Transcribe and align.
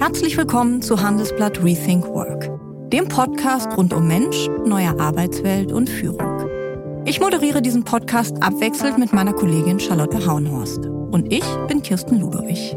Herzlich 0.00 0.36
willkommen 0.36 0.80
zu 0.80 1.02
Handelsblatt 1.02 1.60
Rethink 1.64 2.06
Work, 2.06 2.48
dem 2.92 3.08
Podcast 3.08 3.76
rund 3.76 3.92
um 3.92 4.06
Mensch, 4.06 4.46
neue 4.64 4.96
Arbeitswelt 5.00 5.72
und 5.72 5.90
Führung. 5.90 7.04
Ich 7.04 7.18
moderiere 7.18 7.60
diesen 7.60 7.82
Podcast 7.82 8.40
abwechselnd 8.40 8.98
mit 8.98 9.12
meiner 9.12 9.32
Kollegin 9.32 9.80
Charlotte 9.80 10.24
Haunhorst. 10.24 10.86
Und 10.86 11.32
ich 11.32 11.42
bin 11.66 11.82
Kirsten 11.82 12.20
Ludowig. 12.20 12.76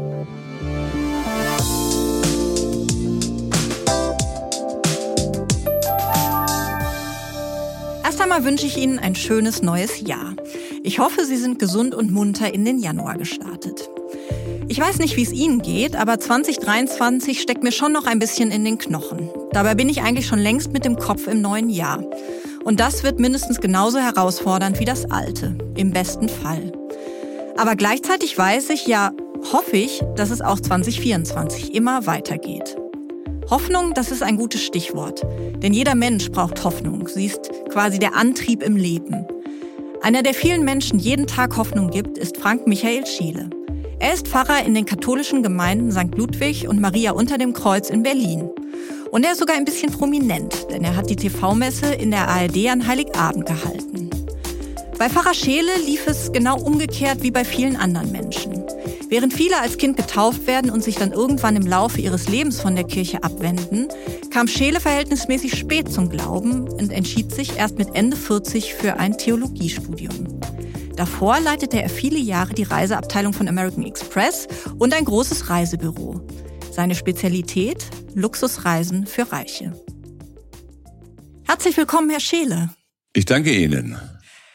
Erst 8.02 8.20
einmal 8.20 8.44
wünsche 8.44 8.66
ich 8.66 8.76
Ihnen 8.76 8.98
ein 8.98 9.14
schönes 9.14 9.62
neues 9.62 10.00
Jahr. 10.00 10.34
Ich 10.82 10.98
hoffe, 10.98 11.24
Sie 11.24 11.36
sind 11.36 11.60
gesund 11.60 11.94
und 11.94 12.10
munter 12.10 12.52
in 12.52 12.64
den 12.64 12.80
Januar 12.80 13.16
gestartet. 13.16 13.88
Ich 14.72 14.80
weiß 14.80 15.00
nicht, 15.00 15.18
wie 15.18 15.22
es 15.22 15.34
Ihnen 15.34 15.60
geht, 15.60 15.96
aber 15.96 16.18
2023 16.18 17.42
steckt 17.42 17.62
mir 17.62 17.72
schon 17.72 17.92
noch 17.92 18.06
ein 18.06 18.18
bisschen 18.18 18.50
in 18.50 18.64
den 18.64 18.78
Knochen. 18.78 19.28
Dabei 19.52 19.74
bin 19.74 19.90
ich 19.90 20.00
eigentlich 20.00 20.26
schon 20.26 20.38
längst 20.38 20.72
mit 20.72 20.86
dem 20.86 20.96
Kopf 20.96 21.26
im 21.26 21.42
neuen 21.42 21.68
Jahr. 21.68 22.02
Und 22.64 22.80
das 22.80 23.02
wird 23.02 23.20
mindestens 23.20 23.60
genauso 23.60 23.98
herausfordernd 23.98 24.80
wie 24.80 24.86
das 24.86 25.10
alte, 25.10 25.58
im 25.76 25.90
besten 25.90 26.30
Fall. 26.30 26.72
Aber 27.58 27.76
gleichzeitig 27.76 28.38
weiß 28.38 28.70
ich, 28.70 28.86
ja, 28.86 29.10
hoffe 29.52 29.76
ich, 29.76 30.02
dass 30.16 30.30
es 30.30 30.40
auch 30.40 30.58
2024 30.58 31.74
immer 31.74 32.06
weitergeht. 32.06 32.74
Hoffnung, 33.50 33.92
das 33.92 34.10
ist 34.10 34.22
ein 34.22 34.38
gutes 34.38 34.62
Stichwort. 34.62 35.20
Denn 35.62 35.74
jeder 35.74 35.94
Mensch 35.94 36.30
braucht 36.30 36.64
Hoffnung. 36.64 37.08
Sie 37.08 37.26
ist 37.26 37.50
quasi 37.68 37.98
der 37.98 38.16
Antrieb 38.16 38.62
im 38.62 38.76
Leben. 38.76 39.26
Einer, 40.00 40.22
der 40.22 40.32
vielen 40.32 40.64
Menschen 40.64 40.98
jeden 40.98 41.26
Tag 41.26 41.58
Hoffnung 41.58 41.90
gibt, 41.90 42.16
ist 42.16 42.38
Frank 42.38 42.66
Michael 42.66 43.04
Schiele. 43.04 43.50
Er 44.02 44.14
ist 44.14 44.26
Pfarrer 44.26 44.66
in 44.66 44.74
den 44.74 44.84
katholischen 44.84 45.44
Gemeinden 45.44 45.92
St. 45.92 46.16
Ludwig 46.16 46.66
und 46.66 46.80
Maria 46.80 47.12
unter 47.12 47.38
dem 47.38 47.52
Kreuz 47.52 47.88
in 47.88 48.02
Berlin. 48.02 48.50
Und 49.12 49.24
er 49.24 49.30
ist 49.30 49.38
sogar 49.38 49.54
ein 49.54 49.64
bisschen 49.64 49.92
prominent, 49.92 50.66
denn 50.72 50.82
er 50.82 50.96
hat 50.96 51.08
die 51.08 51.14
TV-Messe 51.14 51.94
in 51.94 52.10
der 52.10 52.26
ARD 52.26 52.66
an 52.68 52.84
Heiligabend 52.84 53.46
gehalten. 53.46 54.10
Bei 54.98 55.08
Pfarrer 55.08 55.34
Scheele 55.34 55.70
lief 55.86 56.08
es 56.08 56.32
genau 56.32 56.58
umgekehrt 56.60 57.22
wie 57.22 57.30
bei 57.30 57.44
vielen 57.44 57.76
anderen 57.76 58.10
Menschen. 58.10 58.64
Während 59.08 59.34
viele 59.34 59.60
als 59.60 59.78
Kind 59.78 59.96
getauft 59.96 60.48
werden 60.48 60.72
und 60.72 60.82
sich 60.82 60.96
dann 60.96 61.12
irgendwann 61.12 61.54
im 61.54 61.68
Laufe 61.68 62.00
ihres 62.00 62.28
Lebens 62.28 62.60
von 62.60 62.74
der 62.74 62.84
Kirche 62.84 63.22
abwenden, 63.22 63.86
kam 64.32 64.48
Scheele 64.48 64.80
verhältnismäßig 64.80 65.56
spät 65.56 65.92
zum 65.92 66.08
Glauben 66.08 66.68
und 66.68 66.90
entschied 66.90 67.32
sich 67.32 67.56
erst 67.56 67.78
mit 67.78 67.94
Ende 67.94 68.16
40 68.16 68.74
für 68.74 68.98
ein 68.98 69.16
Theologiestudium. 69.16 70.40
Davor 70.96 71.40
leitete 71.40 71.82
er 71.82 71.88
viele 71.88 72.18
Jahre 72.18 72.52
die 72.52 72.64
Reiseabteilung 72.64 73.32
von 73.32 73.48
American 73.48 73.84
Express 73.84 74.46
und 74.78 74.92
ein 74.94 75.04
großes 75.04 75.48
Reisebüro. 75.48 76.20
Seine 76.70 76.94
Spezialität? 76.94 77.86
Luxusreisen 78.14 79.06
für 79.06 79.32
Reiche. 79.32 79.72
Herzlich 81.46 81.76
willkommen, 81.76 82.10
Herr 82.10 82.20
Scheele. 82.20 82.70
Ich 83.14 83.24
danke 83.24 83.54
Ihnen. 83.54 83.98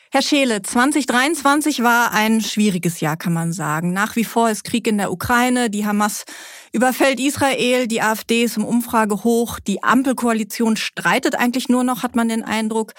Herr 0.09 0.21
Scheele, 0.21 0.61
2023 0.61 1.83
war 1.83 2.13
ein 2.13 2.41
schwieriges 2.41 3.01
Jahr, 3.01 3.17
kann 3.17 3.33
man 3.33 3.51
sagen. 3.51 3.91
Nach 3.91 4.15
wie 4.15 4.23
vor 4.23 4.49
ist 4.49 4.63
Krieg 4.63 4.87
in 4.87 4.97
der 4.97 5.11
Ukraine, 5.11 5.69
die 5.69 5.85
Hamas 5.85 6.23
überfällt 6.71 7.19
Israel, 7.19 7.87
die 7.87 8.01
AfD 8.01 8.43
ist 8.43 8.57
im 8.57 8.63
Umfrage 8.63 9.23
hoch, 9.23 9.59
die 9.59 9.83
Ampelkoalition 9.83 10.77
streitet 10.77 11.35
eigentlich 11.35 11.67
nur 11.67 11.83
noch, 11.83 12.03
hat 12.03 12.15
man 12.15 12.29
den 12.29 12.43
Eindruck. 12.43 12.93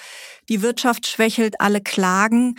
Die 0.49 0.61
Wirtschaft 0.63 1.07
schwächelt, 1.07 1.61
alle 1.61 1.81
klagen. 1.81 2.57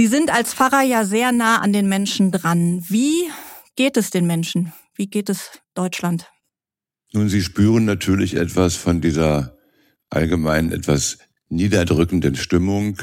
Sie 0.00 0.06
sind 0.06 0.32
als 0.32 0.54
Pfarrer 0.54 0.80
ja 0.80 1.04
sehr 1.04 1.30
nah 1.30 1.58
an 1.58 1.74
den 1.74 1.86
Menschen 1.86 2.30
dran. 2.30 2.82
Wie 2.88 3.28
geht 3.76 3.98
es 3.98 4.08
den 4.08 4.26
Menschen? 4.26 4.72
Wie 4.94 5.08
geht 5.08 5.28
es 5.28 5.50
Deutschland? 5.74 6.26
Nun, 7.12 7.28
Sie 7.28 7.42
spüren 7.42 7.84
natürlich 7.84 8.34
etwas 8.34 8.76
von 8.76 9.02
dieser 9.02 9.58
allgemein 10.08 10.72
etwas 10.72 11.18
niederdrückenden 11.50 12.34
Stimmung 12.34 12.96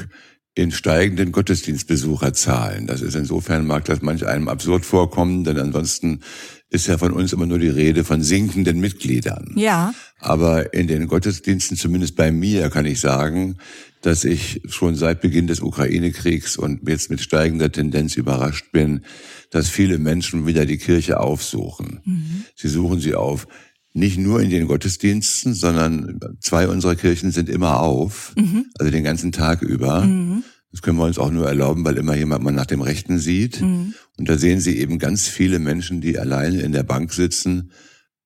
in 0.56 0.72
steigenden 0.72 1.30
Gottesdienstbesucherzahlen. 1.30 2.88
Das 2.88 3.00
ist 3.00 3.14
insofern 3.14 3.64
mag 3.64 3.84
das 3.84 4.02
manch 4.02 4.26
einem 4.26 4.48
absurd 4.48 4.84
vorkommen, 4.84 5.44
denn 5.44 5.56
ansonsten 5.56 6.22
ist 6.68 6.88
ja 6.88 6.98
von 6.98 7.12
uns 7.12 7.32
immer 7.32 7.46
nur 7.46 7.60
die 7.60 7.68
Rede 7.68 8.02
von 8.02 8.22
sinkenden 8.22 8.80
Mitgliedern. 8.80 9.52
Ja. 9.54 9.94
Aber 10.18 10.74
in 10.74 10.88
den 10.88 11.06
Gottesdiensten, 11.06 11.76
zumindest 11.76 12.16
bei 12.16 12.32
mir, 12.32 12.70
kann 12.70 12.86
ich 12.86 12.98
sagen, 12.98 13.58
dass 14.02 14.24
ich 14.24 14.62
schon 14.66 14.94
seit 14.94 15.20
Beginn 15.20 15.46
des 15.46 15.60
Ukraine-Kriegs 15.60 16.56
und 16.56 16.88
jetzt 16.88 17.10
mit 17.10 17.20
steigender 17.20 17.70
Tendenz 17.72 18.16
überrascht 18.16 18.72
bin, 18.72 19.02
dass 19.50 19.68
viele 19.68 19.98
Menschen 19.98 20.46
wieder 20.46 20.66
die 20.66 20.78
Kirche 20.78 21.20
aufsuchen. 21.20 22.00
Mhm. 22.04 22.44
Sie 22.54 22.68
suchen 22.68 23.00
sie 23.00 23.14
auf. 23.14 23.46
Nicht 23.94 24.18
nur 24.18 24.40
in 24.40 24.50
den 24.50 24.66
Gottesdiensten, 24.66 25.54
sondern 25.54 26.20
zwei 26.40 26.68
unserer 26.68 26.94
Kirchen 26.94 27.32
sind 27.32 27.48
immer 27.48 27.80
auf, 27.80 28.34
mhm. 28.36 28.66
also 28.78 28.92
den 28.92 29.02
ganzen 29.02 29.32
Tag 29.32 29.62
über. 29.62 30.04
Mhm. 30.04 30.44
Das 30.70 30.82
können 30.82 30.98
wir 30.98 31.04
uns 31.04 31.18
auch 31.18 31.30
nur 31.30 31.48
erlauben, 31.48 31.84
weil 31.84 31.96
immer 31.96 32.14
jemand 32.14 32.44
mal 32.44 32.52
nach 32.52 32.66
dem 32.66 32.82
Rechten 32.82 33.18
sieht. 33.18 33.60
Mhm. 33.60 33.94
Und 34.18 34.28
da 34.28 34.36
sehen 34.36 34.60
Sie 34.60 34.78
eben 34.78 34.98
ganz 34.98 35.26
viele 35.26 35.58
Menschen, 35.58 36.00
die 36.00 36.18
alleine 36.18 36.60
in 36.60 36.72
der 36.72 36.82
Bank 36.82 37.12
sitzen, 37.12 37.72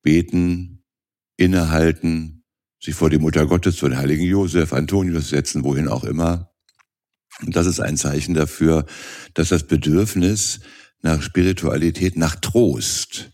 beten, 0.01 0.83
innehalten, 1.37 2.32
sich 2.83 2.95
vor 2.95 3.09
die 3.09 3.17
Mutter 3.17 3.45
Gottes, 3.45 3.79
vor 3.79 3.89
den 3.89 3.97
heiligen 3.97 4.25
Josef, 4.25 4.73
Antonius 4.73 5.29
setzen, 5.29 5.63
wohin 5.63 5.87
auch 5.87 6.03
immer. 6.03 6.51
Und 7.41 7.55
das 7.55 7.65
ist 7.65 7.79
ein 7.79 7.95
Zeichen 7.95 8.33
dafür, 8.33 8.85
dass 9.33 9.49
das 9.49 9.63
Bedürfnis 9.63 10.59
nach 11.01 11.21
Spiritualität, 11.21 12.17
nach 12.17 12.35
Trost, 12.35 13.31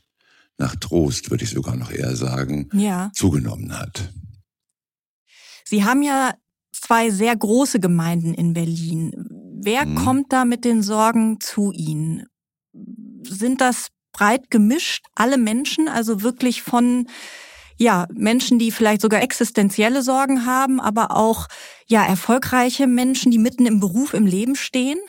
nach 0.58 0.76
Trost 0.76 1.32
würde 1.32 1.46
ich 1.46 1.50
sogar 1.50 1.76
noch 1.76 1.92
eher 1.92 2.16
sagen, 2.16 2.70
ja. 2.74 3.12
zugenommen 3.14 3.78
hat. 3.78 4.14
Sie 5.66 5.84
haben 5.84 6.04
ja 6.04 6.34
zwei 6.72 7.10
sehr 7.10 7.36
große 7.36 7.80
Gemeinden 7.80 8.34
in 8.34 8.54
Berlin. 8.54 9.14
Wer 9.62 9.82
hm. 9.82 9.96
kommt 9.96 10.34
da 10.34 10.46
mit 10.46 10.64
den 10.64 10.84
Sorgen 10.84 11.40
zu 11.40 11.72
Ihnen? 11.72 12.26
Sind 13.24 13.62
das 13.62 13.88
breit 14.12 14.52
gemischt 14.52 15.06
alle 15.16 15.38
Menschen, 15.38 15.88
also 15.88 16.22
wirklich 16.22 16.62
von 16.62 17.08
ja, 17.80 18.08
Menschen, 18.14 18.60
die 18.60 18.72
vielleicht 18.72 19.02
sogar 19.02 19.24
existenzielle 19.24 20.04
Sorgen 20.04 20.46
haben, 20.46 20.80
aber 20.80 21.16
auch 21.16 21.48
ja, 21.88 22.06
erfolgreiche 22.06 22.86
Menschen, 22.86 23.32
die 23.32 23.40
mitten 23.40 23.66
im 23.66 23.80
Beruf, 23.80 24.14
im 24.14 24.26
Leben 24.26 24.56
stehen? 24.56 25.00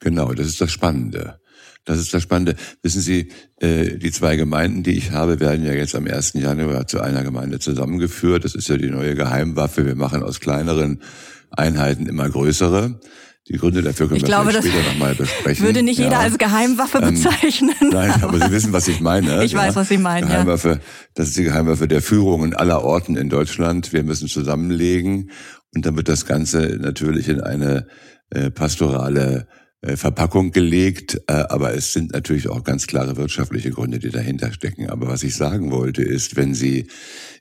Genau, 0.00 0.32
das 0.32 0.46
ist 0.46 0.60
das 0.60 0.70
Spannende. 0.70 1.40
Das 1.84 1.98
ist 1.98 2.12
das 2.12 2.22
Spannende. 2.22 2.54
Wissen 2.82 3.00
Sie, 3.00 3.32
äh, 3.60 3.96
die 3.96 4.12
zwei 4.12 4.36
Gemeinden, 4.36 4.82
die 4.82 4.92
ich 4.92 5.10
habe, 5.12 5.40
werden 5.40 5.64
ja 5.64 5.72
jetzt 5.72 5.94
am 5.94 6.06
1. 6.06 6.34
Januar 6.34 6.86
zu 6.86 7.00
einer 7.00 7.24
Gemeinde 7.24 7.60
zusammengeführt. 7.60 8.44
Das 8.44 8.54
ist 8.54 8.68
ja 8.68 8.76
die 8.76 8.90
neue 8.90 9.14
Geheimwaffe. 9.14 9.86
Wir 9.86 9.96
machen 9.96 10.22
aus 10.22 10.38
kleineren 10.38 11.02
Einheiten 11.50 12.06
immer 12.06 12.28
größere. 12.28 13.00
Die 13.48 13.56
Gründe 13.56 13.80
dafür 13.80 14.08
können 14.08 14.18
ich 14.18 14.22
wir 14.22 14.28
glaube, 14.28 14.52
später 14.52 14.82
nochmal 14.82 15.14
besprechen. 15.14 15.64
Würde 15.64 15.82
nicht 15.82 15.98
jeder 15.98 16.12
ja. 16.12 16.20
als 16.20 16.36
Geheimwaffe 16.36 16.98
ähm, 16.98 17.14
bezeichnen. 17.14 17.74
Ähm, 17.80 17.88
nein, 17.90 18.22
aber 18.22 18.38
Sie 18.38 18.52
wissen, 18.52 18.72
was 18.72 18.88
ich 18.88 19.00
meine. 19.00 19.42
Ich 19.48 19.52
ja. 19.52 19.60
weiß, 19.60 19.76
was 19.76 19.88
Sie 19.88 19.98
meinen. 19.98 20.28
Geheimwaffe, 20.28 20.68
ja. 20.68 20.78
das 21.14 21.28
ist 21.28 21.38
die 21.38 21.44
Geheimwaffe 21.44 21.88
der 21.88 22.02
Führung 22.02 22.44
in 22.44 22.54
aller 22.54 22.84
Orten 22.84 23.16
in 23.16 23.30
Deutschland. 23.30 23.92
Wir 23.92 24.02
müssen 24.02 24.28
zusammenlegen 24.28 25.30
und 25.74 25.86
dann 25.86 25.96
wird 25.96 26.08
das 26.08 26.26
Ganze 26.26 26.78
natürlich 26.80 27.28
in 27.28 27.40
eine 27.40 27.86
äh, 28.30 28.50
pastorale 28.50 29.46
äh, 29.80 29.96
Verpackung 29.96 30.50
gelegt, 30.50 31.20
äh, 31.28 31.32
aber 31.34 31.72
es 31.72 31.92
sind 31.92 32.12
natürlich 32.12 32.48
auch 32.48 32.64
ganz 32.64 32.88
klare 32.88 33.16
wirtschaftliche 33.16 33.70
Gründe, 33.70 34.00
die 34.00 34.10
dahinter 34.10 34.52
stecken. 34.52 34.90
Aber 34.90 35.06
was 35.06 35.22
ich 35.22 35.36
sagen 35.36 35.70
wollte, 35.70 36.02
ist, 36.02 36.36
wenn 36.36 36.52
Sie 36.52 36.88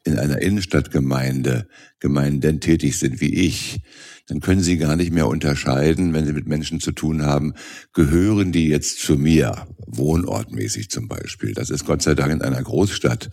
in 0.03 0.19
einer 0.19 0.39
Innenstadtgemeinde, 0.39 1.67
Gemeinden 1.99 2.59
tätig 2.61 2.99
sind 2.99 3.21
wie 3.21 3.33
ich, 3.33 3.81
dann 4.27 4.41
können 4.41 4.61
Sie 4.61 4.77
gar 4.77 4.95
nicht 4.95 5.11
mehr 5.11 5.27
unterscheiden, 5.27 6.13
wenn 6.13 6.25
Sie 6.25 6.33
mit 6.33 6.47
Menschen 6.47 6.79
zu 6.79 6.91
tun 6.91 7.23
haben, 7.23 7.53
gehören 7.93 8.51
die 8.51 8.67
jetzt 8.67 8.99
zu 8.99 9.17
mir, 9.17 9.67
wohnortmäßig 9.87 10.89
zum 10.89 11.07
Beispiel. 11.07 11.53
Das 11.53 11.69
ist 11.69 11.85
Gott 11.85 12.01
sei 12.01 12.13
Dank 12.13 12.33
in 12.33 12.41
einer 12.41 12.61
Großstadt 12.61 13.29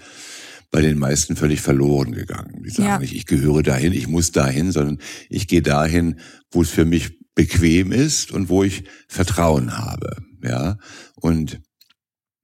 bei 0.71 0.83
den 0.83 0.98
meisten 0.98 1.36
völlig 1.36 1.60
verloren 1.60 2.13
gegangen. 2.13 2.63
Die 2.65 2.71
sagen 2.71 2.89
ja. 2.89 2.98
nicht, 2.98 3.15
ich 3.15 3.27
gehöre 3.27 3.63
dahin, 3.63 3.92
ich 3.92 4.09
muss 4.09 4.33
dahin, 4.33 4.72
sondern 4.72 4.98
ich 5.28 5.47
gehe 5.47 5.63
dahin, 5.63 6.19
wo 6.51 6.63
es 6.63 6.71
für 6.71 6.84
mich 6.84 7.19
bequem 7.34 7.92
ist 7.92 8.33
und 8.33 8.48
wo 8.48 8.65
ich 8.65 8.84
Vertrauen 9.09 9.78
habe. 9.78 10.16
Ja, 10.42 10.78
und 11.16 11.60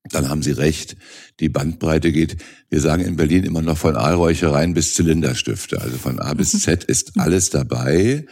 dann 0.04 0.28
haben 0.28 0.42
Sie 0.42 0.52
recht, 0.52 0.96
die 1.40 1.48
Bandbreite 1.48 2.10
geht, 2.12 2.36
wir 2.68 2.80
sagen 2.80 3.04
in 3.04 3.16
Berlin 3.16 3.44
immer 3.44 3.62
noch 3.62 3.78
von 3.78 3.96
Aalräuchereien 3.96 4.74
bis 4.74 4.94
Zylinderstifte. 4.94 5.80
Also 5.80 5.98
von 5.98 6.18
A 6.18 6.32
bis 6.34 6.52
Z 6.52 6.84
ist 6.84 7.18
alles 7.18 7.50
dabei. 7.50 8.24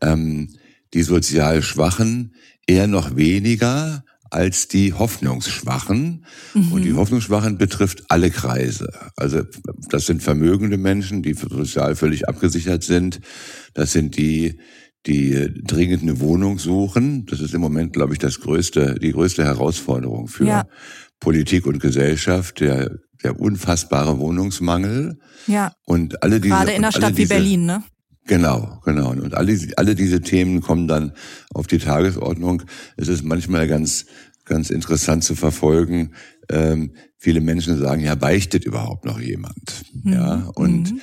Ähm, 0.00 0.48
die 0.94 1.02
sozial 1.02 1.62
Schwachen 1.62 2.34
eher 2.66 2.86
noch 2.86 3.16
weniger 3.16 4.04
als 4.30 4.68
die 4.68 4.92
Hoffnungsschwachen. 4.92 6.24
Mhm. 6.54 6.72
Und 6.72 6.82
die 6.82 6.94
Hoffnungsschwachen 6.94 7.58
betrifft 7.58 8.04
alle 8.08 8.30
Kreise. 8.30 8.92
Also 9.16 9.42
das 9.90 10.06
sind 10.06 10.22
vermögende 10.22 10.78
Menschen, 10.78 11.22
die 11.22 11.34
sozial 11.34 11.96
völlig 11.96 12.28
abgesichert 12.28 12.84
sind. 12.84 13.20
Das 13.74 13.92
sind 13.92 14.16
die, 14.16 14.60
die 15.06 15.52
dringend 15.64 16.02
eine 16.02 16.20
Wohnung 16.20 16.58
suchen. 16.58 17.26
Das 17.26 17.40
ist 17.40 17.54
im 17.54 17.60
Moment, 17.60 17.92
glaube 17.92 18.12
ich, 18.12 18.18
das 18.18 18.40
größte, 18.40 18.96
die 19.00 19.12
größte 19.12 19.44
Herausforderung 19.44 20.28
für 20.28 20.46
ja. 20.46 20.66
Politik 21.20 21.66
und 21.66 21.80
Gesellschaft, 21.80 22.60
der 22.60 22.98
der 23.22 23.38
unfassbare 23.38 24.18
Wohnungsmangel. 24.18 25.18
Ja. 25.46 25.72
Und 25.84 26.22
alle 26.22 26.40
diese. 26.40 26.54
Gerade 26.54 26.72
in 26.72 26.78
einer 26.78 26.92
Stadt 26.92 27.16
diese, 27.16 27.30
wie 27.30 27.34
Berlin, 27.34 27.66
ne? 27.66 27.82
Genau, 28.26 28.80
genau. 28.84 29.10
Und 29.10 29.34
alle, 29.34 29.58
alle 29.76 29.94
diese 29.94 30.20
Themen 30.20 30.60
kommen 30.60 30.86
dann 30.86 31.12
auf 31.52 31.66
die 31.66 31.78
Tagesordnung. 31.78 32.62
Es 32.96 33.08
ist 33.08 33.24
manchmal 33.24 33.66
ganz, 33.66 34.06
ganz 34.44 34.70
interessant 34.70 35.24
zu 35.24 35.34
verfolgen. 35.34 36.14
Ähm, 36.48 36.94
viele 37.16 37.40
Menschen 37.40 37.76
sagen, 37.78 38.02
ja, 38.02 38.14
beichtet 38.14 38.64
überhaupt 38.64 39.04
noch 39.04 39.20
jemand? 39.20 39.84
Mhm. 39.92 40.12
Ja, 40.12 40.50
und 40.54 40.92
mhm. 40.92 41.00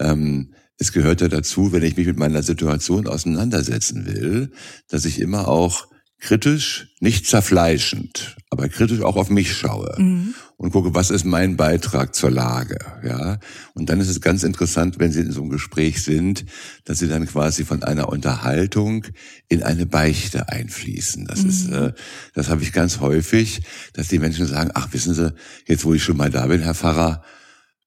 ähm, 0.00 0.54
es 0.78 0.92
gehört 0.92 1.20
ja 1.20 1.28
dazu, 1.28 1.72
wenn 1.72 1.82
ich 1.82 1.96
mich 1.96 2.06
mit 2.06 2.18
meiner 2.18 2.42
Situation 2.42 3.06
auseinandersetzen 3.06 4.06
will, 4.06 4.52
dass 4.88 5.04
ich 5.04 5.20
immer 5.20 5.48
auch 5.48 5.88
kritisch, 6.20 6.88
nicht 7.00 7.26
zerfleischend, 7.26 8.36
aber 8.50 8.68
kritisch 8.68 9.02
auch 9.02 9.14
auf 9.14 9.30
mich 9.30 9.54
schaue 9.54 9.94
mhm. 9.98 10.34
und 10.56 10.72
gucke, 10.72 10.94
was 10.94 11.10
ist 11.10 11.24
mein 11.24 11.56
Beitrag 11.56 12.14
zur 12.14 12.30
Lage, 12.30 12.78
ja. 13.04 13.38
Und 13.74 13.88
dann 13.88 14.00
ist 14.00 14.08
es 14.08 14.20
ganz 14.20 14.42
interessant, 14.42 14.98
wenn 14.98 15.12
Sie 15.12 15.20
in 15.20 15.30
so 15.30 15.42
einem 15.42 15.50
Gespräch 15.50 16.02
sind, 16.02 16.44
dass 16.84 16.98
Sie 16.98 17.08
dann 17.08 17.26
quasi 17.26 17.64
von 17.64 17.84
einer 17.84 18.08
Unterhaltung 18.08 19.06
in 19.48 19.62
eine 19.62 19.86
Beichte 19.86 20.48
einfließen. 20.48 21.26
Das 21.26 21.42
mhm. 21.42 21.48
ist, 21.48 21.70
äh, 21.70 21.92
das 22.34 22.48
habe 22.48 22.62
ich 22.62 22.72
ganz 22.72 22.98
häufig, 22.98 23.62
dass 23.92 24.08
die 24.08 24.18
Menschen 24.18 24.46
sagen, 24.46 24.70
ach, 24.74 24.92
wissen 24.92 25.14
Sie, 25.14 25.32
jetzt 25.66 25.84
wo 25.84 25.94
ich 25.94 26.02
schon 26.02 26.16
mal 26.16 26.30
da 26.30 26.46
bin, 26.46 26.62
Herr 26.62 26.74
Pfarrer, 26.74 27.22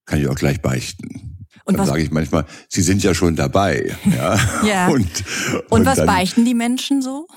kann 0.06 0.22
ich 0.22 0.28
auch 0.28 0.36
gleich 0.36 0.62
beichten. 0.62 1.31
Und 1.66 1.78
dann 1.78 1.86
sage 1.86 2.02
ich 2.02 2.12
manchmal, 2.12 2.46
Sie 2.69 2.81
sind 2.81 3.04
ja 3.04 3.13
schon 3.13 3.36
dabei. 3.36 3.96
Ja. 4.12 4.40
ja. 4.66 4.88
Und, 4.88 5.06
und, 5.06 5.72
und 5.72 5.86
was 5.86 5.98
dann, 5.98 6.08
beichten 6.08 6.44
die 6.44 6.54
Menschen 6.54 7.02
so? 7.02 7.28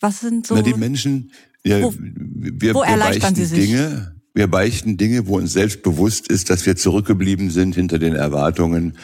Was 0.00 0.20
sind 0.20 0.46
so? 0.46 0.54
Na, 0.54 0.62
die 0.62 0.74
Menschen, 0.74 1.32
ja, 1.64 1.82
wo, 1.82 1.94
wir, 1.96 2.74
wo 2.74 2.82
wir 2.82 2.96
beichten 2.96 3.34
Sie 3.34 3.44
sich? 3.44 3.58
Dinge, 3.58 4.14
wir 4.34 4.46
beichten 4.46 4.96
Dinge, 4.98 5.26
wo 5.26 5.38
uns 5.38 5.54
selbst 5.54 5.82
bewusst 5.82 6.28
ist, 6.28 6.50
dass 6.50 6.66
wir 6.66 6.76
zurückgeblieben 6.76 7.50
sind 7.50 7.74
hinter 7.74 7.98
den 7.98 8.14
Erwartungen, 8.14 8.98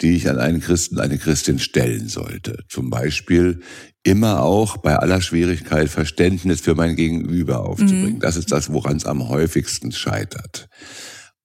die 0.00 0.16
ich 0.16 0.28
an 0.28 0.38
einen 0.38 0.60
Christen, 0.60 0.98
eine 0.98 1.18
Christin 1.18 1.58
stellen 1.58 2.08
sollte. 2.08 2.64
Zum 2.68 2.90
Beispiel 2.90 3.60
immer 4.02 4.42
auch 4.42 4.78
bei 4.78 4.96
aller 4.96 5.20
Schwierigkeit 5.20 5.90
Verständnis 5.90 6.60
für 6.60 6.74
mein 6.74 6.96
Gegenüber 6.96 7.66
aufzubringen. 7.66 8.14
Mhm. 8.14 8.20
Das 8.20 8.36
ist 8.36 8.50
das, 8.50 8.72
woran 8.72 8.96
es 8.96 9.04
am 9.04 9.28
häufigsten 9.28 9.92
scheitert 9.92 10.68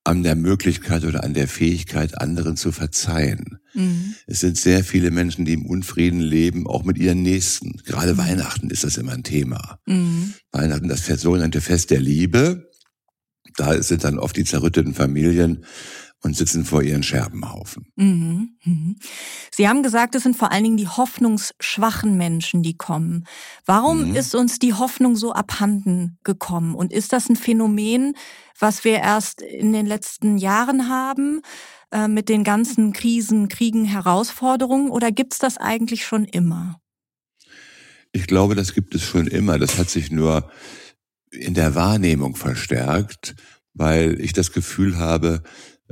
an 0.04 0.22
der 0.22 0.36
Möglichkeit 0.36 1.04
oder 1.04 1.24
an 1.24 1.32
der 1.32 1.48
Fähigkeit, 1.48 2.20
anderen 2.20 2.56
zu 2.56 2.72
verzeihen. 2.72 3.58
Mhm. 3.72 4.14
Es 4.26 4.40
sind 4.40 4.58
sehr 4.58 4.84
viele 4.84 5.10
Menschen, 5.10 5.46
die 5.46 5.54
im 5.54 5.64
Unfrieden 5.64 6.20
leben, 6.20 6.66
auch 6.66 6.84
mit 6.84 6.98
ihren 6.98 7.22
Nächsten. 7.22 7.78
Gerade 7.84 8.12
mhm. 8.12 8.18
Weihnachten 8.18 8.70
ist 8.70 8.84
das 8.84 8.98
immer 8.98 9.12
ein 9.12 9.22
Thema. 9.22 9.78
Mhm. 9.86 10.34
Weihnachten, 10.52 10.88
das 10.88 11.06
sogenannte 11.06 11.62
Fest 11.62 11.90
der 11.90 12.00
Liebe. 12.00 12.70
Da 13.56 13.82
sind 13.82 14.04
dann 14.04 14.18
oft 14.18 14.36
die 14.36 14.44
zerrütteten 14.44 14.94
Familien 14.94 15.64
und 16.24 16.34
sitzen 16.34 16.64
vor 16.64 16.82
ihren 16.82 17.02
Scherbenhaufen. 17.02 17.86
Mhm, 17.96 18.56
mhm. 18.64 18.96
Sie 19.50 19.68
haben 19.68 19.82
gesagt, 19.82 20.14
es 20.14 20.22
sind 20.22 20.36
vor 20.36 20.50
allen 20.50 20.64
Dingen 20.64 20.76
die 20.78 20.88
hoffnungsschwachen 20.88 22.16
Menschen, 22.16 22.62
die 22.62 22.76
kommen. 22.76 23.26
Warum 23.66 24.08
mhm. 24.08 24.16
ist 24.16 24.34
uns 24.34 24.58
die 24.58 24.72
Hoffnung 24.72 25.16
so 25.16 25.34
abhanden 25.34 26.18
gekommen? 26.24 26.74
Und 26.74 26.94
ist 26.94 27.12
das 27.12 27.28
ein 27.28 27.36
Phänomen, 27.36 28.16
was 28.58 28.84
wir 28.84 29.00
erst 29.00 29.42
in 29.42 29.74
den 29.74 29.84
letzten 29.84 30.38
Jahren 30.38 30.88
haben, 30.88 31.42
äh, 31.92 32.08
mit 32.08 32.30
den 32.30 32.42
ganzen 32.42 32.94
Krisen, 32.94 33.48
Kriegen, 33.48 33.84
Herausforderungen? 33.84 34.90
Oder 34.90 35.12
gibt's 35.12 35.38
das 35.38 35.58
eigentlich 35.58 36.06
schon 36.06 36.24
immer? 36.24 36.80
Ich 38.12 38.26
glaube, 38.26 38.54
das 38.54 38.72
gibt 38.72 38.94
es 38.94 39.02
schon 39.02 39.26
immer. 39.26 39.58
Das 39.58 39.76
hat 39.76 39.90
sich 39.90 40.10
nur 40.10 40.50
in 41.30 41.52
der 41.52 41.74
Wahrnehmung 41.74 42.34
verstärkt, 42.34 43.34
weil 43.74 44.18
ich 44.20 44.32
das 44.32 44.52
Gefühl 44.52 44.96
habe, 44.96 45.42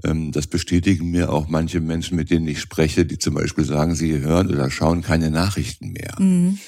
das 0.03 0.47
bestätigen 0.47 1.11
mir 1.11 1.31
auch 1.31 1.49
manche 1.49 1.81
Menschen, 1.81 2.17
mit 2.17 2.31
denen 2.31 2.49
ich 2.49 2.61
spreche, 2.61 3.05
die 3.05 3.19
zum 3.19 3.35
Beispiel 3.35 3.65
sagen, 3.65 3.95
sie 3.95 4.21
hören 4.21 4.49
oder 4.49 4.71
schauen 4.71 5.03
keine 5.03 5.31
Nachrichten 5.31 5.93
mehr. 5.93 6.15
Mhm. 6.19 6.59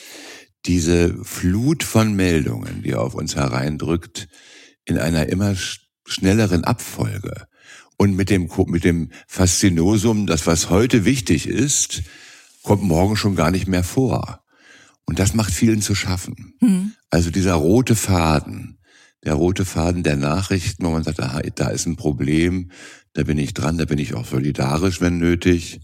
Diese 0.67 1.15
Flut 1.25 1.82
von 1.82 2.15
Meldungen, 2.15 2.82
die 2.82 2.94
auf 2.94 3.15
uns 3.15 3.35
hereindrückt, 3.35 4.29
in 4.85 4.99
einer 4.99 5.26
immer 5.29 5.55
schnelleren 6.06 6.65
Abfolge 6.65 7.47
und 7.97 8.15
mit 8.15 8.31
dem, 8.31 8.50
mit 8.67 8.85
dem 8.85 9.11
Faszinosum, 9.27 10.27
das 10.27 10.47
was 10.47 10.70
heute 10.70 11.05
wichtig 11.05 11.47
ist, 11.47 12.03
kommt 12.62 12.82
morgen 12.82 13.17
schon 13.17 13.37
gar 13.37 13.50
nicht 13.50 13.67
mehr 13.67 13.85
vor. 13.85 14.44
Und 15.06 15.19
das 15.19 15.35
macht 15.35 15.53
vielen 15.53 15.82
zu 15.82 15.94
schaffen. 15.94 16.55
Mhm. 16.61 16.93
Also 17.11 17.31
dieser 17.31 17.55
rote 17.55 17.94
Faden, 17.94 18.79
der 19.25 19.35
rote 19.35 19.65
Faden 19.65 20.03
der 20.03 20.17
Nachrichten, 20.17 20.85
wo 20.85 20.91
man 20.91 21.05
sagt, 21.05 21.21
aha, 21.21 21.41
da 21.55 21.69
ist 21.69 21.87
ein 21.87 21.97
Problem, 21.97 22.71
da 23.15 23.23
bin 23.23 23.38
ich 23.38 23.55
dran, 23.55 23.79
da 23.79 23.85
bin 23.85 23.99
ich 23.99 24.15
auch 24.15 24.26
solidarisch, 24.26 25.00
wenn 25.00 25.19
nötig. 25.19 25.81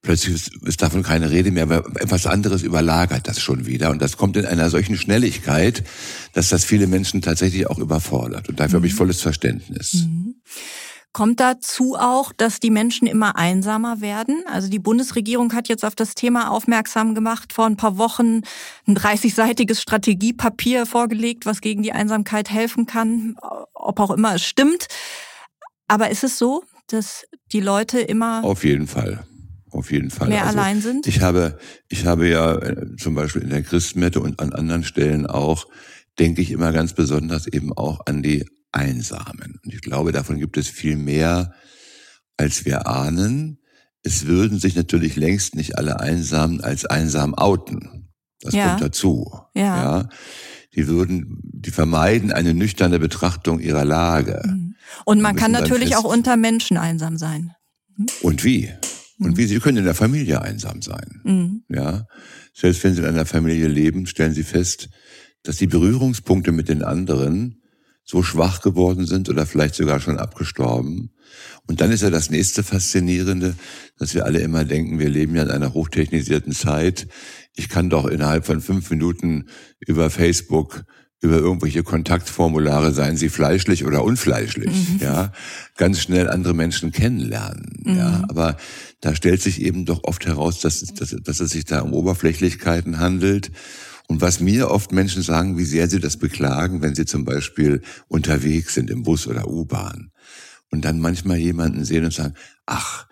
Plötzlich 0.00 0.52
ist, 0.62 0.80
davon 0.80 1.02
keine 1.02 1.30
Rede 1.30 1.50
mehr, 1.50 1.64
aber 1.64 1.84
etwas 2.00 2.26
anderes 2.26 2.62
überlagert 2.62 3.26
das 3.26 3.40
schon 3.40 3.66
wieder. 3.66 3.90
Und 3.90 4.00
das 4.00 4.16
kommt 4.16 4.36
in 4.36 4.46
einer 4.46 4.70
solchen 4.70 4.96
Schnelligkeit, 4.96 5.82
dass 6.34 6.50
das 6.50 6.64
viele 6.64 6.86
Menschen 6.86 7.20
tatsächlich 7.20 7.66
auch 7.66 7.78
überfordert. 7.78 8.48
Und 8.48 8.60
dafür 8.60 8.74
mhm. 8.78 8.82
habe 8.82 8.86
ich 8.86 8.92
mhm. 8.92 8.98
volles 8.98 9.20
Verständnis. 9.20 10.06
Mhm. 10.06 10.36
Kommt 11.12 11.40
dazu 11.40 11.96
auch, 11.98 12.32
dass 12.32 12.60
die 12.60 12.70
Menschen 12.70 13.08
immer 13.08 13.36
einsamer 13.36 14.00
werden? 14.00 14.44
Also 14.46 14.68
die 14.68 14.78
Bundesregierung 14.78 15.52
hat 15.54 15.68
jetzt 15.68 15.84
auf 15.84 15.94
das 15.94 16.14
Thema 16.14 16.50
aufmerksam 16.50 17.14
gemacht, 17.14 17.52
vor 17.52 17.66
ein 17.66 17.76
paar 17.76 17.98
Wochen 17.98 18.42
ein 18.86 18.96
30-seitiges 18.96 19.80
Strategiepapier 19.80 20.86
vorgelegt, 20.86 21.46
was 21.46 21.60
gegen 21.60 21.82
die 21.82 21.92
Einsamkeit 21.92 22.50
helfen 22.50 22.86
kann, 22.86 23.36
ob 23.72 24.00
auch 24.00 24.10
immer 24.10 24.34
es 24.34 24.44
stimmt. 24.44 24.86
Aber 25.88 26.10
ist 26.10 26.24
es 26.24 26.38
so, 26.38 26.62
dass 26.88 27.26
die 27.52 27.60
Leute 27.60 28.00
immer 28.00 28.44
auf 28.44 28.64
jeden 28.64 28.86
Fall 28.86 29.26
auf 29.70 29.90
jeden 29.90 30.10
Fall 30.10 30.28
mehr 30.28 30.46
also, 30.46 30.58
allein 30.58 30.80
sind? 30.80 31.06
Ich 31.06 31.20
habe 31.20 31.58
ich 31.88 32.06
habe 32.06 32.28
ja 32.28 32.54
äh, 32.56 32.96
zum 32.96 33.14
Beispiel 33.14 33.42
in 33.42 33.50
der 33.50 33.62
Christmette 33.62 34.20
und 34.20 34.40
an 34.40 34.52
anderen 34.52 34.84
Stellen 34.84 35.26
auch 35.26 35.66
denke 36.18 36.42
ich 36.42 36.50
immer 36.50 36.72
ganz 36.72 36.92
besonders 36.92 37.46
eben 37.46 37.72
auch 37.72 38.00
an 38.06 38.22
die 38.22 38.44
Einsamen. 38.72 39.58
Und 39.64 39.74
ich 39.74 39.80
glaube, 39.80 40.12
davon 40.12 40.38
gibt 40.38 40.56
es 40.56 40.68
viel 40.68 40.96
mehr, 40.96 41.52
als 42.36 42.64
wir 42.64 42.86
ahnen. 42.86 43.58
Es 44.02 44.26
würden 44.26 44.58
sich 44.58 44.76
natürlich 44.76 45.16
längst 45.16 45.54
nicht 45.54 45.78
alle 45.78 46.00
Einsamen 46.00 46.60
als 46.60 46.84
einsam 46.84 47.34
outen. 47.34 48.08
Das 48.40 48.54
ja. 48.54 48.68
kommt 48.68 48.82
dazu. 48.82 49.40
Ja. 49.54 49.62
ja. 49.62 50.08
Die 50.74 50.86
würden, 50.86 51.40
die 51.42 51.70
vermeiden 51.70 52.30
eine 52.30 52.54
nüchterne 52.54 52.98
Betrachtung 52.98 53.58
ihrer 53.58 53.84
Lage. 53.84 54.42
Mhm. 54.46 54.76
Und 55.04 55.20
man 55.20 55.36
kann 55.36 55.50
natürlich 55.50 55.96
auch 55.96 56.04
unter 56.04 56.36
Menschen 56.36 56.76
einsam 56.76 57.18
sein. 57.18 57.52
Hm? 57.96 58.06
Und 58.22 58.44
wie? 58.44 58.72
Und 59.18 59.32
mhm. 59.32 59.36
wie? 59.36 59.46
Sie 59.46 59.58
können 59.58 59.78
in 59.78 59.84
der 59.84 59.94
Familie 59.94 60.40
einsam 60.42 60.82
sein. 60.82 61.20
Mhm. 61.24 61.62
Ja. 61.68 62.06
Selbst 62.54 62.84
wenn 62.84 62.94
Sie 62.94 63.00
in 63.00 63.08
einer 63.08 63.26
Familie 63.26 63.68
leben, 63.68 64.06
stellen 64.06 64.34
Sie 64.34 64.44
fest, 64.44 64.88
dass 65.42 65.56
die 65.56 65.66
Berührungspunkte 65.66 66.52
mit 66.52 66.68
den 66.68 66.82
anderen 66.82 67.62
so 68.08 68.22
schwach 68.22 68.62
geworden 68.62 69.06
sind 69.06 69.28
oder 69.28 69.44
vielleicht 69.44 69.74
sogar 69.74 70.00
schon 70.00 70.18
abgestorben. 70.18 71.10
Und 71.66 71.82
dann 71.82 71.92
ist 71.92 72.02
ja 72.02 72.08
das 72.08 72.30
nächste 72.30 72.62
Faszinierende, 72.62 73.54
dass 73.98 74.14
wir 74.14 74.24
alle 74.24 74.40
immer 74.40 74.64
denken, 74.64 74.98
wir 74.98 75.10
leben 75.10 75.36
ja 75.36 75.42
in 75.42 75.50
einer 75.50 75.74
hochtechnisierten 75.74 76.52
Zeit. 76.52 77.06
Ich 77.54 77.68
kann 77.68 77.90
doch 77.90 78.06
innerhalb 78.06 78.46
von 78.46 78.62
fünf 78.62 78.88
Minuten 78.90 79.48
über 79.86 80.08
Facebook 80.08 80.84
über 81.20 81.36
irgendwelche 81.36 81.82
Kontaktformulare, 81.82 82.92
seien 82.92 83.16
sie 83.16 83.28
fleischlich 83.28 83.84
oder 83.84 84.04
unfleischlich, 84.04 84.70
mhm. 84.70 85.00
ja, 85.00 85.32
ganz 85.76 86.00
schnell 86.00 86.28
andere 86.28 86.54
Menschen 86.54 86.92
kennenlernen, 86.92 87.82
mhm. 87.84 87.96
ja. 87.96 88.24
Aber 88.28 88.56
da 89.00 89.16
stellt 89.16 89.42
sich 89.42 89.60
eben 89.60 89.84
doch 89.84 90.04
oft 90.04 90.26
heraus, 90.26 90.60
dass, 90.60 90.80
dass, 90.80 91.16
dass 91.20 91.40
es 91.40 91.50
sich 91.50 91.64
da 91.64 91.80
um 91.80 91.92
Oberflächlichkeiten 91.92 93.00
handelt. 93.00 93.50
Und 94.08 94.22
was 94.22 94.40
mir 94.40 94.70
oft 94.70 94.90
Menschen 94.90 95.22
sagen, 95.22 95.58
wie 95.58 95.64
sehr 95.64 95.88
sie 95.88 96.00
das 96.00 96.16
beklagen, 96.16 96.82
wenn 96.82 96.94
sie 96.94 97.04
zum 97.04 97.24
Beispiel 97.24 97.82
unterwegs 98.08 98.74
sind 98.74 98.90
im 98.90 99.02
Bus 99.02 99.26
oder 99.26 99.48
U-Bahn 99.48 100.10
und 100.70 100.84
dann 100.84 100.98
manchmal 100.98 101.36
jemanden 101.36 101.84
sehen 101.84 102.06
und 102.06 102.12
sagen, 102.12 102.34
ach, 102.66 103.06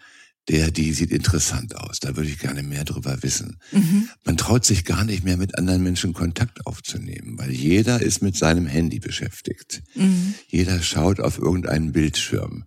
der, 0.48 0.70
die 0.70 0.92
sieht 0.92 1.10
interessant 1.10 1.76
aus, 1.76 1.98
da 1.98 2.16
würde 2.16 2.30
ich 2.30 2.38
gerne 2.38 2.62
mehr 2.62 2.84
drüber 2.84 3.22
wissen. 3.22 3.58
Mhm. 3.72 4.08
Man 4.24 4.36
traut 4.36 4.64
sich 4.64 4.84
gar 4.84 5.04
nicht 5.04 5.24
mehr 5.24 5.36
mit 5.36 5.58
anderen 5.58 5.82
Menschen 5.82 6.12
Kontakt 6.12 6.66
aufzunehmen, 6.66 7.36
weil 7.36 7.50
jeder 7.50 8.00
ist 8.00 8.22
mit 8.22 8.36
seinem 8.36 8.66
Handy 8.66 9.00
beschäftigt. 9.00 9.82
Mhm. 9.94 10.34
Jeder 10.46 10.80
schaut 10.82 11.20
auf 11.20 11.38
irgendeinen 11.38 11.92
Bildschirm, 11.92 12.64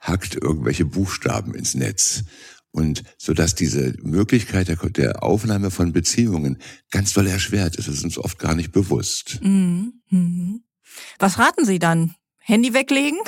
hackt 0.00 0.36
irgendwelche 0.36 0.86
Buchstaben 0.86 1.54
ins 1.54 1.74
Netz. 1.74 2.24
Und 2.70 3.02
so 3.16 3.34
dass 3.34 3.54
diese 3.54 3.94
Möglichkeit 4.02 4.68
der, 4.68 4.76
der 4.76 5.22
Aufnahme 5.22 5.70
von 5.70 5.92
Beziehungen 5.92 6.58
ganz 6.90 7.12
doll 7.12 7.26
erschwert 7.26 7.76
ist, 7.76 7.88
das 7.88 7.96
ist 7.96 8.04
uns 8.04 8.18
oft 8.18 8.38
gar 8.38 8.54
nicht 8.54 8.72
bewusst. 8.72 9.40
Mhm. 9.42 9.94
mhm. 10.10 10.62
Was 11.18 11.38
raten 11.38 11.64
Sie 11.64 11.78
dann? 11.78 12.14
Handy 12.38 12.72
weglegen? 12.72 13.18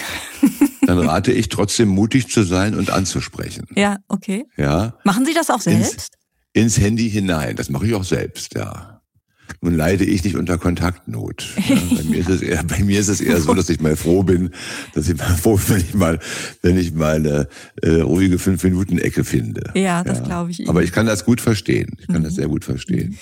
dann 0.86 0.98
rate 0.98 1.32
ich 1.32 1.48
trotzdem 1.48 1.88
mutig 1.88 2.28
zu 2.28 2.42
sein 2.42 2.74
und 2.74 2.90
anzusprechen. 2.90 3.66
Ja, 3.76 3.98
okay. 4.08 4.46
Ja. 4.56 4.98
Machen 5.04 5.26
Sie 5.26 5.34
das 5.34 5.50
auch 5.50 5.60
selbst? 5.60 6.10
Ins, 6.52 6.76
ins 6.76 6.78
Handy 6.78 7.10
hinein. 7.10 7.56
Das 7.56 7.68
mache 7.68 7.86
ich 7.86 7.94
auch 7.94 8.04
selbst, 8.04 8.54
ja. 8.54 8.99
Nun 9.60 9.74
leide 9.74 10.04
ich 10.04 10.24
nicht 10.24 10.36
unter 10.36 10.58
Kontaktnot. 10.58 11.46
Ja, 11.68 11.76
bei, 11.96 12.02
mir 12.04 12.18
ist 12.18 12.28
es 12.28 12.42
eher, 12.42 12.62
bei 12.64 12.82
mir 12.82 13.00
ist 13.00 13.08
es 13.08 13.20
eher 13.20 13.40
so, 13.40 13.54
dass 13.54 13.68
ich 13.68 13.80
mal 13.80 13.96
froh 13.96 14.22
bin, 14.22 14.50
dass 14.94 15.08
ich 15.08 15.16
mal 15.16 15.36
froh 15.36 15.56
bin, 15.56 15.68
wenn 15.68 15.80
ich 15.80 15.94
mal, 15.94 16.18
wenn 16.62 16.78
ich 16.78 16.94
mal 16.94 17.16
eine 17.16 17.48
äh, 17.82 18.00
ruhige 18.00 18.38
fünf 18.38 18.62
Minuten 18.64 18.98
Ecke 18.98 19.24
finde. 19.24 19.70
Ja, 19.74 20.02
das 20.04 20.18
ja. 20.18 20.24
glaube 20.24 20.50
ich. 20.50 20.60
Ihnen. 20.60 20.68
Aber 20.68 20.82
ich 20.82 20.92
kann 20.92 21.06
das 21.06 21.24
gut 21.24 21.40
verstehen. 21.40 21.96
Ich 22.00 22.06
kann 22.06 22.20
mhm. 22.20 22.24
das 22.24 22.34
sehr 22.34 22.48
gut 22.48 22.64
verstehen. 22.64 23.18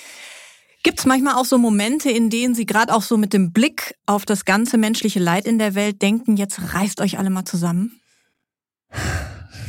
Gibt 0.83 0.99
es 0.99 1.05
manchmal 1.05 1.35
auch 1.35 1.45
so 1.45 1.57
Momente, 1.57 2.09
in 2.09 2.29
denen 2.29 2.55
Sie 2.55 2.65
gerade 2.65 2.93
auch 2.93 3.03
so 3.03 3.17
mit 3.17 3.33
dem 3.33 3.51
Blick 3.51 3.95
auf 4.05 4.25
das 4.25 4.45
ganze 4.45 4.77
menschliche 4.77 5.19
Leid 5.19 5.45
in 5.45 5.59
der 5.59 5.75
Welt 5.75 6.01
denken, 6.01 6.37
jetzt 6.37 6.73
reißt 6.73 7.01
euch 7.01 7.19
alle 7.19 7.29
mal 7.29 7.45
zusammen? 7.45 7.99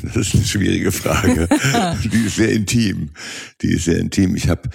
Das 0.03 0.17
ist 0.17 0.35
eine 0.35 0.45
schwierige 0.45 0.93
Frage. 0.93 1.49
Die 2.05 2.27
ist 2.27 2.37
sehr 2.37 2.53
intim. 2.53 3.11
Die 3.61 3.73
ist 3.73 3.85
sehr 3.85 3.99
intim. 3.99 4.35
Ich 4.35 4.49
habe, 4.49 4.71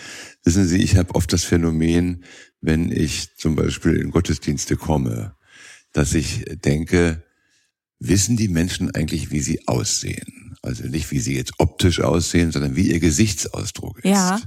wissen 0.46 0.68
Sie, 0.68 0.82
ich 0.82 0.96
habe 0.96 1.14
oft 1.16 1.34
das 1.34 1.44
Phänomen, 1.44 2.24
wenn 2.62 2.92
ich 2.92 3.36
zum 3.36 3.56
Beispiel 3.56 3.96
in 3.96 4.12
Gottesdienste 4.12 4.78
komme, 4.78 5.36
dass 5.92 6.14
ich 6.14 6.46
denke, 6.64 7.24
wissen 8.00 8.38
die 8.38 8.48
Menschen 8.48 8.92
eigentlich, 8.92 9.32
wie 9.32 9.40
sie 9.40 9.68
aussehen? 9.68 10.58
Also 10.62 10.88
nicht, 10.88 11.12
wie 11.12 11.20
sie 11.20 11.36
jetzt 11.36 11.54
optisch 11.60 12.02
aussehen, 12.02 12.52
sondern 12.52 12.76
wie 12.76 12.92
ihr 12.92 13.00
Gesichtsausdruck 13.00 14.00
ist. 14.00 14.06
Ja. 14.06 14.42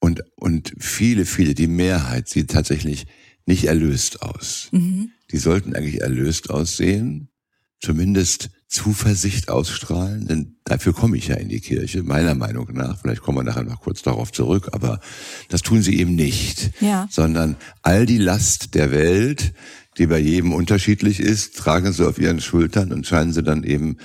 Und, 0.00 0.22
und 0.36 0.74
viele, 0.78 1.24
viele, 1.24 1.54
die 1.54 1.66
Mehrheit 1.66 2.28
sieht 2.28 2.50
tatsächlich 2.50 3.06
nicht 3.46 3.64
erlöst 3.64 4.22
aus. 4.22 4.68
Mhm. 4.72 5.10
Die 5.30 5.38
sollten 5.38 5.74
eigentlich 5.74 6.00
erlöst 6.00 6.50
aussehen, 6.50 7.30
zumindest 7.80 8.50
Zuversicht 8.68 9.48
ausstrahlen, 9.48 10.26
denn 10.26 10.56
dafür 10.64 10.92
komme 10.92 11.16
ich 11.16 11.28
ja 11.28 11.36
in 11.36 11.48
die 11.48 11.60
Kirche, 11.60 12.02
meiner 12.02 12.34
Meinung 12.34 12.68
nach. 12.72 13.00
Vielleicht 13.00 13.22
kommen 13.22 13.38
wir 13.38 13.44
nachher 13.44 13.64
noch 13.64 13.80
kurz 13.80 14.02
darauf 14.02 14.30
zurück, 14.30 14.68
aber 14.72 15.00
das 15.48 15.62
tun 15.62 15.80
sie 15.80 15.98
eben 15.98 16.14
nicht, 16.14 16.70
ja. 16.80 17.08
sondern 17.10 17.56
all 17.82 18.04
die 18.04 18.18
Last 18.18 18.74
der 18.74 18.90
Welt, 18.90 19.54
die 19.96 20.06
bei 20.06 20.18
jedem 20.18 20.52
unterschiedlich 20.52 21.18
ist, 21.18 21.56
tragen 21.56 21.92
sie 21.92 22.06
auf 22.06 22.18
ihren 22.18 22.40
Schultern 22.40 22.92
und 22.92 23.06
scheinen 23.06 23.32
sie 23.32 23.42
dann 23.42 23.64
eben 23.64 23.96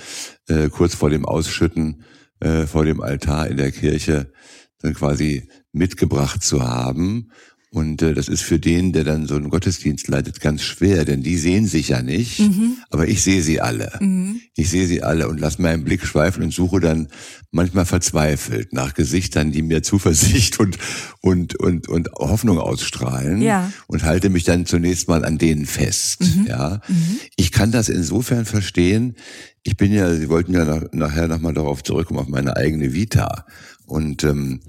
äh, 0.48 0.68
kurz 0.70 0.94
vor 0.94 1.10
dem 1.10 1.26
Ausschütten 1.26 2.02
äh, 2.40 2.66
vor 2.66 2.84
dem 2.84 3.00
Altar 3.00 3.48
in 3.48 3.58
der 3.58 3.70
Kirche 3.70 4.32
dann 4.80 4.94
quasi 4.94 5.48
mitgebracht 5.72 6.42
zu 6.42 6.62
haben 6.62 7.30
und 7.74 8.02
äh, 8.02 8.14
das 8.14 8.28
ist 8.28 8.42
für 8.42 8.60
den, 8.60 8.92
der 8.92 9.02
dann 9.02 9.26
so 9.26 9.34
einen 9.34 9.50
Gottesdienst 9.50 10.06
leitet, 10.06 10.40
ganz 10.40 10.62
schwer, 10.62 11.04
denn 11.04 11.24
die 11.24 11.36
sehen 11.36 11.66
sich 11.66 11.88
ja 11.88 12.02
nicht, 12.02 12.38
mhm. 12.38 12.76
aber 12.88 13.08
ich 13.08 13.24
sehe 13.24 13.42
sie 13.42 13.60
alle. 13.60 13.90
Mhm. 13.98 14.40
Ich 14.54 14.70
sehe 14.70 14.86
sie 14.86 15.02
alle 15.02 15.26
und 15.26 15.40
lasse 15.40 15.60
meinen 15.60 15.82
Blick 15.82 16.06
schweifen 16.06 16.44
und 16.44 16.54
suche 16.54 16.78
dann 16.78 17.08
manchmal 17.50 17.84
verzweifelt 17.84 18.72
nach 18.72 18.94
Gesichtern, 18.94 19.50
die 19.50 19.62
mir 19.62 19.82
Zuversicht 19.82 20.60
und 20.60 20.78
und 21.20 21.58
und 21.58 21.88
und 21.88 22.10
Hoffnung 22.12 22.60
ausstrahlen 22.60 23.42
ja. 23.42 23.72
und 23.88 24.04
halte 24.04 24.30
mich 24.30 24.44
dann 24.44 24.66
zunächst 24.66 25.08
mal 25.08 25.24
an 25.24 25.38
denen 25.38 25.66
fest. 25.66 26.20
Mhm. 26.20 26.46
Ja, 26.46 26.80
mhm. 26.86 27.18
ich 27.34 27.50
kann 27.50 27.72
das 27.72 27.88
insofern 27.88 28.44
verstehen. 28.44 29.16
Ich 29.64 29.76
bin 29.76 29.92
ja, 29.92 30.14
Sie 30.14 30.28
wollten 30.28 30.54
ja 30.54 30.64
nach, 30.64 30.92
nachher 30.92 31.26
nochmal 31.26 31.54
darauf 31.54 31.82
zurückkommen 31.82 32.20
auf 32.20 32.28
meine 32.28 32.56
eigene 32.56 32.94
Vita 32.94 33.46
und 33.84 34.22
ähm, 34.22 34.60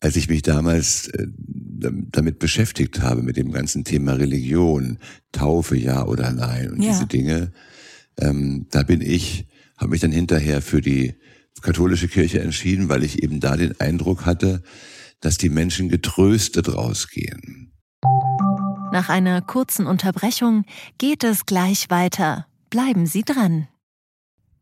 als 0.00 0.16
ich 0.16 0.28
mich 0.28 0.42
damals 0.42 1.08
äh, 1.08 1.26
damit 1.30 2.38
beschäftigt 2.38 3.00
habe, 3.00 3.22
mit 3.22 3.36
dem 3.36 3.52
ganzen 3.52 3.84
Thema 3.84 4.12
Religion, 4.12 4.98
Taufe, 5.32 5.76
ja 5.76 6.04
oder 6.06 6.32
nein 6.32 6.70
und 6.70 6.82
ja. 6.82 6.92
diese 6.92 7.06
Dinge, 7.06 7.52
ähm, 8.18 8.66
da 8.70 8.82
bin 8.82 9.00
ich, 9.00 9.46
habe 9.76 9.90
mich 9.90 10.00
dann 10.00 10.12
hinterher 10.12 10.62
für 10.62 10.80
die 10.80 11.14
katholische 11.62 12.08
Kirche 12.08 12.40
entschieden, 12.40 12.88
weil 12.88 13.02
ich 13.02 13.22
eben 13.22 13.40
da 13.40 13.56
den 13.56 13.78
Eindruck 13.80 14.26
hatte, 14.26 14.62
dass 15.20 15.38
die 15.38 15.48
Menschen 15.48 15.88
getröstet 15.88 16.72
rausgehen. 16.72 17.72
Nach 18.92 19.08
einer 19.08 19.42
kurzen 19.42 19.86
Unterbrechung 19.86 20.64
geht 20.98 21.24
es 21.24 21.44
gleich 21.46 21.90
weiter. 21.90 22.46
Bleiben 22.70 23.06
Sie 23.06 23.22
dran. 23.22 23.68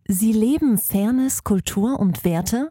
Sie 0.09 0.33
leben 0.33 0.79
Fairness, 0.79 1.45
Kultur 1.45 1.99
und 2.01 2.25
Werte? 2.25 2.71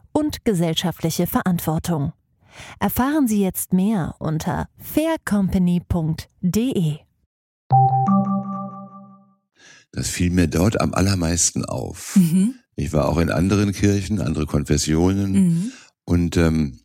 und 0.11 0.45
gesellschaftliche 0.45 1.27
Verantwortung. 1.27 2.13
Erfahren 2.79 3.27
Sie 3.27 3.41
jetzt 3.41 3.73
mehr 3.73 4.15
unter 4.19 4.67
faircompany.de. 4.77 6.97
Das 9.91 10.09
fiel 10.09 10.31
mir 10.31 10.47
dort 10.47 10.79
am 10.79 10.93
allermeisten 10.93 11.65
auf. 11.65 12.15
Mhm. 12.15 12.55
Ich 12.75 12.93
war 12.93 13.09
auch 13.09 13.17
in 13.17 13.29
anderen 13.29 13.73
Kirchen, 13.73 14.21
andere 14.21 14.45
Konfessionen 14.45 15.31
mhm. 15.31 15.71
und 16.05 16.37
ähm, 16.37 16.79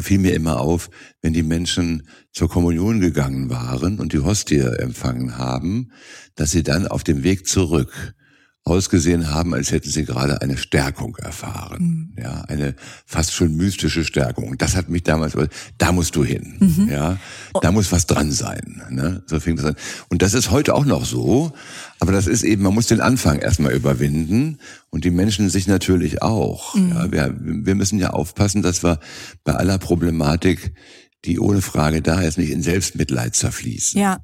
fiel 0.00 0.18
mir 0.18 0.34
immer 0.34 0.60
auf, 0.60 0.90
wenn 1.22 1.32
die 1.32 1.42
Menschen 1.42 2.08
zur 2.32 2.48
Kommunion 2.48 3.00
gegangen 3.00 3.50
waren 3.50 4.00
und 4.00 4.12
die 4.12 4.18
Hostie 4.18 4.58
empfangen 4.58 5.38
haben, 5.38 5.92
dass 6.34 6.50
sie 6.50 6.62
dann 6.62 6.88
auf 6.88 7.04
dem 7.04 7.22
Weg 7.22 7.46
zurück 7.46 8.14
ausgesehen 8.66 9.30
haben, 9.30 9.52
als 9.52 9.72
hätten 9.72 9.90
sie 9.90 10.06
gerade 10.06 10.40
eine 10.40 10.56
Stärkung 10.56 11.16
erfahren. 11.16 12.12
Mhm. 12.16 12.22
Ja, 12.22 12.44
eine 12.48 12.74
fast 13.04 13.34
schon 13.34 13.54
mystische 13.56 14.04
Stärkung. 14.04 14.56
das 14.56 14.74
hat 14.74 14.88
mich 14.88 15.02
damals, 15.02 15.34
da 15.76 15.92
musst 15.92 16.16
du 16.16 16.24
hin. 16.24 16.56
Mhm. 16.60 16.88
Ja, 16.88 17.18
da 17.60 17.72
muss 17.72 17.92
was 17.92 18.06
dran 18.06 18.32
sein. 18.32 18.82
Ne? 18.88 19.22
So 19.26 19.38
fing 19.38 19.56
das 19.56 19.66
an. 19.66 19.76
Und 20.08 20.22
das 20.22 20.32
ist 20.32 20.50
heute 20.50 20.74
auch 20.74 20.86
noch 20.86 21.04
so. 21.04 21.52
Aber 22.00 22.12
das 22.12 22.26
ist 22.26 22.42
eben, 22.42 22.62
man 22.62 22.72
muss 22.72 22.86
den 22.86 23.02
Anfang 23.02 23.38
erstmal 23.38 23.74
überwinden. 23.74 24.58
Und 24.88 25.04
die 25.04 25.10
Menschen 25.10 25.50
sich 25.50 25.66
natürlich 25.66 26.22
auch. 26.22 26.74
Mhm. 26.74 26.90
Ja, 26.90 27.12
wir, 27.12 27.34
wir 27.38 27.74
müssen 27.74 27.98
ja 27.98 28.10
aufpassen, 28.10 28.62
dass 28.62 28.82
wir 28.82 28.98
bei 29.44 29.52
aller 29.52 29.76
Problematik, 29.76 30.72
die 31.26 31.38
ohne 31.38 31.60
Frage 31.60 32.00
da 32.00 32.22
ist, 32.22 32.38
nicht 32.38 32.50
in 32.50 32.62
Selbstmitleid 32.62 33.34
zerfließen. 33.34 34.00
Ja. 34.00 34.22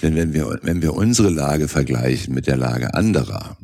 Denn 0.00 0.14
wenn 0.14 0.32
wir, 0.32 0.58
wenn 0.62 0.80
wir 0.80 0.94
unsere 0.94 1.28
Lage 1.28 1.68
vergleichen 1.68 2.34
mit 2.34 2.46
der 2.46 2.56
Lage 2.56 2.94
anderer, 2.94 3.58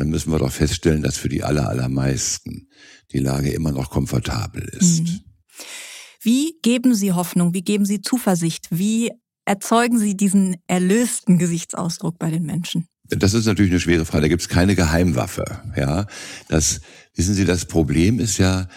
dann 0.00 0.08
müssen 0.08 0.32
wir 0.32 0.38
doch 0.38 0.50
feststellen, 0.50 1.02
dass 1.02 1.18
für 1.18 1.28
die 1.28 1.44
aller, 1.44 1.68
allermeisten 1.68 2.68
die 3.12 3.18
Lage 3.18 3.50
immer 3.50 3.70
noch 3.70 3.90
komfortabel 3.90 4.62
ist. 4.62 5.02
Mhm. 5.02 5.20
Wie 6.22 6.54
geben 6.62 6.94
Sie 6.94 7.12
Hoffnung? 7.12 7.52
Wie 7.52 7.62
geben 7.62 7.84
Sie 7.84 8.00
Zuversicht? 8.00 8.68
Wie 8.70 9.10
erzeugen 9.44 9.98
Sie 9.98 10.16
diesen 10.16 10.56
erlösten 10.66 11.38
Gesichtsausdruck 11.38 12.18
bei 12.18 12.30
den 12.30 12.44
Menschen? 12.44 12.86
Das 13.10 13.34
ist 13.34 13.44
natürlich 13.44 13.72
eine 13.72 13.80
schwere 13.80 14.06
Frage. 14.06 14.22
Da 14.22 14.28
gibt 14.28 14.40
es 14.40 14.48
keine 14.48 14.74
Geheimwaffe. 14.74 15.44
Ja, 15.76 16.06
das 16.48 16.80
wissen 17.14 17.34
Sie. 17.34 17.44
Das 17.44 17.66
Problem 17.66 18.20
ist 18.20 18.38
ja 18.38 18.68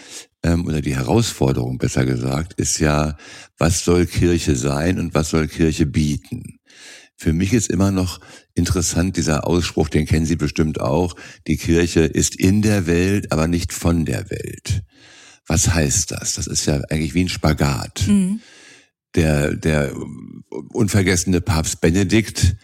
ähm, 0.42 0.66
oder 0.66 0.82
die 0.82 0.94
Herausforderung 0.94 1.78
besser 1.78 2.04
gesagt 2.04 2.52
ist 2.54 2.78
ja, 2.80 3.16
was 3.56 3.82
soll 3.84 4.06
Kirche 4.06 4.56
sein 4.56 4.98
und 4.98 5.14
was 5.14 5.30
soll 5.30 5.48
Kirche 5.48 5.86
bieten? 5.86 6.58
Für 7.16 7.32
mich 7.32 7.52
ist 7.52 7.70
immer 7.70 7.90
noch 7.90 8.20
interessant 8.54 9.16
dieser 9.16 9.46
Ausspruch, 9.46 9.88
den 9.88 10.06
kennen 10.06 10.26
Sie 10.26 10.36
bestimmt 10.36 10.80
auch, 10.80 11.14
die 11.46 11.56
Kirche 11.56 12.00
ist 12.00 12.34
in 12.34 12.62
der 12.62 12.86
Welt, 12.86 13.32
aber 13.32 13.46
nicht 13.46 13.72
von 13.72 14.04
der 14.04 14.30
Welt. 14.30 14.82
Was 15.46 15.72
heißt 15.72 16.10
das? 16.12 16.34
Das 16.34 16.46
ist 16.46 16.66
ja 16.66 16.80
eigentlich 16.90 17.14
wie 17.14 17.24
ein 17.24 17.28
Spagat. 17.28 18.06
Mhm. 18.08 18.40
Der, 19.14 19.54
der 19.54 19.94
unvergessene 20.72 21.40
Papst 21.40 21.80
Benedikt, 21.80 22.56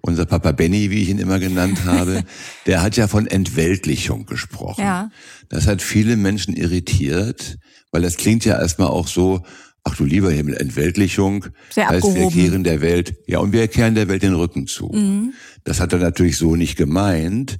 unser 0.00 0.24
Papa 0.24 0.52
Benny, 0.52 0.90
wie 0.90 1.02
ich 1.02 1.08
ihn 1.08 1.18
immer 1.18 1.38
genannt 1.38 1.84
habe, 1.84 2.24
der 2.66 2.82
hat 2.82 2.96
ja 2.96 3.08
von 3.08 3.26
Entweltlichung 3.26 4.24
gesprochen. 4.24 4.80
Ja. 4.80 5.10
Das 5.48 5.66
hat 5.66 5.82
viele 5.82 6.16
Menschen 6.16 6.56
irritiert, 6.56 7.58
weil 7.90 8.02
das 8.02 8.16
klingt 8.16 8.44
ja 8.44 8.58
erstmal 8.58 8.88
auch 8.88 9.08
so, 9.08 9.44
ach 9.88 9.96
du 9.96 10.04
lieber 10.04 10.30
Himmel, 10.30 10.56
Entweltlichung 10.56 11.46
Sehr 11.70 11.88
heißt, 11.88 12.04
abgehoben. 12.04 12.34
wir 12.34 12.42
kehren 12.42 12.64
der 12.64 12.80
Welt, 12.80 13.14
ja, 13.26 13.38
und 13.38 13.52
wir 13.52 13.66
kehren 13.68 13.94
der 13.94 14.08
Welt 14.08 14.22
den 14.22 14.34
Rücken 14.34 14.66
zu. 14.66 14.88
Mhm. 14.88 15.32
Das 15.64 15.80
hat 15.80 15.92
er 15.92 15.98
natürlich 15.98 16.36
so 16.36 16.56
nicht 16.56 16.76
gemeint. 16.76 17.56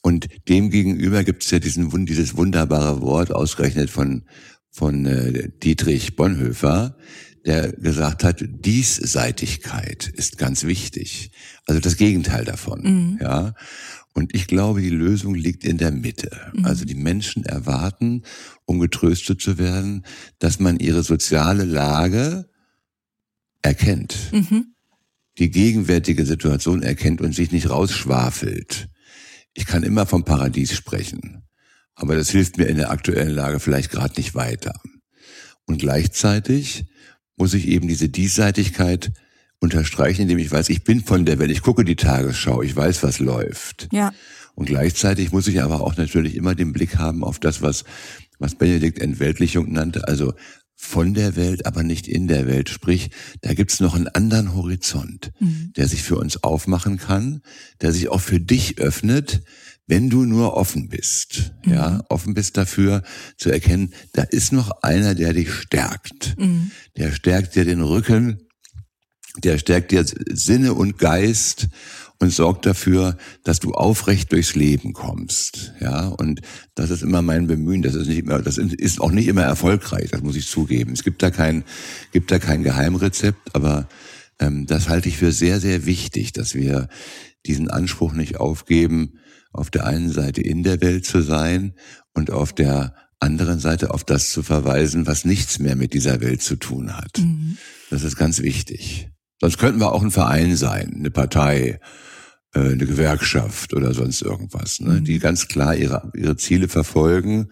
Und 0.00 0.28
demgegenüber 0.48 1.24
gibt 1.24 1.44
es 1.44 1.50
ja 1.50 1.58
diesen, 1.58 2.06
dieses 2.06 2.36
wunderbare 2.36 3.00
Wort, 3.02 3.32
ausgerechnet 3.32 3.90
von, 3.90 4.24
von 4.70 5.06
äh, 5.06 5.50
Dietrich 5.62 6.16
Bonhoeffer, 6.16 6.96
der 7.44 7.72
gesagt 7.72 8.24
hat, 8.24 8.42
Diesseitigkeit 8.42 10.08
ist 10.14 10.38
ganz 10.38 10.64
wichtig. 10.64 11.32
Also 11.66 11.80
das 11.80 11.96
Gegenteil 11.96 12.44
davon, 12.44 12.82
mhm. 12.82 13.18
ja. 13.20 13.54
Und 14.14 14.34
ich 14.34 14.46
glaube, 14.46 14.82
die 14.82 14.90
Lösung 14.90 15.34
liegt 15.34 15.64
in 15.64 15.78
der 15.78 15.90
Mitte. 15.90 16.30
Mhm. 16.54 16.64
Also 16.64 16.84
die 16.84 16.94
Menschen 16.94 17.44
erwarten, 17.44 18.22
um 18.66 18.78
getröstet 18.78 19.40
zu 19.40 19.58
werden, 19.58 20.04
dass 20.38 20.60
man 20.60 20.78
ihre 20.78 21.02
soziale 21.02 21.64
Lage 21.64 22.48
erkennt. 23.62 24.16
Mhm. 24.32 24.74
Die 25.38 25.50
gegenwärtige 25.50 26.26
Situation 26.26 26.82
erkennt 26.82 27.22
und 27.22 27.34
sich 27.34 27.52
nicht 27.52 27.70
rausschwafelt. 27.70 28.88
Ich 29.54 29.66
kann 29.66 29.82
immer 29.82 30.04
vom 30.04 30.24
Paradies 30.24 30.74
sprechen. 30.74 31.42
Aber 31.94 32.16
das 32.16 32.30
hilft 32.30 32.58
mir 32.58 32.66
in 32.66 32.76
der 32.76 32.90
aktuellen 32.90 33.34
Lage 33.34 33.60
vielleicht 33.60 33.90
gerade 33.90 34.14
nicht 34.16 34.34
weiter. 34.34 34.74
Und 35.66 35.78
gleichzeitig 35.78 36.86
muss 37.36 37.54
ich 37.54 37.66
eben 37.68 37.88
diese 37.88 38.08
Diesseitigkeit 38.08 39.12
unterstreichen, 39.62 40.22
indem 40.22 40.38
ich 40.38 40.50
weiß, 40.50 40.68
ich 40.70 40.82
bin 40.82 41.02
von 41.02 41.24
der 41.24 41.38
Welt, 41.38 41.50
ich 41.50 41.62
gucke 41.62 41.84
die 41.84 41.96
Tagesschau, 41.96 42.62
ich 42.62 42.74
weiß, 42.74 43.02
was 43.02 43.20
läuft. 43.20 43.88
Ja. 43.92 44.12
Und 44.54 44.66
gleichzeitig 44.66 45.32
muss 45.32 45.46
ich 45.46 45.62
aber 45.62 45.80
auch 45.80 45.96
natürlich 45.96 46.34
immer 46.34 46.54
den 46.54 46.72
Blick 46.72 46.98
haben 46.98 47.24
auf 47.24 47.38
das, 47.38 47.62
was, 47.62 47.84
was 48.38 48.56
Benedikt 48.56 48.98
Entweltlichung 48.98 49.72
nannte, 49.72 50.08
also 50.08 50.34
von 50.74 51.14
der 51.14 51.36
Welt, 51.36 51.64
aber 51.64 51.84
nicht 51.84 52.08
in 52.08 52.26
der 52.26 52.48
Welt. 52.48 52.68
Sprich, 52.68 53.10
da 53.40 53.54
gibt's 53.54 53.78
noch 53.78 53.94
einen 53.94 54.08
anderen 54.08 54.52
Horizont, 54.54 55.30
mhm. 55.38 55.72
der 55.76 55.86
sich 55.86 56.02
für 56.02 56.16
uns 56.16 56.42
aufmachen 56.42 56.98
kann, 56.98 57.40
der 57.80 57.92
sich 57.92 58.08
auch 58.08 58.20
für 58.20 58.40
dich 58.40 58.78
öffnet, 58.78 59.42
wenn 59.86 60.10
du 60.10 60.24
nur 60.24 60.54
offen 60.54 60.88
bist, 60.88 61.52
mhm. 61.64 61.72
ja, 61.72 62.04
offen 62.08 62.34
bist 62.34 62.56
dafür 62.56 63.02
zu 63.36 63.50
erkennen, 63.50 63.94
da 64.12 64.22
ist 64.22 64.52
noch 64.52 64.82
einer, 64.82 65.14
der 65.14 65.32
dich 65.32 65.52
stärkt. 65.52 66.36
Mhm. 66.36 66.72
Der 66.96 67.12
stärkt 67.12 67.54
dir 67.54 67.64
den 67.64 67.80
Rücken, 67.80 68.40
der 69.38 69.58
stärkt 69.58 69.92
dir 69.92 70.04
Sinne 70.04 70.74
und 70.74 70.98
Geist 70.98 71.68
und 72.18 72.30
sorgt 72.30 72.66
dafür, 72.66 73.16
dass 73.42 73.58
du 73.58 73.72
aufrecht 73.72 74.30
durchs 74.30 74.54
Leben 74.54 74.92
kommst. 74.92 75.72
Ja, 75.80 76.06
und 76.06 76.40
das 76.74 76.90
ist 76.90 77.02
immer 77.02 77.20
mein 77.22 77.46
Bemühen. 77.46 77.82
Das 77.82 77.94
ist 77.94 78.06
nicht 78.06 78.18
immer, 78.18 78.40
das 78.40 78.58
ist 78.58 79.00
auch 79.00 79.10
nicht 79.10 79.26
immer 79.26 79.42
erfolgreich. 79.42 80.10
Das 80.10 80.22
muss 80.22 80.36
ich 80.36 80.46
zugeben. 80.46 80.92
Es 80.92 81.02
gibt 81.02 81.22
da 81.22 81.30
kein, 81.30 81.64
gibt 82.12 82.30
da 82.30 82.38
kein 82.38 82.62
Geheimrezept, 82.62 83.54
aber 83.54 83.88
ähm, 84.38 84.66
das 84.66 84.88
halte 84.88 85.08
ich 85.08 85.16
für 85.16 85.32
sehr, 85.32 85.60
sehr 85.60 85.84
wichtig, 85.84 86.32
dass 86.32 86.54
wir 86.54 86.88
diesen 87.44 87.68
Anspruch 87.68 88.12
nicht 88.12 88.36
aufgeben, 88.38 89.18
auf 89.52 89.70
der 89.70 89.86
einen 89.86 90.10
Seite 90.10 90.42
in 90.42 90.62
der 90.62 90.80
Welt 90.80 91.04
zu 91.04 91.22
sein 91.22 91.74
und 92.14 92.30
auf 92.30 92.52
der 92.52 92.94
anderen 93.18 93.58
Seite 93.58 93.92
auf 93.92 94.04
das 94.04 94.30
zu 94.30 94.42
verweisen, 94.42 95.06
was 95.06 95.24
nichts 95.24 95.58
mehr 95.58 95.76
mit 95.76 95.92
dieser 95.92 96.20
Welt 96.20 96.42
zu 96.42 96.56
tun 96.56 96.96
hat. 96.96 97.18
Mhm. 97.18 97.56
Das 97.90 98.02
ist 98.04 98.16
ganz 98.16 98.42
wichtig. 98.42 99.10
Sonst 99.42 99.58
könnten 99.58 99.80
wir 99.80 99.92
auch 99.92 100.02
ein 100.02 100.12
Verein 100.12 100.54
sein, 100.54 100.94
eine 100.96 101.10
Partei, 101.10 101.80
äh, 102.54 102.60
eine 102.60 102.86
Gewerkschaft 102.86 103.74
oder 103.74 103.92
sonst 103.92 104.22
irgendwas, 104.22 104.78
ne, 104.78 105.00
mhm. 105.00 105.04
die 105.04 105.18
ganz 105.18 105.48
klar 105.48 105.74
ihre, 105.74 106.12
ihre 106.14 106.36
Ziele 106.36 106.68
verfolgen, 106.68 107.50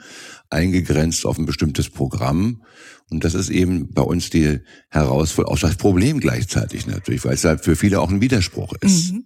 eingegrenzt 0.51 1.27
auf 1.27 1.37
ein 1.37 1.47
bestimmtes 1.47 1.91
Programm. 1.91 2.63
Und 3.11 3.25
das 3.25 3.35
ist 3.35 3.51
eben 3.51 3.93
bei 3.93 4.03
uns 4.03 4.31
die 4.31 4.61
Herausforderung, 4.89 5.57
auch 5.57 5.61
das 5.61 5.75
Problem 5.75 6.21
gleichzeitig 6.21 6.87
natürlich, 6.87 7.25
weil 7.25 7.35
es 7.35 7.43
halt 7.43 7.65
für 7.65 7.75
viele 7.75 8.01
auch 8.01 8.09
ein 8.09 8.21
Widerspruch 8.21 8.73
ist. 8.83 9.11
Mhm. 9.11 9.25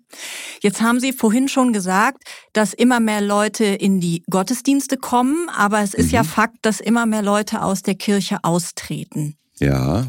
Jetzt 0.63 0.81
haben 0.81 1.01
Sie 1.01 1.13
vorhin 1.13 1.49
schon 1.49 1.75
gesagt, 1.75 2.23
dass 2.55 2.73
immer 2.73 2.99
mehr 2.99 3.21
Leute 3.21 3.67
in 3.67 4.01
die 4.01 4.23
Gottesdienste 4.31 4.97
kommen, 4.97 5.51
aber 5.55 5.83
es 5.83 5.93
ist 5.93 6.07
mhm. 6.07 6.13
ja 6.13 6.25
Fakt, 6.25 6.57
dass 6.63 6.81
immer 6.81 7.05
mehr 7.05 7.21
Leute 7.21 7.61
aus 7.61 7.83
der 7.83 7.95
Kirche 7.95 8.39
austreten. 8.43 9.37
Ja. 9.59 10.07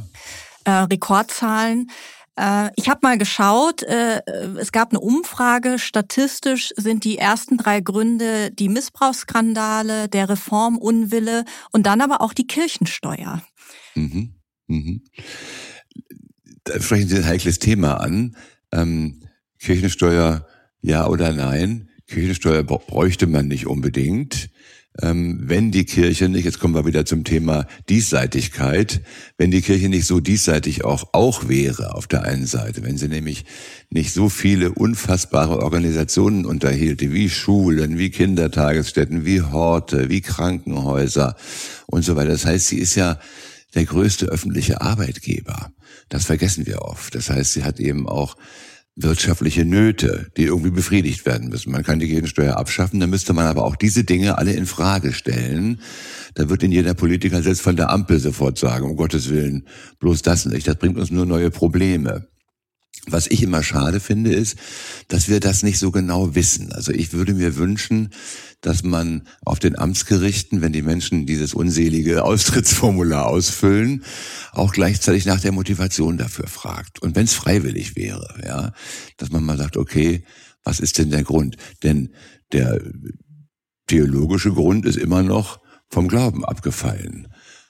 Äh, 0.63 0.71
Rekordzahlen. 0.71 1.91
Äh, 2.37 2.69
ich 2.75 2.89
habe 2.89 2.99
mal 3.03 3.17
geschaut, 3.17 3.83
äh, 3.83 4.21
es 4.57 4.71
gab 4.71 4.91
eine 4.91 4.99
Umfrage, 4.99 5.79
statistisch 5.79 6.73
sind 6.75 7.03
die 7.03 7.17
ersten 7.17 7.57
drei 7.57 7.81
Gründe 7.81 8.51
die 8.51 8.69
Missbrauchsskandale, 8.69 10.09
der 10.09 10.29
Reformunwille 10.29 11.45
und 11.71 11.85
dann 11.85 12.01
aber 12.01 12.21
auch 12.21 12.33
die 12.33 12.47
Kirchensteuer. 12.47 13.41
Mhm. 13.95 14.35
Mhm. 14.67 15.03
Da 16.63 16.81
sprechen 16.81 17.07
Sie 17.07 17.17
ein 17.17 17.27
heikles 17.27 17.59
Thema 17.59 18.01
an. 18.01 18.35
Ähm, 18.71 19.21
Kirchensteuer 19.59 20.45
ja 20.81 21.07
oder 21.07 21.33
nein? 21.33 21.89
Kirchensteuer 22.07 22.63
bräuchte 22.63 23.27
man 23.27 23.47
nicht 23.47 23.67
unbedingt 23.67 24.49
wenn 25.01 25.71
die 25.71 25.85
Kirche 25.85 26.29
nicht, 26.29 26.45
jetzt 26.45 26.59
kommen 26.59 26.73
wir 26.73 26.85
wieder 26.85 27.05
zum 27.05 27.25
Thema 27.25 27.67
Diesseitigkeit, 27.89 29.01
wenn 29.37 29.51
die 29.51 29.61
Kirche 29.61 29.89
nicht 29.89 30.05
so 30.05 30.21
diesseitig 30.21 30.85
auch, 30.85 31.09
auch 31.11 31.49
wäre 31.49 31.95
auf 31.95 32.07
der 32.07 32.23
einen 32.23 32.45
Seite, 32.45 32.83
wenn 32.83 32.97
sie 32.97 33.09
nämlich 33.09 33.43
nicht 33.89 34.13
so 34.13 34.29
viele 34.29 34.71
unfassbare 34.71 35.59
Organisationen 35.59 36.45
unterhielte, 36.45 37.11
wie 37.11 37.29
Schulen, 37.29 37.97
wie 37.97 38.09
Kindertagesstätten, 38.09 39.25
wie 39.25 39.41
Horte, 39.41 40.09
wie 40.09 40.21
Krankenhäuser 40.21 41.35
und 41.87 42.03
so 42.05 42.15
weiter. 42.15 42.31
Das 42.31 42.45
heißt, 42.45 42.67
sie 42.67 42.79
ist 42.79 42.95
ja 42.95 43.19
der 43.73 43.83
größte 43.83 44.27
öffentliche 44.27 44.79
Arbeitgeber. 44.79 45.71
Das 46.07 46.25
vergessen 46.25 46.65
wir 46.65 46.83
oft. 46.83 47.15
Das 47.15 47.29
heißt, 47.29 47.53
sie 47.53 47.63
hat 47.63 47.81
eben 47.81 48.07
auch 48.07 48.37
wirtschaftliche 48.95 49.65
Nöte, 49.65 50.31
die 50.37 50.43
irgendwie 50.43 50.71
befriedigt 50.71 51.25
werden 51.25 51.49
müssen. 51.49 51.71
Man 51.71 51.83
kann 51.83 51.99
die 51.99 52.07
Kirchensteuer 52.07 52.55
abschaffen, 52.55 52.99
dann 52.99 53.09
müsste 53.09 53.33
man 53.33 53.45
aber 53.45 53.65
auch 53.65 53.75
diese 53.75 54.05
Dinge 54.05 54.37
alle 54.37 54.53
in 54.53 54.65
Frage 54.65 55.11
stellen. 55.11 55.81
Da 56.33 56.49
wird 56.49 56.63
in 56.63 56.71
jeder 56.71 56.93
Politiker 56.93 57.43
selbst 57.43 57.61
von 57.61 57.75
der 57.75 57.89
Ampel 57.89 58.19
sofort 58.19 58.57
sagen, 58.57 58.89
um 58.89 58.95
Gottes 58.95 59.29
Willen, 59.29 59.67
bloß 59.99 60.21
das 60.21 60.45
nicht, 60.45 60.67
das 60.67 60.77
bringt 60.77 60.97
uns 60.97 61.11
nur 61.11 61.25
neue 61.25 61.51
Probleme. 61.51 62.27
Was 63.07 63.27
ich 63.27 63.43
immer 63.43 63.61
schade 63.61 63.99
finde, 63.99 64.33
ist, 64.33 64.57
dass 65.09 65.29
wir 65.29 65.39
das 65.39 65.61
nicht 65.61 65.77
so 65.77 65.91
genau 65.91 66.33
wissen. 66.33 66.71
Also 66.71 66.91
ich 66.91 67.13
würde 67.13 67.35
mir 67.35 67.55
wünschen, 67.55 68.09
dass 68.61 68.83
man 68.83 69.27
auf 69.41 69.59
den 69.59 69.77
Amtsgerichten, 69.77 70.61
wenn 70.61 70.73
die 70.73 70.81
Menschen 70.81 71.27
dieses 71.27 71.53
unselige 71.53 72.23
Austrittsformular 72.23 73.27
ausfüllen, 73.27 74.03
auch 74.53 74.73
gleichzeitig 74.73 75.25
nach 75.25 75.39
der 75.39 75.51
Motivation 75.51 76.17
dafür 76.17 76.47
fragt. 76.47 76.99
Und 77.01 77.15
wenn 77.15 77.25
es 77.25 77.33
freiwillig 77.33 77.95
wäre, 77.95 78.41
ja, 78.43 78.73
dass 79.17 79.29
man 79.29 79.43
mal 79.43 79.57
sagt, 79.57 79.77
okay, 79.77 80.23
was 80.63 80.79
ist 80.79 80.97
denn 80.97 81.11
der 81.11 81.23
Grund? 81.23 81.57
Denn 81.83 82.09
der 82.51 82.81
theologische 83.87 84.51
Grund 84.51 84.85
ist 84.85 84.97
immer 84.97 85.21
noch 85.21 85.59
vom 85.89 86.07
Glauben 86.07 86.43
abgefallen. 86.43 87.27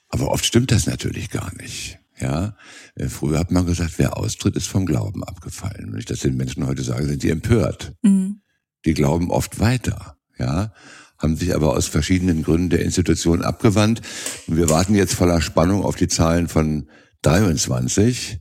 Aber 0.08 0.30
oft 0.32 0.46
stimmt 0.46 0.72
das 0.72 0.86
natürlich 0.86 1.30
gar 1.30 1.54
nicht. 1.56 2.00
Ja, 2.20 2.56
äh, 2.96 3.08
früher 3.08 3.40
hat 3.40 3.52
man 3.52 3.66
gesagt, 3.66 3.96
wer 3.98 4.18
austritt, 4.18 4.56
ist 4.56 4.68
vom 4.68 4.86
Glauben 4.86 5.24
abgefallen. 5.24 5.92
Wenn 5.92 6.00
ich 6.00 6.06
das 6.06 6.20
den 6.20 6.38
Menschen 6.38 6.66
heute 6.66 6.84
sage, 6.84 7.06
sind 7.06 7.24
die 7.24 7.30
empört. 7.30 7.94
Mhm. 8.04 8.42
Die 8.86 8.94
glauben 8.94 9.32
oft 9.32 9.60
weiter. 9.60 10.18
Ja, 10.38 10.74
haben 11.18 11.36
sich 11.36 11.56
aber 11.56 11.76
aus 11.76 11.88
verschiedenen 11.88 12.44
Gründen 12.44 12.70
der 12.70 12.84
Institution 12.84 13.42
abgewandt. 13.42 14.02
Und 14.48 14.58
wir 14.58 14.70
warten 14.70 14.96
jetzt 14.96 15.14
voller 15.14 15.42
Spannung 15.42 15.84
auf 15.84 15.96
die 15.96 16.08
Zahlen 16.08 16.48
von 16.48 16.90
23. 17.22 18.40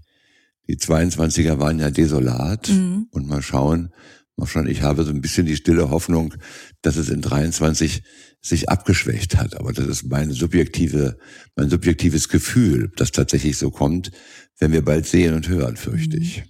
Die 0.69 0.77
22er 0.77 1.59
waren 1.59 1.79
ja 1.79 1.91
desolat. 1.91 2.69
Mhm. 2.69 3.07
Und 3.11 3.27
mal 3.29 3.43
schauen, 3.43 3.93
mal 4.37 4.47
schauen, 4.47 4.67
ich 4.67 4.83
habe 4.83 5.05
so 5.05 5.11
ein 5.11 5.21
bisschen 5.21 5.47
die 5.47 5.57
stille 5.57 5.91
Hoffnung, 5.91 6.35
dass 6.83 6.97
es 6.97 7.09
in 7.09 7.21
23 7.21 8.03
sich 8.45 8.69
abgeschwächt 8.69 9.37
hat. 9.37 9.57
Aber 9.59 9.73
das 9.73 9.87
ist 9.87 10.05
meine 10.05 10.33
subjektive, 10.33 11.19
mein 11.57 11.71
subjektives 11.71 12.29
Gefühl, 12.29 12.93
das 12.97 13.11
tatsächlich 13.11 13.57
so 13.57 13.71
kommt, 13.71 14.11
wenn 14.59 14.71
wir 14.71 14.85
bald 14.85 15.07
sehen 15.07 15.35
und 15.35 15.49
hören, 15.49 15.77
fürchte 15.77 16.19
ich. 16.19 16.45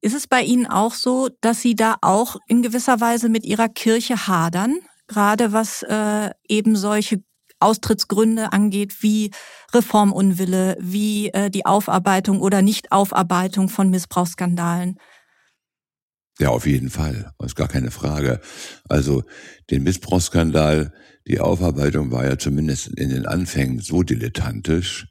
Ist 0.00 0.14
es 0.14 0.26
bei 0.26 0.42
Ihnen 0.42 0.66
auch 0.66 0.94
so, 0.94 1.28
dass 1.40 1.60
Sie 1.60 1.74
da 1.74 1.96
auch 2.00 2.36
in 2.48 2.62
gewisser 2.62 3.00
Weise 3.00 3.28
mit 3.28 3.44
Ihrer 3.44 3.68
Kirche 3.68 4.26
hadern? 4.26 4.80
Gerade 5.06 5.52
was 5.52 5.82
äh, 5.82 6.30
eben 6.48 6.76
solche 6.76 7.22
Austrittsgründe 7.60 8.52
angeht, 8.52 9.02
wie 9.02 9.30
Reformunwille, 9.72 10.76
wie 10.80 11.28
äh, 11.28 11.50
die 11.50 11.66
Aufarbeitung 11.66 12.40
oder 12.40 12.62
Nichtaufarbeitung 12.62 13.68
von 13.68 13.90
Missbrauchsskandalen? 13.90 14.98
Ja, 16.40 16.48
auf 16.48 16.66
jeden 16.66 16.90
Fall. 16.90 17.32
Das 17.38 17.48
ist 17.52 17.56
gar 17.56 17.68
keine 17.68 17.90
Frage. 17.90 18.40
Also 18.88 19.22
den 19.70 19.84
Missbrauchsskandal, 19.84 20.92
die 21.26 21.40
Aufarbeitung 21.40 22.10
war 22.10 22.24
ja 22.24 22.38
zumindest 22.38 22.88
in 22.88 23.10
den 23.10 23.26
Anfängen 23.26 23.78
so 23.78 24.02
dilettantisch 24.02 25.06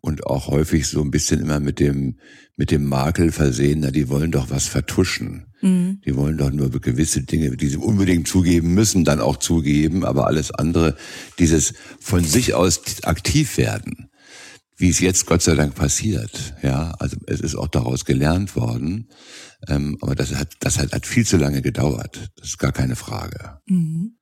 und 0.00 0.26
auch 0.26 0.46
häufig 0.48 0.86
so 0.86 1.02
ein 1.02 1.10
bisschen 1.10 1.40
immer 1.40 1.60
mit 1.60 1.80
dem, 1.80 2.18
mit 2.56 2.70
dem 2.70 2.84
Makel 2.84 3.32
versehen, 3.32 3.80
na, 3.80 3.90
die 3.90 4.08
wollen 4.08 4.30
doch 4.30 4.50
was 4.50 4.66
vertuschen. 4.66 5.46
Mhm. 5.60 6.00
Die 6.06 6.16
wollen 6.16 6.38
doch 6.38 6.50
nur 6.50 6.70
gewisse 6.70 7.22
Dinge, 7.22 7.56
die 7.56 7.68
sie 7.68 7.76
unbedingt 7.76 8.28
zugeben 8.28 8.72
müssen, 8.72 9.04
dann 9.04 9.20
auch 9.20 9.36
zugeben, 9.36 10.04
aber 10.04 10.26
alles 10.26 10.52
andere, 10.52 10.96
dieses 11.38 11.74
von 12.00 12.24
sich 12.24 12.54
aus 12.54 12.80
aktiv 13.02 13.58
werden, 13.58 14.08
wie 14.76 14.90
es 14.90 15.00
jetzt 15.00 15.26
Gott 15.26 15.42
sei 15.42 15.54
Dank 15.54 15.74
passiert, 15.74 16.54
ja, 16.62 16.92
also 16.98 17.16
es 17.26 17.40
ist 17.40 17.54
auch 17.54 17.68
daraus 17.68 18.04
gelernt 18.04 18.56
worden, 18.56 19.08
ähm, 19.68 19.96
aber 20.00 20.14
das 20.14 20.34
hat, 20.34 20.54
das 20.60 20.78
hat, 20.78 20.92
hat 20.92 21.06
viel 21.06 21.26
zu 21.26 21.36
lange 21.38 21.62
gedauert. 21.62 22.30
Das 22.36 22.48
ist 22.48 22.58
gar 22.58 22.72
keine 22.72 22.96
Frage. 22.96 23.60
Mhm. 23.66 24.16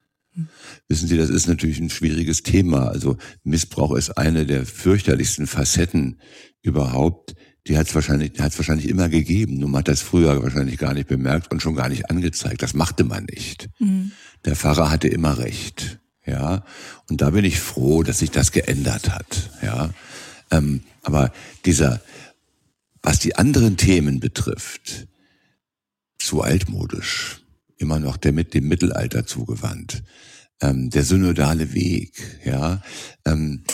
Wissen 0.88 1.08
Sie, 1.08 1.16
das 1.16 1.30
ist 1.30 1.46
natürlich 1.46 1.78
ein 1.78 1.90
schwieriges 1.90 2.42
Thema. 2.42 2.88
Also 2.88 3.16
Missbrauch 3.44 3.94
ist 3.94 4.18
eine 4.18 4.46
der 4.46 4.66
fürchterlichsten 4.66 5.46
Facetten 5.46 6.20
überhaupt. 6.62 7.34
Die 7.66 7.78
hat 7.78 7.86
es 7.86 7.94
wahrscheinlich, 7.94 8.32
hat's 8.40 8.58
wahrscheinlich 8.58 8.88
immer 8.88 9.08
gegeben. 9.08 9.58
Nur 9.58 9.68
man 9.68 9.80
hat 9.80 9.88
das 9.88 10.02
früher 10.02 10.42
wahrscheinlich 10.42 10.78
gar 10.78 10.92
nicht 10.92 11.08
bemerkt 11.08 11.52
und 11.52 11.62
schon 11.62 11.76
gar 11.76 11.88
nicht 11.88 12.10
angezeigt. 12.10 12.62
Das 12.62 12.74
machte 12.74 13.04
man 13.04 13.24
nicht. 13.24 13.68
Mhm. 13.78 14.12
Der 14.44 14.56
Pfarrer 14.56 14.90
hatte 14.90 15.08
immer 15.08 15.38
recht. 15.38 16.00
Ja. 16.26 16.64
Und 17.08 17.20
da 17.20 17.30
bin 17.30 17.44
ich 17.44 17.60
froh, 17.60 18.02
dass 18.02 18.18
sich 18.18 18.30
das 18.30 18.50
geändert 18.50 19.10
hat. 19.10 19.50
Ja. 19.62 19.90
Ähm, 20.54 20.82
aber 21.02 21.32
dieser, 21.64 22.00
was 23.02 23.18
die 23.18 23.36
anderen 23.36 23.76
Themen 23.76 24.20
betrifft, 24.20 25.08
zu 26.18 26.42
altmodisch. 26.42 27.42
Immer 27.76 27.98
noch 27.98 28.16
der 28.16 28.32
mit 28.32 28.54
dem 28.54 28.68
Mittelalter 28.68 29.26
zugewandt. 29.26 30.04
Ähm, 30.60 30.90
der 30.90 31.02
synodale 31.02 31.74
Weg, 31.74 32.40
ja. 32.44 32.82
Ähm, 33.26 33.64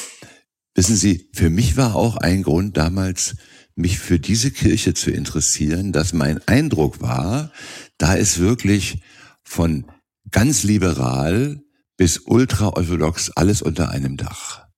wissen 0.75 0.97
Sie, 0.97 1.29
für 1.35 1.51
mich 1.51 1.77
war 1.77 1.95
auch 1.95 2.17
ein 2.17 2.43
Grund 2.43 2.77
damals, 2.77 3.37
mich 3.77 3.99
für 3.99 4.19
diese 4.19 4.51
Kirche 4.51 4.95
zu 4.95 5.11
interessieren, 5.11 5.93
dass 5.93 6.13
mein 6.13 6.41
Eindruck 6.49 7.01
war, 7.01 7.53
da 7.99 8.15
ist 8.15 8.39
wirklich 8.39 9.03
von 9.43 9.87
ganz 10.31 10.65
liberal 10.65 11.61
bis 11.97 12.19
ultraorthodox 12.19 13.31
alles 13.31 13.63
unter 13.63 13.91
einem 13.91 14.17
Dach. 14.17 14.70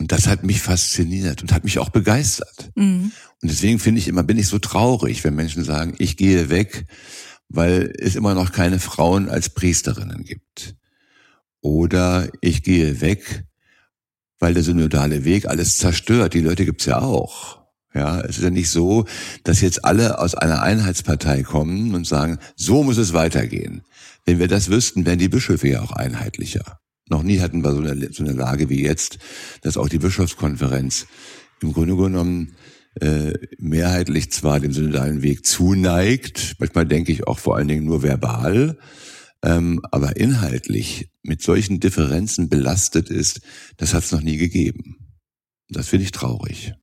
Und 0.00 0.10
das 0.10 0.26
hat 0.26 0.42
mich 0.42 0.60
fasziniert 0.60 1.42
und 1.42 1.52
hat 1.52 1.64
mich 1.64 1.78
auch 1.78 1.90
begeistert. 1.90 2.70
Mhm. 2.74 3.12
Und 3.42 3.50
deswegen 3.50 3.78
finde 3.78 4.00
ich 4.00 4.08
immer, 4.08 4.22
bin 4.22 4.38
ich 4.38 4.48
so 4.48 4.58
traurig, 4.58 5.22
wenn 5.22 5.34
Menschen 5.34 5.64
sagen, 5.64 5.94
ich 5.98 6.16
gehe 6.16 6.50
weg, 6.50 6.86
weil 7.48 7.92
es 7.98 8.16
immer 8.16 8.34
noch 8.34 8.52
keine 8.52 8.80
Frauen 8.80 9.28
als 9.28 9.50
Priesterinnen 9.50 10.24
gibt. 10.24 10.76
Oder 11.60 12.28
ich 12.40 12.62
gehe 12.62 13.00
weg, 13.00 13.44
weil 14.38 14.54
der 14.54 14.62
synodale 14.62 15.24
Weg 15.24 15.46
alles 15.46 15.78
zerstört. 15.78 16.34
Die 16.34 16.40
Leute 16.40 16.64
gibt's 16.64 16.86
ja 16.86 17.00
auch. 17.00 17.64
Ja, 17.94 18.20
es 18.20 18.38
ist 18.38 18.42
ja 18.42 18.50
nicht 18.50 18.70
so, 18.70 19.04
dass 19.44 19.60
jetzt 19.60 19.84
alle 19.84 20.18
aus 20.18 20.34
einer 20.34 20.62
Einheitspartei 20.62 21.44
kommen 21.44 21.94
und 21.94 22.06
sagen, 22.06 22.38
so 22.56 22.82
muss 22.82 22.98
es 22.98 23.12
weitergehen. 23.12 23.82
Wenn 24.24 24.40
wir 24.40 24.48
das 24.48 24.68
wüssten, 24.68 25.06
wären 25.06 25.20
die 25.20 25.28
Bischöfe 25.28 25.68
ja 25.68 25.80
auch 25.80 25.92
einheitlicher. 25.92 26.80
Noch 27.08 27.22
nie 27.22 27.40
hatten 27.40 27.62
wir 27.62 27.72
so 27.72 27.78
eine, 27.78 28.12
so 28.12 28.24
eine 28.24 28.32
Lage 28.32 28.68
wie 28.68 28.82
jetzt, 28.82 29.18
dass 29.62 29.76
auch 29.76 29.88
die 29.88 29.98
Bischofskonferenz 29.98 31.06
im 31.60 31.72
Grunde 31.72 31.96
genommen 31.96 32.56
äh, 33.00 33.32
mehrheitlich 33.58 34.30
zwar 34.30 34.60
dem 34.60 34.72
synodalen 34.72 35.22
Weg 35.22 35.44
zuneigt, 35.44 36.56
manchmal 36.58 36.86
denke 36.86 37.12
ich 37.12 37.26
auch 37.26 37.38
vor 37.38 37.56
allen 37.56 37.68
Dingen 37.68 37.84
nur 37.84 38.02
verbal, 38.02 38.78
ähm, 39.42 39.80
aber 39.90 40.16
inhaltlich 40.16 41.10
mit 41.22 41.42
solchen 41.42 41.80
Differenzen 41.80 42.48
belastet 42.48 43.10
ist, 43.10 43.40
das 43.76 43.94
hat 43.94 44.04
es 44.04 44.12
noch 44.12 44.20
nie 44.22 44.36
gegeben. 44.36 45.16
Das 45.68 45.88
finde 45.88 46.04
ich 46.04 46.12
traurig. 46.12 46.74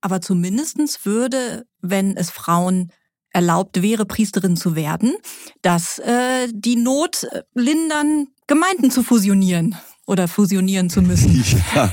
Aber 0.00 0.20
zumindestens 0.20 1.04
würde, 1.04 1.64
wenn 1.80 2.16
es 2.16 2.30
Frauen 2.30 2.92
erlaubt 3.36 3.82
wäre, 3.82 4.06
Priesterin 4.06 4.56
zu 4.56 4.74
werden, 4.74 5.14
dass 5.60 5.98
äh, 5.98 6.48
die 6.54 6.76
Not 6.76 7.24
äh, 7.24 7.42
lindern, 7.54 8.28
Gemeinden 8.46 8.90
zu 8.90 9.02
fusionieren 9.02 9.76
oder 10.06 10.26
fusionieren 10.26 10.88
zu 10.88 11.02
müssen. 11.02 11.44
Ja, 11.74 11.92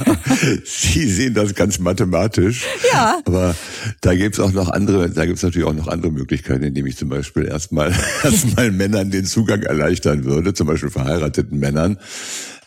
Sie 0.64 1.10
sehen 1.10 1.34
das 1.34 1.54
ganz 1.54 1.80
mathematisch. 1.80 2.66
Ja. 2.94 3.20
Aber 3.26 3.56
da 4.00 4.16
gibt 4.16 4.36
es 4.36 4.40
auch 4.40 4.54
noch 4.54 4.70
andere, 4.70 5.10
da 5.10 5.26
gibt 5.26 5.38
es 5.38 5.44
natürlich 5.44 5.68
auch 5.68 5.74
noch 5.74 5.90
andere 5.90 6.12
Möglichkeiten, 6.14 6.64
indem 6.64 6.86
ich 6.86 6.96
zum 6.96 7.10
Beispiel 7.10 7.46
erstmal 7.46 7.94
erstmal 8.24 8.72
Männern 8.72 9.12
den 9.12 9.26
Zugang 9.26 9.64
erleichtern 9.64 10.24
würde, 10.24 10.54
zum 10.54 10.68
Beispiel 10.68 10.92
verheirateten 10.92 11.60
Männern 11.60 12.00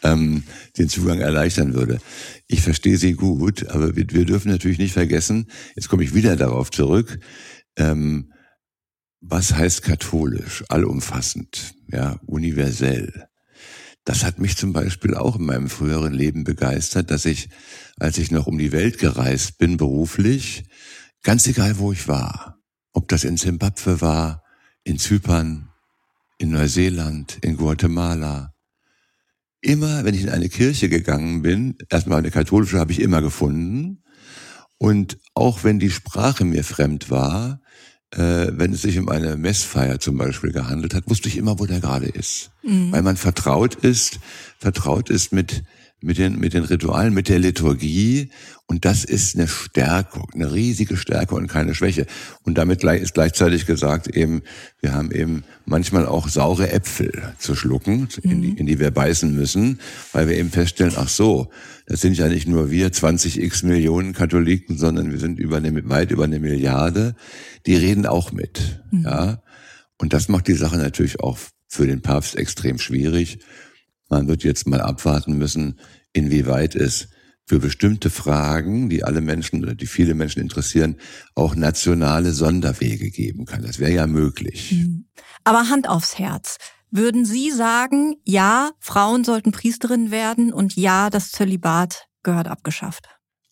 ähm, 0.03 0.43
den 0.77 0.91
Zugang 0.91 1.21
erleichtern 1.21 1.73
würde. 1.73 1.99
Ich 2.47 2.61
verstehe 2.61 2.99
Sie 2.99 3.15
gut, 3.15 3.69
aber 3.69 3.97
wir, 3.97 4.05
wir 4.11 4.27
dürfen 4.27 4.51
natürlich 4.51 4.79
nicht 4.79 4.93
vergessen, 4.93 5.47
jetzt 5.77 5.89
komme 5.89 6.05
ich 6.05 6.15
wieder 6.15 6.37
darauf 6.37 6.71
zurück, 6.71 7.19
ähm, 7.79 8.33
was 9.21 9.55
heißt 9.55 9.83
katholisch, 9.83 10.65
allumfassend, 10.69 11.75
ja, 11.89 12.21
universell. 12.27 13.29
Das 14.05 14.25
hat 14.25 14.39
mich 14.39 14.57
zum 14.57 14.73
Beispiel 14.73 15.15
auch 15.15 15.37
in 15.37 15.47
meinem 15.47 15.69
früheren 15.69 16.13
Leben 16.13 16.45
begeistert, 16.45 17.11
dass 17.11 17.25
ich, 17.25 17.49
als 17.99 18.19
ich 18.19 18.31
noch 18.31 18.47
um 18.47 18.57
die 18.59 18.73
Welt 18.73 18.99
gereist 18.99 19.59
bin, 19.59 19.77
beruflich, 19.77 20.65
ganz 21.23 21.47
egal 21.47 21.79
wo 21.79 21.93
ich 21.93 22.07
war, 22.07 22.61
ob 22.93 23.09
das 23.09 23.25
in 23.25 23.37
Zimbabwe 23.37 24.01
war, 24.01 24.45
in 24.85 24.99
Zypern, 24.99 25.71
in 26.39 26.51
Neuseeland, 26.51 27.39
in 27.41 27.57
Guatemala, 27.57 28.55
immer, 29.61 30.05
wenn 30.05 30.15
ich 30.15 30.23
in 30.23 30.29
eine 30.29 30.49
Kirche 30.49 30.89
gegangen 30.89 31.43
bin, 31.43 31.77
erstmal 31.89 32.19
eine 32.19 32.31
katholische 32.31 32.79
habe 32.79 32.93
ich 32.93 33.01
immer 33.01 33.23
gefunden, 33.23 34.05
und 34.79 35.19
auch 35.35 35.65
wenn 35.65 35.79
die 35.79 35.91
Sprache 35.91 36.45
mir 36.45 36.63
fremd 36.63 37.11
war, 37.11 37.61
äh, 38.13 38.49
wenn 38.53 38.73
es 38.73 38.83
sich 38.83 38.99
um 38.99 39.09
eine 39.09 39.37
Messfeier 39.37 39.99
zum 39.99 40.17
Beispiel 40.17 40.53
gehandelt 40.53 40.95
hat, 40.95 41.09
wusste 41.09 41.29
ich 41.29 41.37
immer, 41.37 41.59
wo 41.59 41.67
der 41.67 41.81
gerade 41.81 42.07
ist. 42.07 42.51
Mhm. 42.63 42.93
Weil 42.93 43.03
man 43.03 43.17
vertraut 43.17 43.75
ist, 43.75 44.21
vertraut 44.59 45.11
ist 45.11 45.33
mit, 45.33 45.65
mit 46.03 46.19
den, 46.19 46.39
mit 46.39 46.53
den 46.53 46.65
Ritualen, 46.65 47.15
mit 47.15 47.29
der 47.29 47.39
Liturgie. 47.39 48.31
Und 48.67 48.85
das 48.85 49.05
ist 49.05 49.37
eine 49.37 49.49
Stärkung, 49.49 50.29
eine 50.35 50.53
riesige 50.53 50.97
Stärke 50.97 51.35
und 51.35 51.47
keine 51.47 51.75
Schwäche. 51.75 52.07
Und 52.43 52.59
damit 52.59 52.85
ist 52.85 53.15
gleichzeitig 53.15 53.65
gesagt 53.67 54.09
eben, 54.09 54.43
wir 54.81 54.93
haben 54.93 55.11
eben 55.11 55.45
manchmal 55.65 56.07
auch 56.07 56.29
saure 56.29 56.71
Äpfel 56.71 57.35
zu 57.39 57.55
schlucken, 57.55 58.09
mhm. 58.23 58.31
in, 58.31 58.43
die, 58.43 58.49
mhm. 58.49 58.57
in 58.57 58.67
die 58.67 58.79
wir 58.79 58.91
beißen 58.91 59.35
müssen, 59.35 59.81
weil 60.13 60.29
wir 60.29 60.37
eben 60.37 60.51
feststellen, 60.51 60.95
ach 60.97 61.09
so, 61.09 61.51
das 61.87 62.01
sind 62.01 62.19
ja 62.19 62.29
nicht 62.29 62.47
nur 62.47 62.71
wir 62.71 62.93
20 62.93 63.41
x 63.41 63.63
Millionen 63.63 64.13
Katholiken, 64.13 64.77
sondern 64.77 65.13
wir 65.13 65.19
sind 65.19 65.39
über 65.39 65.57
eine, 65.57 65.89
weit 65.89 66.11
über 66.11 66.25
eine 66.25 66.41
Milliarde. 66.41 67.15
Die 67.65 67.77
reden 67.77 68.07
auch 68.07 68.33
mit, 68.33 68.83
mhm. 68.91 69.03
ja. 69.03 69.43
Und 69.99 70.13
das 70.13 70.29
macht 70.29 70.47
die 70.49 70.53
Sache 70.53 70.77
natürlich 70.77 71.21
auch 71.21 71.39
für 71.69 71.87
den 71.87 72.03
Papst 72.03 72.37
extrem 72.37 72.79
schwierig. 72.79 73.39
Man 74.09 74.29
wird 74.29 74.45
jetzt 74.45 74.67
mal 74.67 74.81
abwarten 74.81 75.37
müssen, 75.37 75.79
inwieweit 76.13 76.75
es 76.75 77.09
für 77.47 77.61
bestimmte 77.61 78.11
Fragen, 78.11 78.89
die 78.89 79.05
alle 79.05 79.21
Menschen 79.21 79.63
oder 79.63 79.75
die 79.75 79.87
viele 79.87 80.15
Menschen 80.15 80.43
interessieren, 80.43 80.97
auch 81.35 81.55
nationale 81.55 82.33
Sonderwege 82.33 83.11
geben 83.11 83.45
kann. 83.45 83.63
Das 83.63 83.79
wäre 83.79 83.93
ja 83.93 84.07
möglich. 84.07 84.73
Mhm. 84.73 85.07
Aber 85.45 85.69
Hand 85.69 85.89
aufs 85.89 86.19
Herz. 86.19 86.57
Würden 86.91 87.25
Sie 87.25 87.51
sagen, 87.51 88.17
ja, 88.25 88.71
Frauen 88.81 89.25
sollten 89.25 89.53
Priesterin 89.53 90.11
werden 90.11 90.53
und 90.53 90.77
ja, 90.77 91.11
das 91.11 91.31
Zölibat 91.31 92.07
gehört 92.23 92.49
abgeschafft? 92.49 93.09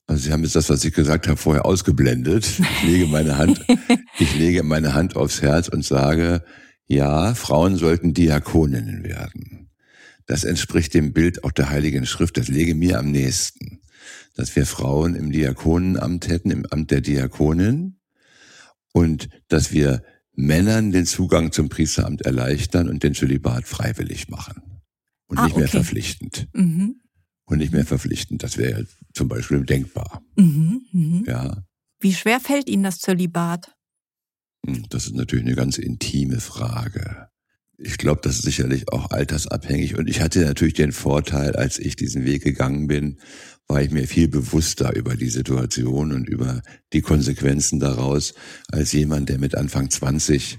Also 0.07 0.25
Sie 0.25 0.33
haben 0.33 0.43
jetzt 0.43 0.57
das, 0.57 0.71
was 0.71 0.85
ich 0.85 0.93
gesagt 0.93 1.29
habe, 1.29 1.37
vorher 1.37 1.65
ausgeblendet. 1.65 2.47
Ich 2.47 2.83
lege 2.83 3.07
meine 3.07 3.39
Hand, 3.39 3.65
ich 4.19 4.37
lege 4.37 4.63
meine 4.63 4.95
Hand 4.95 5.17
aufs 5.17 5.41
Herz 5.41 5.69
und 5.69 5.85
sage, 5.85 6.45
ja, 6.87 7.35
Frauen 7.35 7.77
sollten 7.77 8.13
Diakoninnen 8.13 9.05
werden. 9.05 9.71
Das 10.27 10.45
entspricht 10.45 10.95
dem 10.95 11.13
Bild 11.13 11.45
auch 11.45 11.53
der 11.53 11.71
Heiligen 11.71 12.07
Schrift. 12.07 12.37
Das 12.37 12.49
lege 12.49 12.75
mir 12.75 12.99
am 12.99 13.11
nächsten. 13.11 13.81
Dass 14.35 14.57
wir 14.57 14.67
Frauen 14.67 15.15
im 15.15 15.31
Diakonenamt 15.31 16.29
hätten, 16.29 16.51
im 16.51 16.67
Amt 16.67 16.91
der 16.91 17.01
Diakonin. 17.01 18.01
Und 18.93 19.29
dass 19.49 19.73
wir 19.73 20.03
Männern 20.33 20.91
den 20.91 21.07
Zugang 21.07 21.53
zum 21.53 21.69
Priesteramt 21.69 22.23
erleichtern 22.23 22.89
und 22.89 23.03
den 23.03 23.15
Zölibat 23.15 23.67
freiwillig 23.67 24.29
machen. 24.29 24.81
Und 25.27 25.39
ah, 25.39 25.45
nicht 25.45 25.57
mehr 25.57 25.67
okay. 25.67 25.79
verpflichtend. 25.79 26.49
Mhm. 26.53 27.01
Und 27.47 27.59
nicht 27.59 27.73
mehr 27.73 27.85
verpflichtend. 27.85 28.43
Das 28.43 28.57
wäre 28.57 28.81
ja 28.81 28.87
zum 29.13 29.29
Beispiel 29.29 29.65
denkbar. 29.65 30.23
Mhm, 30.37 30.83
mh. 30.93 31.23
Ja. 31.27 31.63
Wie 32.01 32.15
schwer 32.15 32.41
fällt 32.41 32.69
Ihnen 32.69 32.83
das 32.83 32.99
Zölibat? 32.99 33.75
Hm, 34.67 34.87
das 34.89 35.07
ist 35.07 35.15
natürlich 35.15 35.45
eine 35.45 35.55
ganz 35.55 35.79
intime 35.79 36.41
Frage. 36.41 37.29
Ich 37.79 37.99
glaube, 37.99 38.21
das 38.23 38.37
ist 38.37 38.43
sicherlich 38.43 38.93
auch 38.93 39.11
altersabhängig. 39.11 39.97
Und 39.97 40.09
ich 40.09 40.21
hatte 40.21 40.41
natürlich 40.41 40.75
den 40.75 40.93
Vorteil, 40.93 41.57
als 41.57 41.79
ich 41.79 41.97
diesen 41.97 42.25
Weg 42.25 42.45
gegangen 42.45 42.87
bin, 42.87 43.19
war 43.67 43.83
ich 43.83 43.91
mir 43.91 44.07
viel 44.07 44.29
bewusster 44.29 44.95
über 44.95 45.17
die 45.17 45.31
Situation 45.31 46.13
und 46.13 46.29
über 46.29 46.63
die 46.93 47.01
Konsequenzen 47.01 47.81
daraus, 47.81 48.35
als 48.71 48.93
jemand, 48.93 49.29
der 49.29 49.39
mit 49.39 49.57
Anfang 49.57 49.91
20 49.91 50.59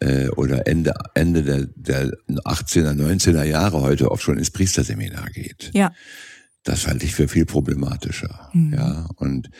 äh, 0.00 0.28
oder 0.30 0.66
Ende, 0.66 0.94
Ende 1.14 1.42
der, 1.42 1.66
der 1.76 2.10
18er, 2.28 2.94
19er 2.94 3.44
Jahre 3.44 3.82
heute 3.82 4.10
oft 4.10 4.22
schon 4.22 4.38
ins 4.38 4.50
Priesterseminar 4.50 5.30
geht. 5.30 5.70
Ja. 5.74 5.92
Das 6.64 6.86
halte 6.86 7.04
ich 7.04 7.14
für 7.14 7.28
viel 7.28 7.46
problematischer. 7.46 8.50
Mhm. 8.52 8.74
Ja. 8.74 9.08
Und 9.16 9.50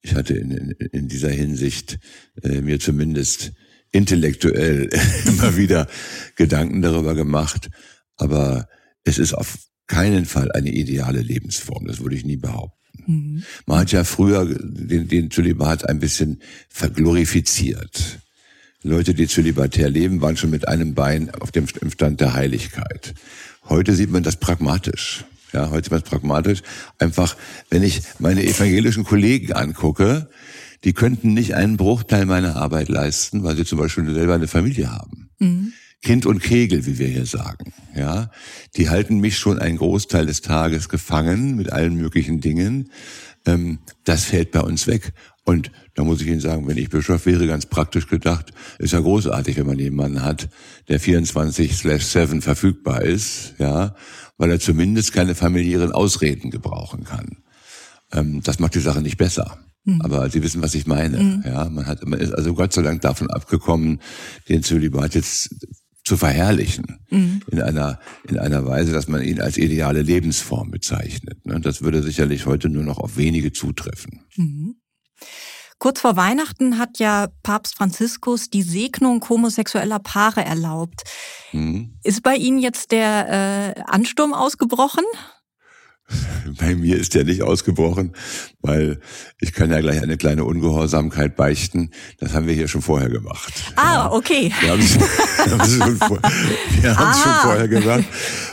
ich 0.00 0.14
hatte 0.14 0.34
in, 0.34 0.50
in, 0.50 0.70
in 0.70 1.08
dieser 1.08 1.30
Hinsicht 1.30 1.98
äh, 2.42 2.60
mir 2.60 2.80
zumindest 2.80 3.52
intellektuell 3.92 4.88
immer 5.26 5.56
wieder 5.56 5.88
Gedanken 6.36 6.82
darüber 6.82 7.14
gemacht. 7.14 7.70
Aber 8.16 8.68
es 9.04 9.18
ist 9.18 9.34
auf 9.34 9.58
keinen 9.86 10.24
Fall 10.24 10.52
eine 10.52 10.70
ideale 10.70 11.20
Lebensform. 11.20 11.86
Das 11.86 12.00
würde 12.00 12.16
ich 12.16 12.24
nie 12.24 12.36
behaupten. 12.36 12.78
Mhm. 13.06 13.42
Man 13.66 13.78
hat 13.78 13.92
ja 13.92 14.04
früher 14.04 14.46
den, 14.46 15.08
den 15.08 15.30
Zölibat 15.30 15.88
ein 15.88 15.98
bisschen 15.98 16.40
verglorifiziert. 16.68 18.20
Leute, 18.82 19.12
die 19.12 19.26
zölibatär 19.26 19.90
leben, 19.90 20.22
waren 20.22 20.36
schon 20.36 20.50
mit 20.50 20.66
einem 20.66 20.94
Bein 20.94 21.30
auf 21.34 21.50
dem 21.50 21.66
Stand 21.66 22.20
der 22.20 22.32
Heiligkeit. 22.32 23.14
Heute 23.68 23.94
sieht 23.94 24.10
man 24.10 24.22
das 24.22 24.36
pragmatisch. 24.36 25.24
Ja, 25.52 25.70
heute 25.70 25.84
sieht 25.84 25.90
man 25.90 26.00
es 26.00 26.08
pragmatisch. 26.08 26.62
Einfach, 26.98 27.36
wenn 27.68 27.82
ich 27.82 28.00
meine 28.20 28.42
evangelischen 28.42 29.04
Kollegen 29.04 29.52
angucke, 29.52 30.30
die 30.84 30.92
könnten 30.92 31.34
nicht 31.34 31.54
einen 31.54 31.76
Bruchteil 31.76 32.26
meiner 32.26 32.56
Arbeit 32.56 32.88
leisten, 32.88 33.42
weil 33.42 33.56
sie 33.56 33.64
zum 33.64 33.78
Beispiel 33.78 34.12
selber 34.12 34.34
eine 34.34 34.48
Familie 34.48 34.90
haben. 34.90 35.30
Mhm. 35.38 35.72
Kind 36.02 36.24
und 36.24 36.40
Kegel, 36.40 36.86
wie 36.86 36.98
wir 36.98 37.08
hier 37.08 37.26
sagen. 37.26 37.74
Ja, 37.94 38.30
die 38.76 38.88
halten 38.88 39.18
mich 39.18 39.38
schon 39.38 39.58
einen 39.58 39.76
Großteil 39.76 40.24
des 40.24 40.40
Tages 40.40 40.88
gefangen 40.88 41.56
mit 41.56 41.72
allen 41.72 41.94
möglichen 41.94 42.40
Dingen. 42.40 42.90
Ähm, 43.44 43.80
das 44.04 44.24
fällt 44.24 44.50
bei 44.50 44.60
uns 44.60 44.86
weg. 44.86 45.12
Und 45.44 45.70
da 45.94 46.04
muss 46.04 46.22
ich 46.22 46.28
Ihnen 46.28 46.40
sagen, 46.40 46.66
wenn 46.68 46.78
ich 46.78 46.88
Bischof 46.88 47.26
wäre, 47.26 47.46
ganz 47.46 47.66
praktisch 47.66 48.06
gedacht, 48.06 48.52
ist 48.78 48.92
ja 48.92 49.00
großartig, 49.00 49.56
wenn 49.58 49.66
man 49.66 49.78
jemanden 49.78 50.22
hat, 50.22 50.48
der 50.88 51.00
24/7 51.00 52.40
verfügbar 52.40 53.02
ist, 53.02 53.54
ja, 53.58 53.94
weil 54.38 54.50
er 54.50 54.60
zumindest 54.60 55.12
keine 55.12 55.34
familiären 55.34 55.92
Ausreden 55.92 56.50
gebrauchen 56.50 57.04
kann. 57.04 57.38
Ähm, 58.12 58.42
das 58.42 58.58
macht 58.58 58.74
die 58.74 58.80
Sache 58.80 59.02
nicht 59.02 59.18
besser. 59.18 59.58
Mhm. 59.84 60.00
Aber 60.02 60.28
Sie 60.30 60.42
wissen, 60.42 60.62
was 60.62 60.74
ich 60.74 60.86
meine. 60.86 61.18
Mhm. 61.18 61.44
Ja, 61.44 61.68
man 61.68 61.86
hat, 61.86 62.04
man 62.06 62.20
ist 62.20 62.32
also 62.32 62.54
Gott 62.54 62.72
sei 62.72 62.82
Dank 62.82 63.00
davon 63.00 63.30
abgekommen, 63.30 64.00
den 64.48 64.62
Zölibat 64.62 65.14
jetzt 65.14 65.54
zu 66.04 66.16
verherrlichen 66.16 66.98
mhm. 67.10 67.42
in 67.50 67.60
einer 67.60 68.00
in 68.26 68.38
einer 68.38 68.66
Weise, 68.66 68.92
dass 68.92 69.06
man 69.06 69.22
ihn 69.22 69.40
als 69.40 69.56
ideale 69.58 70.02
Lebensform 70.02 70.70
bezeichnet. 70.70 71.44
Ne? 71.46 71.60
Das 71.60 71.82
würde 71.82 72.02
sicherlich 72.02 72.46
heute 72.46 72.68
nur 72.68 72.82
noch 72.82 72.98
auf 72.98 73.16
wenige 73.16 73.52
zutreffen. 73.52 74.24
Mhm. 74.36 74.76
Kurz 75.78 76.00
vor 76.00 76.16
Weihnachten 76.16 76.78
hat 76.78 76.98
ja 76.98 77.28
Papst 77.42 77.74
Franziskus 77.74 78.50
die 78.50 78.62
Segnung 78.62 79.26
homosexueller 79.26 79.98
Paare 79.98 80.44
erlaubt. 80.44 81.04
Mhm. 81.52 81.98
Ist 82.02 82.22
bei 82.22 82.36
Ihnen 82.36 82.58
jetzt 82.58 82.92
der 82.92 83.74
äh, 83.76 83.82
Ansturm 83.86 84.34
ausgebrochen? 84.34 85.04
Bei 86.58 86.74
mir 86.74 86.98
ist 86.98 87.14
der 87.14 87.24
nicht 87.24 87.42
ausgebrochen, 87.42 88.12
weil 88.60 89.00
ich 89.40 89.52
kann 89.52 89.70
ja 89.70 89.80
gleich 89.80 90.02
eine 90.02 90.16
kleine 90.16 90.44
Ungehorsamkeit 90.44 91.36
beichten. 91.36 91.90
Das 92.18 92.34
haben 92.34 92.46
wir 92.46 92.54
hier 92.54 92.68
schon 92.68 92.82
vorher 92.82 93.08
gemacht. 93.08 93.52
Ah, 93.76 94.10
okay. 94.10 94.52
Wir 94.60 94.70
haben 94.70 94.80
es 94.80 95.76
schon, 95.76 95.96
vor, 95.96 96.20
schon 96.82 96.96
ah. 96.96 97.40
vorher 97.42 97.68
gemacht. 97.68 98.04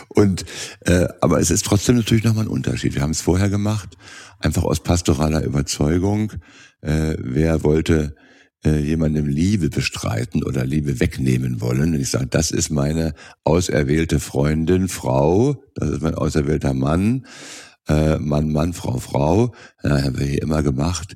Und 0.09 0.45
äh, 0.81 1.07
aber 1.21 1.39
es 1.39 1.51
ist 1.51 1.65
trotzdem 1.65 1.97
natürlich 1.97 2.23
nochmal 2.23 2.45
ein 2.45 2.49
Unterschied. 2.49 2.95
Wir 2.95 3.01
haben 3.01 3.11
es 3.11 3.21
vorher 3.21 3.49
gemacht, 3.49 3.97
einfach 4.39 4.63
aus 4.63 4.81
pastoraler 4.81 5.43
Überzeugung. 5.43 6.33
Äh, 6.81 7.15
wer 7.19 7.63
wollte 7.63 8.15
äh, 8.65 8.79
jemandem 8.79 9.27
Liebe 9.27 9.69
bestreiten 9.69 10.43
oder 10.43 10.65
Liebe 10.65 10.99
wegnehmen 10.99 11.61
wollen. 11.61 11.93
Und 11.93 12.01
ich 12.01 12.09
sage, 12.09 12.27
das 12.27 12.51
ist 12.51 12.69
meine 12.69 13.13
auserwählte 13.43 14.19
Freundin, 14.19 14.87
Frau, 14.87 15.63
das 15.75 15.89
ist 15.89 16.01
mein 16.01 16.15
auserwählter 16.15 16.73
Mann, 16.73 17.25
äh, 17.87 18.17
Mann, 18.17 18.51
Mann, 18.51 18.73
Frau, 18.73 18.97
Frau. 18.97 19.53
Ja, 19.83 20.03
haben 20.03 20.19
wir 20.19 20.25
hier 20.25 20.41
immer 20.41 20.63
gemacht. 20.63 21.15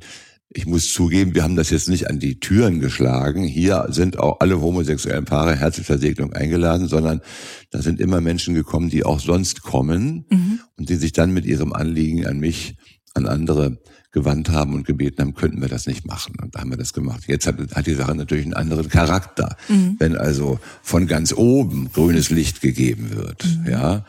Ich 0.54 0.66
muss 0.66 0.92
zugeben, 0.92 1.34
wir 1.34 1.44
haben 1.44 1.56
das 1.56 1.70
jetzt 1.70 1.88
nicht 1.88 2.10
an 2.10 2.20
die 2.20 2.40
Türen 2.40 2.82
geschlagen. 2.82 3.44
Hier 3.44 3.88
sind 3.90 4.20
auch 4.20 4.42
alle 4.42 4.60
homosexuellen 4.60 5.24
Paare 5.24 5.56
herzlich 5.56 5.86
Versegnung 5.86 6.34
eingeladen, 6.34 6.90
sondern 6.90 7.22
da 7.70 7.82
sind 7.82 8.02
immer 8.02 8.20
Menschen 8.20 8.54
gekommen, 8.54 8.90
die 8.90 9.06
auch 9.06 9.22
sonst 9.22 9.62
kommen 9.62 10.26
mhm. 10.30 10.60
und 10.78 10.90
die 10.90 10.96
sich 10.96 11.14
dann 11.14 11.34
mit 11.34 11.46
ihrem 11.46 11.72
Anliegen 11.72 12.28
an 12.28 12.40
mich, 12.40 12.76
an 13.14 13.28
andere 13.28 13.80
gewandt 14.12 14.50
haben 14.50 14.74
und 14.74 14.86
gebeten 14.86 15.22
haben, 15.22 15.34
könnten 15.34 15.62
wir 15.62 15.70
das 15.70 15.88
nicht 15.88 16.06
machen. 16.06 16.36
Und 16.42 16.56
da 16.56 16.62
haben 16.62 16.70
wir 16.70 16.78
das 16.78 16.94
gemacht. 16.94 17.24
Jetzt 17.28 17.48
hat, 17.48 17.56
hat 17.74 17.88
die 17.88 17.94
Sache 17.94 18.16
natürlich 18.16 18.46
einen 18.46 18.54
anderen 18.54 18.90
Charakter. 18.90 19.56
Mhm. 19.70 19.96
Wenn 20.00 20.18
also 20.18 20.60
von 20.82 21.08
ganz 21.08 21.34
oben 21.34 21.92
grünes 21.94 22.30
Licht 22.30 22.62
gegeben 22.62 23.12
wird, 23.12 23.46
mhm. 23.46 23.72
ja, 23.72 24.06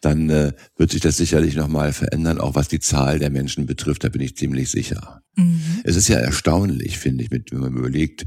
dann 0.00 0.28
äh, 0.28 0.52
wird 0.76 0.90
sich 0.90 1.00
das 1.00 1.16
sicherlich 1.16 1.56
nochmal 1.56 1.92
verändern, 1.92 2.38
auch 2.38 2.54
was 2.54 2.68
die 2.68 2.80
Zahl 2.80 3.18
der 3.18 3.30
Menschen 3.30 3.66
betrifft, 3.66 4.04
da 4.04 4.08
bin 4.08 4.20
ich 4.20 4.36
ziemlich 4.36 4.70
sicher. 4.70 5.22
Mhm. 5.36 5.60
Es 5.84 5.96
ist 5.96 6.08
ja 6.08 6.18
erstaunlich, 6.18 6.98
finde 6.98 7.24
ich, 7.24 7.30
mit, 7.30 7.50
wenn 7.50 7.60
man 7.60 7.76
überlegt, 7.76 8.26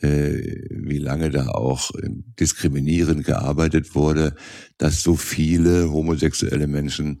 äh, 0.00 0.40
wie 0.70 0.98
lange 0.98 1.30
da 1.30 1.48
auch 1.48 1.90
diskriminierend 2.38 3.24
gearbeitet 3.24 3.96
wurde, 3.96 4.36
dass 4.78 5.02
so 5.02 5.16
viele 5.16 5.90
homosexuelle 5.90 6.68
Menschen 6.68 7.18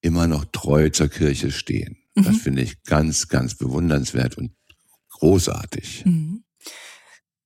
immer 0.00 0.28
noch 0.28 0.44
treu 0.46 0.90
zur 0.90 1.08
Kirche 1.08 1.50
stehen. 1.50 1.96
Mhm. 2.20 2.24
Das 2.24 2.36
finde 2.38 2.62
ich 2.62 2.82
ganz, 2.82 3.28
ganz 3.28 3.54
bewundernswert 3.56 4.36
und 4.36 4.52
großartig. 5.10 6.04
Mhm. 6.06 6.44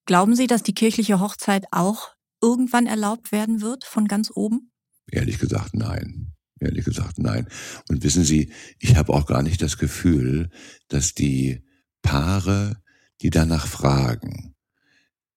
Glauben 0.06 0.36
Sie, 0.36 0.46
dass 0.46 0.62
die 0.62 0.74
kirchliche 0.74 1.20
Hochzeit 1.20 1.66
auch 1.70 2.10
irgendwann 2.40 2.86
erlaubt 2.86 3.32
werden 3.32 3.62
wird 3.62 3.84
von 3.84 4.06
ganz 4.06 4.30
oben? 4.34 4.70
Ehrlich 5.10 5.38
gesagt, 5.38 5.74
nein. 5.74 6.32
Ehrlich 6.60 6.84
gesagt, 6.84 7.18
nein. 7.18 7.48
Und 7.88 8.04
wissen 8.04 8.22
Sie, 8.22 8.52
ich 8.78 8.96
habe 8.96 9.12
auch 9.12 9.26
gar 9.26 9.42
nicht 9.42 9.60
das 9.62 9.78
Gefühl, 9.78 10.50
dass 10.88 11.14
die 11.14 11.64
Paare, 12.02 12.76
die 13.22 13.30
danach 13.30 13.66
fragen, 13.66 14.54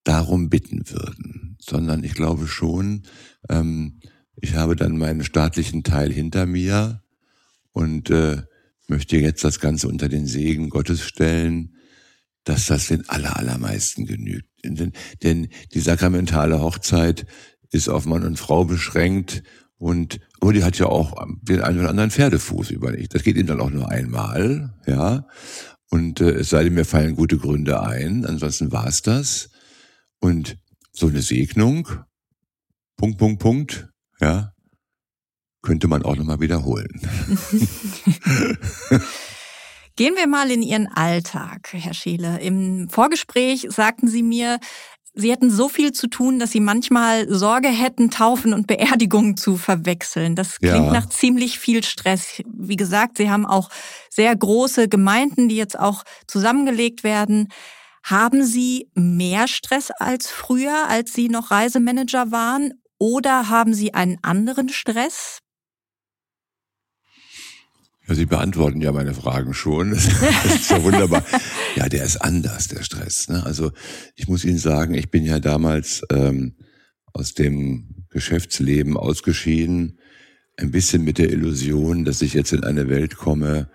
darum 0.03 0.49
bitten 0.49 0.89
würden, 0.89 1.57
sondern 1.59 2.03
ich 2.03 2.13
glaube 2.13 2.47
schon, 2.47 3.03
ähm, 3.49 3.99
ich 4.35 4.55
habe 4.55 4.75
dann 4.75 4.97
meinen 4.97 5.23
staatlichen 5.23 5.83
Teil 5.83 6.11
hinter 6.11 6.45
mir 6.45 7.01
und 7.71 8.09
äh, 8.09 8.43
möchte 8.87 9.17
jetzt 9.17 9.43
das 9.43 9.59
Ganze 9.59 9.87
unter 9.87 10.09
den 10.09 10.25
Segen 10.25 10.69
Gottes 10.69 11.01
stellen, 11.01 11.75
dass 12.43 12.67
das 12.67 12.87
den 12.87 13.07
aller, 13.09 13.37
allermeisten 13.37 14.05
genügt. 14.05 14.49
Denn, 14.63 14.93
denn 15.23 15.49
die 15.73 15.79
sakramentale 15.79 16.61
Hochzeit 16.61 17.25
ist 17.71 17.89
auf 17.89 18.05
Mann 18.05 18.23
und 18.23 18.39
Frau 18.39 18.63
beschränkt 18.65 19.43
und 19.77 20.19
aber 20.39 20.53
die 20.53 20.63
hat 20.63 20.77
ja 20.79 20.87
auch 20.87 21.15
den 21.41 21.61
einen 21.61 21.79
oder 21.79 21.89
anderen 21.89 22.11
Pferdefuß 22.11 22.71
überlegt. 22.71 23.13
Das 23.13 23.23
geht 23.23 23.37
ihnen 23.37 23.47
dann 23.47 23.61
auch 23.61 23.69
nur 23.69 23.89
einmal, 23.89 24.73
ja. 24.85 25.27
Und 25.89 26.19
äh, 26.19 26.31
es 26.31 26.49
sei 26.49 26.63
denn, 26.63 26.73
mir 26.73 26.85
fallen 26.85 27.15
gute 27.15 27.37
Gründe 27.37 27.81
ein. 27.81 28.25
Ansonsten 28.25 28.71
war 28.71 28.87
es 28.87 29.01
das. 29.01 29.49
Und 30.19 30.57
so 30.91 31.07
eine 31.07 31.21
Segnung, 31.21 31.87
Punkt, 32.97 33.17
Punkt, 33.19 33.39
Punkt, 33.39 33.89
ja, 34.19 34.53
könnte 35.61 35.87
man 35.87 36.03
auch 36.03 36.15
nochmal 36.15 36.39
wiederholen. 36.39 36.89
Gehen 39.95 40.15
wir 40.15 40.27
mal 40.27 40.51
in 40.51 40.61
Ihren 40.61 40.87
Alltag, 40.87 41.69
Herr 41.71 41.95
Scheele. 41.95 42.39
Im 42.39 42.89
Vorgespräch 42.89 43.65
sagten 43.69 44.07
Sie 44.07 44.21
mir, 44.21 44.59
Sie 45.19 45.31
hätten 45.31 45.49
so 45.49 45.67
viel 45.67 45.93
zu 45.93 46.07
tun, 46.07 46.37
dass 46.37 46.51
Sie 46.51 46.59
manchmal 46.59 47.27
Sorge 47.27 47.69
hätten, 47.69 48.11
Taufen 48.11 48.53
und 48.53 48.67
Beerdigungen 48.67 49.35
zu 49.35 49.57
verwechseln. 49.57 50.35
Das 50.35 50.59
klingt 50.59 50.75
ja. 50.75 50.91
nach 50.91 51.09
ziemlich 51.09 51.57
viel 51.57 51.83
Stress. 51.83 52.43
Wie 52.45 52.75
gesagt, 52.75 53.17
Sie 53.17 53.31
haben 53.31 53.47
auch 53.47 53.69
sehr 54.11 54.35
große 54.35 54.87
Gemeinden, 54.87 55.49
die 55.49 55.55
jetzt 55.55 55.77
auch 55.77 56.03
zusammengelegt 56.27 57.03
werden. 57.03 57.47
Haben 58.03 58.43
Sie 58.43 58.91
mehr 58.93 59.47
Stress 59.47 59.89
als 59.89 60.29
früher, 60.29 60.87
als 60.87 61.13
Sie 61.13 61.29
noch 61.29 61.49
Reisemanager 61.49 62.31
waren? 62.31 62.73
Oder 62.99 63.49
haben 63.49 63.73
Sie 63.73 63.95
einen 63.95 64.19
anderen 64.21 64.69
Stress? 64.69 65.39
Ja, 68.07 68.15
Sie 68.15 68.25
beantworten 68.25 68.81
ja 68.81 68.91
meine 68.91 69.13
Fragen 69.13 69.53
schon. 69.53 69.91
Das 70.43 70.55
ist 70.55 70.71
ja 70.71 70.81
wunderbar. 70.83 71.23
Ja, 71.75 71.89
der 71.89 72.05
ist 72.05 72.17
anders, 72.17 72.67
der 72.67 72.83
Stress. 72.83 73.27
Ne? 73.27 73.45
Also 73.45 73.71
ich 74.15 74.27
muss 74.27 74.45
Ihnen 74.45 74.57
sagen, 74.57 74.93
ich 74.93 75.11
bin 75.11 75.25
ja 75.25 75.39
damals 75.39 76.03
ähm, 76.11 76.55
aus 77.13 77.33
dem 77.33 78.05
Geschäftsleben 78.09 78.95
ausgeschieden, 78.95 79.99
ein 80.55 80.71
bisschen 80.71 81.03
mit 81.03 81.17
der 81.17 81.31
Illusion, 81.31 82.05
dass 82.05 82.21
ich 82.21 82.33
jetzt 82.33 82.53
in 82.53 82.63
eine 82.63 82.89
Welt 82.89 83.17
komme, 83.17 83.69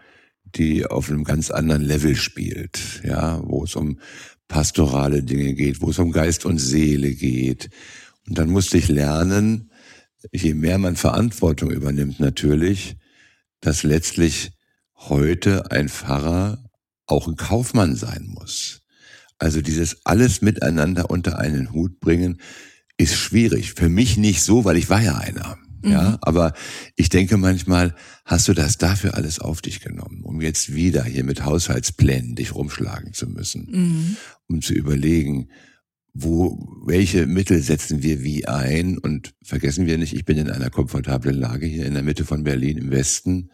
die 0.45 0.87
auf 0.87 1.11
einem 1.11 1.25
ganz 1.25 1.51
anderen 1.51 1.83
Level 1.83 2.17
spielt, 2.17 3.03
ja, 3.05 3.41
wo 3.45 3.65
es 3.65 3.77
um 3.77 3.99
pastorale 4.49 5.23
Dinge 5.23 5.55
geht, 5.55 5.81
wo 5.81 5.91
es 5.91 5.99
um 5.99 6.11
Geist 6.11 6.45
und 6.45 6.59
Seele 6.59 7.15
geht. 7.15 7.71
Und 8.27 8.39
dann 8.39 8.51
musste 8.51 8.79
ich 8.79 8.89
lernen, 8.89 9.71
je 10.31 10.55
mehr 10.55 10.79
man 10.79 10.97
Verantwortung 10.97 11.71
übernimmt 11.71 12.21
natürlich, 12.21 12.97
dass 13.63 13.83
letztlich 13.83 14.53
heute 14.95 15.71
ein 15.71 15.89
Pfarrer 15.89 16.63
auch 17.07 17.27
ein 17.27 17.37
Kaufmann 17.37 17.97
sein 17.97 18.27
muss. 18.27 18.83
Also 19.39 19.63
dieses 19.63 20.05
alles 20.05 20.43
miteinander 20.43 21.11
unter 21.11 21.39
einen 21.39 21.73
Hut 21.73 21.99
bringen 22.01 22.41
ist 22.99 23.17
schwierig. 23.17 23.73
Für 23.73 23.89
mich 23.89 24.17
nicht 24.17 24.43
so, 24.43 24.65
weil 24.65 24.77
ich 24.77 24.91
war 24.91 25.01
ja 25.01 25.17
einer. 25.17 25.59
Ja, 25.85 26.11
mhm. 26.11 26.19
aber 26.21 26.53
ich 26.95 27.09
denke 27.09 27.37
manchmal, 27.37 27.95
hast 28.25 28.47
du 28.47 28.53
das 28.53 28.79
dafür 28.79 29.15
alles 29.15 29.41
auf 29.41 29.63
dich 29.63 29.81
genommen, 29.81 30.23
um 30.23 30.41
jetzt 30.41 30.73
wieder 30.75 31.03
hier 31.03 31.25
mit 31.25 31.45
Haushaltsplänen 31.45 32.37
dich 32.37 32.55
rumschlagen 32.55 33.13
zu 33.15 33.27
müssen, 33.29 33.69
mhm. 33.69 34.17
um 34.47 34.63
zu 34.63 34.75
überlegen, 34.75 35.49
wo, 36.15 36.83
welche 36.85 37.27
Mittel 37.27 37.63
setzen 37.63 38.03
wir 38.03 38.23
wie 38.23 38.47
ein 38.47 38.99
und 38.99 39.35
vergessen 39.43 39.87
wir 39.87 39.97
nicht, 39.97 40.15
ich 40.15 40.25
bin 40.25 40.37
in 40.37 40.51
einer 40.51 40.71
komfortablen 40.71 41.35
Lage 41.35 41.67
hier 41.67 41.87
in 41.87 41.95
der 41.95 42.03
Mitte 42.03 42.25
von 42.25 42.45
Berlin 42.45 42.77
im 42.77 42.91
Westen. 42.91 43.51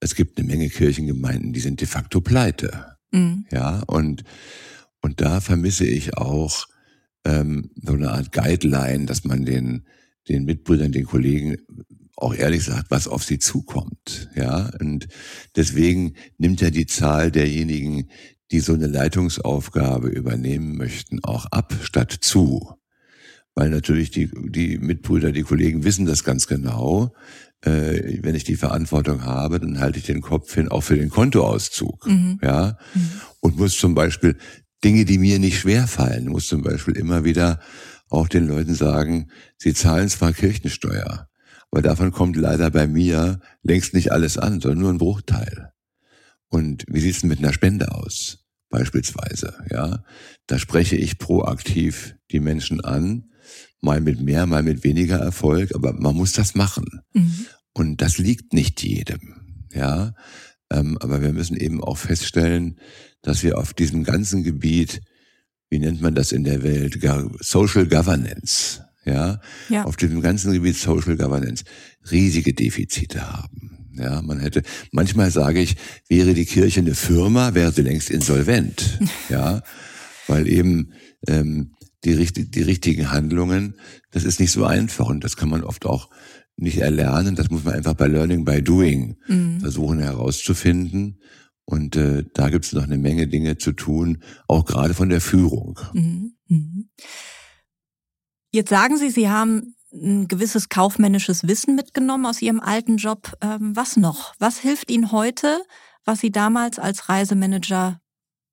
Es 0.00 0.14
gibt 0.14 0.38
eine 0.38 0.46
Menge 0.46 0.68
Kirchengemeinden, 0.68 1.52
die 1.52 1.60
sind 1.60 1.80
de 1.80 1.88
facto 1.88 2.20
pleite. 2.20 2.96
Mhm. 3.12 3.46
Ja, 3.50 3.82
und, 3.86 4.24
und 5.00 5.20
da 5.20 5.40
vermisse 5.40 5.86
ich 5.86 6.16
auch 6.18 6.66
ähm, 7.24 7.70
so 7.82 7.94
eine 7.94 8.10
Art 8.10 8.30
Guideline, 8.30 9.06
dass 9.06 9.24
man 9.24 9.46
den, 9.46 9.86
den 10.28 10.44
Mitbrüdern, 10.44 10.92
den 10.92 11.06
Kollegen 11.06 11.56
auch 12.16 12.34
ehrlich 12.34 12.64
sagt, 12.64 12.90
was 12.90 13.08
auf 13.08 13.24
sie 13.24 13.38
zukommt. 13.38 14.30
Ja, 14.34 14.70
und 14.80 15.08
deswegen 15.54 16.14
nimmt 16.38 16.60
ja 16.60 16.70
die 16.70 16.86
Zahl 16.86 17.30
derjenigen, 17.30 18.10
die 18.50 18.60
so 18.60 18.74
eine 18.74 18.86
Leitungsaufgabe 18.86 20.08
übernehmen 20.08 20.76
möchten, 20.76 21.22
auch 21.24 21.46
ab 21.46 21.74
statt 21.82 22.16
zu. 22.20 22.74
Weil 23.54 23.70
natürlich 23.70 24.10
die, 24.10 24.30
die 24.50 24.78
Mitbrüder, 24.78 25.32
die 25.32 25.42
Kollegen 25.42 25.84
wissen 25.84 26.06
das 26.06 26.24
ganz 26.24 26.46
genau. 26.46 27.14
äh, 27.64 28.18
wenn 28.22 28.34
ich 28.34 28.44
die 28.44 28.56
Verantwortung 28.56 29.24
habe, 29.24 29.58
dann 29.60 29.80
halte 29.80 29.98
ich 29.98 30.04
den 30.04 30.20
Kopf 30.20 30.54
hin, 30.54 30.68
auch 30.68 30.82
für 30.82 30.96
den 30.96 31.10
Kontoauszug. 31.10 32.06
Mhm. 32.06 32.38
Ja. 32.42 32.78
Mhm. 32.94 33.10
Und 33.40 33.56
muss 33.56 33.78
zum 33.78 33.94
Beispiel 33.94 34.36
Dinge, 34.84 35.04
die 35.04 35.18
mir 35.18 35.38
nicht 35.38 35.58
schwer 35.58 35.86
fallen, 35.86 36.28
muss 36.28 36.48
zum 36.48 36.62
Beispiel 36.62 36.96
immer 36.96 37.24
wieder 37.24 37.60
auch 38.08 38.28
den 38.28 38.46
Leuten 38.46 38.74
sagen, 38.74 39.30
sie 39.56 39.74
zahlen 39.74 40.08
zwar 40.08 40.32
Kirchensteuer, 40.32 41.28
aber 41.70 41.82
davon 41.82 42.12
kommt 42.12 42.36
leider 42.36 42.70
bei 42.70 42.86
mir 42.86 43.40
längst 43.62 43.94
nicht 43.94 44.12
alles 44.12 44.38
an, 44.38 44.60
sondern 44.60 44.80
nur 44.80 44.90
ein 44.90 44.98
Bruchteil. 44.98 45.72
Und 46.48 46.84
wie 46.88 47.00
sieht's 47.00 47.20
denn 47.20 47.28
mit 47.28 47.38
einer 47.38 47.52
Spende 47.52 47.92
aus? 47.92 48.46
Beispielsweise, 48.68 49.54
ja. 49.70 50.04
Da 50.46 50.58
spreche 50.58 50.96
ich 50.96 51.18
proaktiv 51.18 52.16
die 52.30 52.40
Menschen 52.40 52.80
an, 52.80 53.30
mal 53.80 54.00
mit 54.00 54.20
mehr, 54.20 54.46
mal 54.46 54.62
mit 54.62 54.84
weniger 54.84 55.18
Erfolg, 55.18 55.74
aber 55.74 55.92
man 55.92 56.14
muss 56.14 56.32
das 56.32 56.54
machen. 56.54 56.86
Mhm. 57.14 57.46
Und 57.72 58.02
das 58.02 58.18
liegt 58.18 58.52
nicht 58.52 58.82
jedem, 58.82 59.66
ja. 59.72 60.14
Ähm, 60.70 60.98
aber 61.00 61.22
wir 61.22 61.32
müssen 61.32 61.56
eben 61.56 61.82
auch 61.82 61.98
feststellen, 61.98 62.80
dass 63.22 63.42
wir 63.42 63.58
auf 63.58 63.74
diesem 63.74 64.02
ganzen 64.02 64.42
Gebiet, 64.42 65.00
wie 65.68 65.78
nennt 65.78 66.00
man 66.00 66.14
das 66.14 66.32
in 66.32 66.44
der 66.44 66.62
Welt, 66.62 66.98
Social 67.40 67.86
Governance, 67.86 68.84
ja, 69.04 69.40
ja. 69.68 69.84
auf 69.84 69.96
diesem 69.96 70.20
ganzen 70.20 70.52
Gebiet 70.52 70.76
Social 70.76 71.16
Governance 71.16 71.64
riesige 72.10 72.52
Defizite 72.52 73.32
haben. 73.32 73.75
Ja, 73.98 74.22
man 74.22 74.40
hätte, 74.40 74.62
manchmal 74.92 75.30
sage 75.30 75.60
ich, 75.60 75.76
wäre 76.08 76.34
die 76.34 76.44
Kirche 76.44 76.80
eine 76.80 76.94
Firma, 76.94 77.54
wäre 77.54 77.72
sie 77.72 77.82
längst 77.82 78.10
insolvent. 78.10 78.98
ja, 79.28 79.62
weil 80.26 80.48
eben 80.48 80.92
ähm, 81.28 81.74
die, 82.04 82.16
die 82.32 82.62
richtigen 82.62 83.10
Handlungen, 83.10 83.74
das 84.10 84.24
ist 84.24 84.40
nicht 84.40 84.52
so 84.52 84.64
einfach 84.64 85.06
und 85.06 85.24
das 85.24 85.36
kann 85.36 85.48
man 85.48 85.64
oft 85.64 85.86
auch 85.86 86.10
nicht 86.56 86.78
erlernen. 86.78 87.36
Das 87.36 87.50
muss 87.50 87.64
man 87.64 87.74
einfach 87.74 87.94
bei 87.94 88.06
Learning 88.06 88.44
by 88.44 88.62
Doing 88.62 89.16
mhm. 89.28 89.60
versuchen 89.60 89.98
herauszufinden. 89.98 91.20
Und 91.64 91.96
äh, 91.96 92.24
da 92.32 92.48
gibt 92.48 92.64
es 92.64 92.72
noch 92.72 92.84
eine 92.84 92.96
Menge 92.96 93.26
Dinge 93.26 93.58
zu 93.58 93.72
tun, 93.72 94.22
auch 94.46 94.64
gerade 94.64 94.94
von 94.94 95.08
der 95.08 95.20
Führung. 95.20 95.78
Mhm. 95.92 96.32
Mhm. 96.48 96.90
Jetzt 98.52 98.70
sagen 98.70 98.96
Sie, 98.96 99.10
Sie 99.10 99.28
haben 99.28 99.75
ein 99.96 100.28
gewisses 100.28 100.68
kaufmännisches 100.68 101.46
Wissen 101.46 101.74
mitgenommen 101.74 102.26
aus 102.26 102.42
Ihrem 102.42 102.60
alten 102.60 102.96
Job. 102.96 103.32
Ähm, 103.40 103.74
was 103.74 103.96
noch? 103.96 104.34
Was 104.38 104.58
hilft 104.58 104.90
Ihnen 104.90 105.12
heute, 105.12 105.60
was 106.04 106.20
Sie 106.20 106.30
damals 106.30 106.78
als 106.78 107.08
Reisemanager 107.08 108.00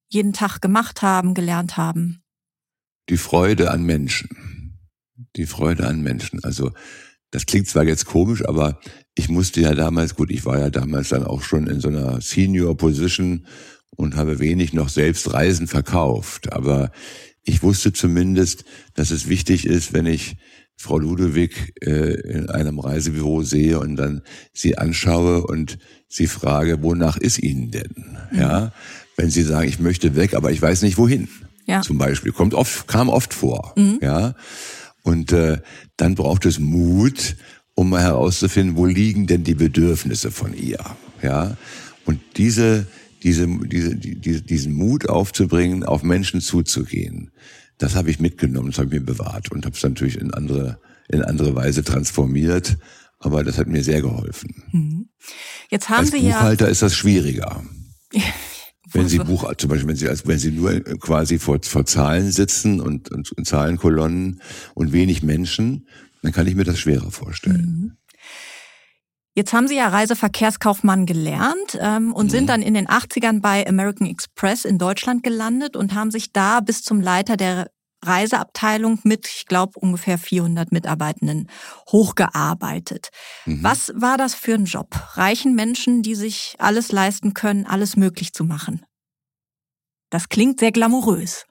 jeden 0.08 0.34
Tag 0.34 0.62
gemacht 0.62 1.02
haben, 1.02 1.34
gelernt 1.34 1.78
haben? 1.78 2.24
Die 3.10 3.18
Freude 3.18 3.72
an 3.72 3.84
Menschen. 3.84 4.80
Die 5.36 5.46
Freude 5.46 5.88
an 5.88 6.02
Menschen. 6.02 6.44
Also 6.44 6.72
das 7.32 7.46
klingt 7.46 7.68
zwar 7.68 7.84
jetzt 7.84 8.06
komisch, 8.06 8.48
aber 8.48 8.80
ich 9.16 9.28
musste 9.28 9.62
ja 9.62 9.74
damals, 9.74 10.16
gut, 10.16 10.32
ich 10.32 10.46
war 10.46 10.60
ja 10.60 10.70
damals 10.70 11.10
dann 11.10 11.24
auch 11.24 11.42
schon 11.42 11.68
in 11.68 11.80
so 11.80 11.90
einer 11.90 12.22
Senior 12.22 12.78
Position 12.78 13.48
und 13.90 14.16
habe 14.16 14.40
wenig 14.40 14.74
noch 14.74 14.90
selbst 14.90 15.34
Reisen 15.34 15.68
verkauft. 15.68 16.54
Aber 16.54 16.92
ich 17.44 17.64
wusste 17.64 17.92
zumindest, 17.92 18.66
dass 18.94 19.12
es 19.12 19.28
wichtig 19.28 19.66
ist, 19.66 19.94
wenn 19.94 20.06
ich 20.06 20.38
Frau 20.78 20.98
Ludewig 20.98 21.74
äh, 21.82 22.14
in 22.30 22.50
einem 22.50 22.80
Reisebüro 22.80 23.44
sehe 23.44 23.80
und 23.80 23.96
dann 23.96 24.22
sie 24.54 24.78
anschaue 24.78 25.46
und 25.46 25.78
sie 26.08 26.28
frage, 26.28 26.82
wonach 26.82 27.18
ist 27.18 27.40
Ihnen 27.40 27.72
denn? 27.72 27.94
Mhm. 28.32 28.40
Ja, 28.40 28.74
wenn 29.16 29.30
Sie 29.30 29.44
sagen, 29.44 29.68
ich 29.68 29.80
möchte 29.80 30.16
weg, 30.16 30.34
aber 30.34 30.52
ich 30.52 30.62
weiß 30.62 30.82
nicht 30.82 30.98
wohin. 30.98 31.28
Ja. 31.66 31.82
Zum 31.82 31.98
Beispiel 31.98 32.32
kommt 32.32 32.54
oft, 32.54 32.88
kam 32.88 33.10
oft 33.10 33.34
vor. 33.34 33.74
Mhm. 33.78 34.00
Ja, 34.02 34.36
und 35.04 35.32
äh, 35.32 35.60
dann 35.98 36.16
braucht 36.16 36.46
es 36.46 36.60
Mut, 36.60 37.38
um 37.76 37.90
mal 37.90 38.02
herauszufinden, 38.02 38.76
wo 38.76 38.86
liegen 38.86 39.28
denn 39.28 39.44
die 39.44 39.56
Bedürfnisse 39.56 40.32
von 40.32 40.54
ihr. 40.54 40.80
Ja, 41.22 41.56
und 42.06 42.20
diese 42.36 42.88
diese, 43.24 43.48
diese, 43.48 43.96
diese, 43.96 44.42
diesen 44.42 44.74
Mut 44.74 45.08
aufzubringen, 45.08 45.84
auf 45.86 46.04
Menschen 46.04 46.42
zuzugehen 46.42 47.32
das 47.78 47.96
habe 47.96 48.10
ich 48.10 48.20
mitgenommen, 48.20 48.72
das 48.72 48.78
habe 48.78 48.88
ich 48.88 48.94
mir 48.94 49.06
bewahrt 49.06 49.52
und 49.52 49.66
habe 49.66 49.76
es 49.76 49.84
natürlich 49.84 50.20
in 50.20 50.34
andere, 50.34 50.80
in 51.10 51.22
andere 51.22 51.56
Weise 51.56 51.84
transformiert. 51.84 52.78
Aber 53.20 53.44
das 53.44 53.58
hat 53.58 53.68
mir 53.68 53.84
sehr 53.84 54.02
geholfen. 54.02 54.64
Mhm. 54.72 55.10
Jetzt 55.70 55.90
haben 55.90 56.00
als 56.00 56.12
Sie 56.12 56.20
Buchhalter 56.20 56.66
ja 56.66 56.72
ist 56.72 56.82
das 56.82 56.96
schwieriger. 56.96 57.64
wenn 58.92 59.08
Sie 59.08 59.20
Buch, 59.20 59.52
zum 59.56 59.70
Beispiel, 59.70 59.88
wenn 59.88 59.96
Sie, 59.96 60.10
als, 60.10 60.28
wenn 60.28 60.40
Sie 60.40 60.52
nur 60.52 60.82
quasi 60.82 61.40
vor, 61.40 61.60
vor 61.64 61.86
Zahlen 61.86 62.32
sitzen 62.32 62.82
und, 62.82 63.12
und, 63.12 63.32
und 63.32 63.48
Zahlenkolonnen 63.48 64.42
und 64.74 64.92
wenig 64.92 65.24
Menschen, 65.24 65.88
dann 66.22 66.32
kann 66.32 66.48
ich 66.48 66.56
mir 66.56 66.64
das 66.64 66.80
schwerer 66.80 67.12
vorstellen. 67.12 67.66
Mhm. 67.66 67.98
Jetzt 69.36 69.52
haben 69.54 69.68
Sie 69.68 69.76
ja 69.76 69.88
Reiseverkehrskaufmann 69.88 71.06
gelernt 71.06 71.78
ähm, 71.80 72.14
und 72.14 72.28
mhm. 72.28 72.30
sind 72.30 72.50
dann 72.50 72.62
in 72.62 72.76
den 72.76 72.88
80ern 72.88 73.42
bei 73.42 73.68
American 73.68 74.08
Express 74.08 74.64
in 74.64 74.78
Deutschland 74.78 75.24
gelandet 75.24 75.76
und 75.76 75.96
haben 75.96 76.12
sich 76.12 76.32
da 76.32 76.60
bis 76.60 76.84
zum 76.84 77.02
Leiter 77.02 77.36
der 77.36 77.72
Reiseabteilung 78.06 79.00
mit, 79.04 79.28
ich 79.28 79.46
glaube, 79.46 79.80
ungefähr 79.80 80.18
400 80.18 80.72
Mitarbeitenden 80.72 81.50
hochgearbeitet. 81.90 83.10
Mhm. 83.46 83.64
Was 83.64 83.92
war 83.96 84.18
das 84.18 84.36
für 84.36 84.54
ein 84.54 84.66
Job? 84.66 84.96
Reichen 85.16 85.56
Menschen, 85.56 86.04
die 86.04 86.16
sich 86.16 86.56
alles 86.60 86.92
leisten 86.92 87.34
können, 87.34 87.66
alles 87.66 87.96
möglich 87.96 88.34
zu 88.34 88.44
machen? 88.44 88.86
Das 90.10 90.30
klingt 90.30 90.60
sehr 90.60 90.72
glamourös. 90.72 91.46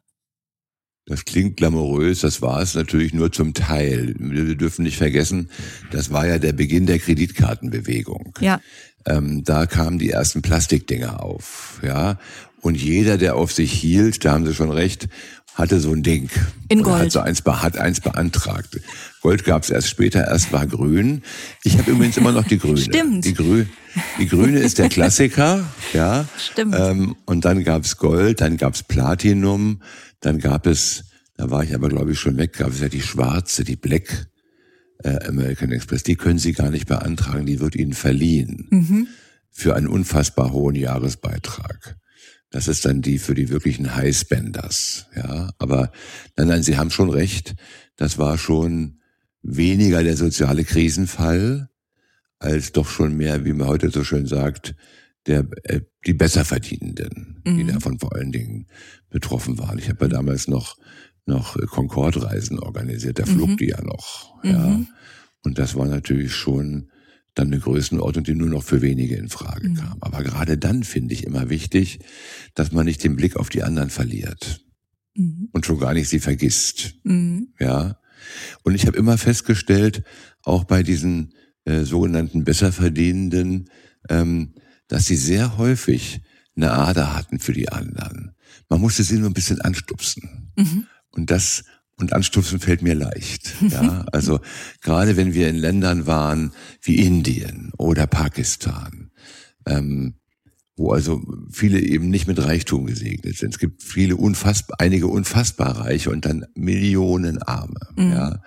Das 1.07 1.25
klingt 1.25 1.57
glamourös, 1.57 2.21
das 2.21 2.43
war 2.43 2.63
es 2.63 2.75
natürlich 2.75 3.13
nur 3.13 3.33
zum 3.33 3.55
Teil. 3.55 4.15
Wir 4.19 4.55
dürfen 4.55 4.85
nicht 4.85 4.97
vergessen, 4.97 5.51
das 5.91 6.13
war 6.13 6.27
ja 6.27 6.39
der 6.39 6.53
Beginn 6.53 6.87
der 6.87 7.01
Kreditkartenbewegung. 7.01 8.35
Ja. 8.41 8.61
Ähm, 9.05 9.43
da 9.43 9.67
kamen 9.67 9.99
die 9.99 10.11
ersten 10.11 10.43
Plastikdinger 10.43 11.23
auf, 11.23 11.81
ja. 11.83 12.19
Und 12.61 12.81
jeder, 12.81 13.19
der 13.19 13.35
auf 13.35 13.53
sich 13.53 13.73
hielt, 13.73 14.25
da 14.25 14.33
haben 14.33 14.47
Sie 14.47 14.55
schon 14.55 14.71
recht, 14.71 15.09
hatte 15.55 15.81
so 15.81 15.93
ein 15.93 16.03
Ding. 16.03 16.31
In 16.69 16.83
Gold. 16.83 17.03
Hat 17.03 17.13
so 17.13 17.21
eins, 17.21 17.43
hat 17.45 17.77
eins 17.77 18.01
beantragt. 18.01 18.81
Gold 19.21 19.45
gab 19.45 19.63
es 19.63 19.71
erst 19.71 19.89
später, 19.89 20.27
erst 20.27 20.53
war 20.53 20.67
grün. 20.67 21.23
Ich 21.63 21.79
habe 21.79 21.91
übrigens 21.91 22.17
immer 22.17 22.33
noch 22.33 22.47
die 22.47 22.59
grüne. 22.59 22.79
Stimmt. 22.79 23.25
Die, 23.25 23.35
Grü 23.35 23.67
die 24.19 24.27
grüne 24.27 24.59
ist 24.61 24.79
der 24.79 24.89
Klassiker, 24.89 25.65
ja. 25.93 26.27
Stimmt. 26.39 26.75
Ähm, 26.79 27.17
und 27.27 27.45
dann 27.45 27.65
gab's 27.65 27.99
Gold, 27.99 28.41
dann 28.41 28.57
gab's 28.57 28.83
Platinum, 28.83 29.83
dann 30.21 30.39
gab 30.39 30.67
es, 30.67 31.05
da 31.37 31.51
war 31.51 31.63
ich 31.63 31.75
aber 31.75 31.89
glaube 31.89 32.13
ich 32.13 32.19
schon 32.19 32.39
weg, 32.39 32.55
gab 32.55 32.71
es 32.71 32.81
ja 32.81 32.89
die 32.89 33.03
schwarze, 33.03 33.65
die 33.65 33.77
Black 33.77 34.29
äh, 35.05 35.19
American 35.27 35.71
Express. 35.71 36.03
Die 36.03 36.17
können 36.17 36.39
Sie 36.39 36.53
gar 36.53 36.71
nicht 36.71 36.87
beantragen, 36.87 37.45
die 37.45 37.61
wird 37.61 37.77
Ihnen 37.77 37.93
verliehen 37.93 38.67
mhm. 38.71 39.09
für 39.51 39.77
einen 39.77 39.89
unfassbar 39.89 40.53
hohen 40.53 40.77
Jahresbeitrag. 40.77 41.97
Das 42.53 42.69
ist 42.69 42.85
dann 42.85 43.01
die 43.01 43.19
für 43.19 43.35
die 43.35 43.49
wirklichen 43.49 43.97
Highspenders, 43.97 45.07
ja. 45.17 45.51
Aber 45.59 45.91
nein, 46.37 46.49
nein, 46.49 46.63
Sie 46.63 46.77
haben 46.77 46.91
schon 46.91 47.11
recht. 47.11 47.55
Das 47.97 48.19
war 48.19 48.39
schon 48.39 49.01
weniger 49.43 50.05
der 50.05 50.17
soziale 50.17 50.65
Krisenfall 50.65 51.71
als 52.39 52.73
doch 52.73 52.89
schon 52.89 53.17
mehr, 53.17 53.45
wie 53.45 53.53
man 53.53 53.69
heute 53.69 53.91
so 53.91 54.05
schön 54.05 54.27
sagt, 54.27 54.75
der 55.27 55.47
äh, 55.65 55.81
die 56.07 56.13
Besserverdienenden, 56.13 57.43
mhm. 57.45 57.57
die 57.57 57.67
davon 57.67 57.99
vor 57.99 58.15
allen 58.15 58.33
Dingen 58.33 58.67
betroffen 59.11 59.59
waren. 59.59 59.79
Ich 59.79 59.89
habe 59.89 60.05
ja 60.05 60.09
damals 60.09 60.47
noch 60.47 60.77
noch 61.25 61.57
Concorde-Reisen 61.57 62.59
organisiert, 62.59 63.19
mhm. 63.21 63.27
flog 63.27 63.57
die 63.59 63.69
ja 63.69 63.81
noch. 63.83 64.35
Ja. 64.43 64.59
Mhm. 64.59 64.89
Und 65.45 65.59
das 65.59 65.77
war 65.77 65.87
natürlich 65.87 66.35
schon 66.35 66.91
dann 67.35 67.49
eine 67.49 67.61
Größenordnung, 67.61 68.25
die 68.25 68.35
nur 68.35 68.49
noch 68.49 68.63
für 68.63 68.83
wenige 68.83 69.17
in 69.17 69.29
Frage 69.29 69.71
mhm. 69.71 69.75
kam. 69.77 69.99
Aber 70.01 70.23
gerade 70.23 70.59
dann 70.59 70.85
finde 70.85 71.15
ich 71.15 71.25
immer 71.25 71.49
wichtig, 71.49 72.01
dass 72.55 72.73
man 72.73 72.85
nicht 72.85 73.03
den 73.03 73.17
Blick 73.17 73.37
auf 73.37 73.49
die 73.49 73.63
anderen 73.63 73.91
verliert 73.91 74.65
mhm. 75.15 75.49
und 75.53 75.65
schon 75.65 75.79
gar 75.79 75.95
nicht 75.95 76.09
sie 76.09 76.21
vergisst. 76.21 76.95
Mhm. 77.05 77.49
Ja. 77.59 77.99
Und 78.63 78.75
ich 78.75 78.87
habe 78.87 78.99
immer 78.99 79.19
festgestellt, 79.19 80.05
auch 80.43 80.65
bei 80.65 80.83
diesen 80.83 81.33
äh, 81.65 81.83
sogenannten 81.83 82.45
Besserverdienenden, 82.45 83.71
ähm, 84.09 84.55
dass 84.89 85.07
sie 85.07 85.17
sehr 85.17 85.57
häufig 85.59 86.21
eine 86.55 86.73
Ader 86.73 87.17
hatten 87.17 87.39
für 87.39 87.53
die 87.53 87.71
anderen. 87.71 88.33
Man 88.69 88.81
musste 88.81 89.03
sie 89.03 89.19
nur 89.19 89.31
ein 89.31 89.35
bisschen 89.35 89.61
anstupsen. 89.61 90.53
Mhm. 90.57 90.87
Und 91.11 91.31
das 91.31 91.65
und 92.03 92.13
anstupsen 92.13 92.61
fällt 92.61 92.83
mir 92.83 92.95
leicht. 92.95 93.55
Ja, 93.69 94.05
also 94.13 94.41
gerade 94.83 95.17
wenn 95.17 95.33
wir 95.33 95.49
in 95.49 95.57
Ländern 95.57 96.07
waren 96.07 96.53
wie 96.83 96.97
Indien 96.97 97.73
oder 97.79 98.07
Pakistan, 98.07 99.11
ähm, 99.67 100.15
wo 100.77 100.93
also 100.93 101.23
viele 101.51 101.81
eben 101.81 102.11
nicht 102.11 102.27
mit 102.27 102.45
Reichtum 102.45 102.87
gesegnet 102.87 103.37
sind. 103.37 103.55
Es 103.55 103.59
gibt 103.59 103.83
viele 103.83 104.17
unfassbar, 104.17 104.77
einige 104.81 105.07
unfassbar 105.07 105.79
Reiche 105.79 106.11
und 106.11 106.27
dann 106.27 106.45
Millionen 106.55 107.41
Arme. 107.43 107.81
Mhm. 107.97 108.13
Ja. 108.13 108.43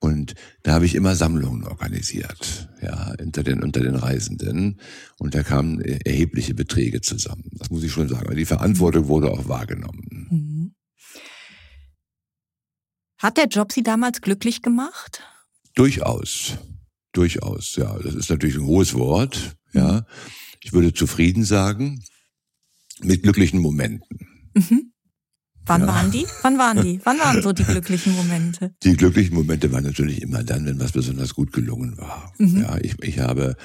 Und 0.00 0.34
da 0.62 0.74
habe 0.74 0.86
ich 0.86 0.94
immer 0.94 1.16
Sammlungen 1.16 1.64
organisiert, 1.64 2.68
ja, 2.80 3.14
unter 3.20 3.42
den, 3.42 3.62
unter 3.64 3.80
den 3.80 3.96
Reisenden. 3.96 4.78
Und 5.18 5.34
da 5.34 5.42
kamen 5.42 5.80
erhebliche 5.80 6.54
Beträge 6.54 7.00
zusammen. 7.00 7.50
Das 7.58 7.70
muss 7.70 7.82
ich 7.82 7.90
schon 7.90 8.08
sagen. 8.08 8.26
Aber 8.26 8.36
die 8.36 8.44
Verantwortung 8.44 9.08
wurde 9.08 9.30
auch 9.30 9.48
wahrgenommen. 9.48 10.28
Mhm. 10.30 10.57
Hat 13.18 13.36
der 13.36 13.46
Job 13.46 13.72
Sie 13.72 13.82
damals 13.82 14.20
glücklich 14.20 14.62
gemacht? 14.62 15.22
Durchaus. 15.74 16.56
durchaus, 17.12 17.76
ja. 17.76 17.98
Das 17.98 18.14
ist 18.14 18.30
natürlich 18.30 18.56
ein 18.56 18.66
hohes 18.66 18.94
Wort, 18.94 19.56
ja. 19.72 20.06
Ich 20.62 20.72
würde 20.72 20.92
zufrieden 20.92 21.44
sagen, 21.44 22.02
mit 23.00 23.22
glücklichen 23.22 23.60
Momenten. 23.60 24.26
Mhm. 24.54 24.92
Wann 25.66 25.82
ja. 25.82 25.86
waren 25.86 26.10
die? 26.10 26.26
Wann 26.42 26.58
waren 26.58 26.82
die? 26.82 27.00
Wann 27.04 27.18
waren 27.18 27.42
so 27.42 27.52
die 27.52 27.64
glücklichen 27.74 28.14
Momente? 28.14 28.74
Die 28.82 28.96
glücklichen 28.96 29.34
Momente 29.34 29.70
waren 29.70 29.84
natürlich 29.84 30.22
immer 30.22 30.42
dann, 30.42 30.64
wenn 30.64 30.80
was 30.80 30.92
besonders 30.92 31.34
gut 31.34 31.52
gelungen 31.52 31.98
war. 31.98 32.32
Mhm. 32.38 32.62
Ja, 32.62 32.78
ich, 32.80 32.96
ich 33.02 33.18
habe 33.18 33.56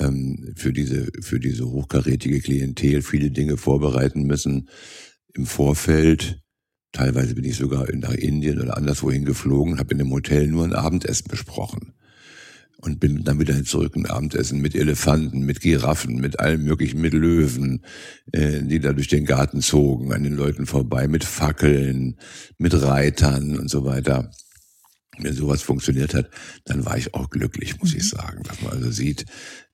ähm, 0.00 0.54
für 0.56 0.72
diese 0.72 1.08
für 1.20 1.38
diese 1.38 1.68
hochkarätige 1.68 2.40
Klientel 2.40 3.02
viele 3.02 3.30
Dinge 3.30 3.56
vorbereiten 3.56 4.22
müssen 4.22 4.68
im 5.34 5.46
Vorfeld. 5.46 6.40
Teilweise 6.92 7.34
bin 7.34 7.44
ich 7.44 7.56
sogar 7.56 7.86
nach 7.94 8.12
Indien 8.12 8.60
oder 8.60 8.76
anderswohin 8.76 9.24
geflogen, 9.24 9.78
habe 9.78 9.94
in 9.94 10.00
einem 10.00 10.12
Hotel 10.12 10.46
nur 10.46 10.64
ein 10.64 10.74
Abendessen 10.74 11.28
besprochen 11.28 11.94
und 12.82 12.98
bin 12.98 13.22
dann 13.22 13.38
wieder 13.40 13.62
zurück 13.64 13.94
ein 13.96 14.06
Abendessen 14.06 14.60
mit 14.60 14.74
Elefanten, 14.74 15.42
mit 15.42 15.60
Giraffen, 15.60 16.16
mit 16.16 16.40
allem 16.40 16.64
möglichen, 16.64 17.00
mit 17.00 17.14
Löwen, 17.14 17.84
äh, 18.32 18.60
die 18.62 18.80
da 18.80 18.92
durch 18.92 19.08
den 19.08 19.24
Garten 19.24 19.62
zogen, 19.62 20.12
an 20.12 20.24
den 20.24 20.34
Leuten 20.34 20.66
vorbei, 20.66 21.06
mit 21.06 21.24
Fackeln, 21.24 22.18
mit 22.58 22.74
Reitern 22.74 23.56
und 23.56 23.70
so 23.70 23.84
weiter. 23.84 24.30
Wenn 25.18 25.34
sowas 25.34 25.62
funktioniert 25.62 26.14
hat, 26.14 26.30
dann 26.64 26.84
war 26.84 26.98
ich 26.98 27.14
auch 27.14 27.30
glücklich, 27.30 27.78
muss 27.78 27.92
mhm. 27.92 27.98
ich 27.98 28.08
sagen, 28.08 28.42
dass 28.42 28.60
man 28.62 28.72
also 28.72 28.90
sieht, 28.90 29.26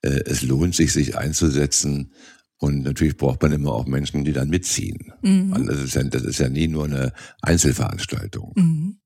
äh, 0.03 0.21
es 0.25 0.43
lohnt 0.43 0.75
sich, 0.75 0.93
sich 0.93 1.17
einzusetzen. 1.17 2.13
Und 2.59 2.83
natürlich 2.83 3.15
braucht 3.15 3.41
man 3.41 3.53
immer 3.53 3.73
auch 3.73 3.85
Menschen, 3.85 4.25
die 4.25 4.33
dann 4.33 4.49
mitziehen. 4.49 5.13
Mhm. 5.21 5.65
Das, 5.65 5.81
ist 5.81 5.95
ja, 5.95 6.03
das 6.03 6.23
ist 6.23 6.39
ja 6.39 6.49
nie 6.49 6.67
nur 6.67 6.85
eine 6.85 7.13
Einzelveranstaltung. 7.41 8.51
Mhm. 8.55 8.99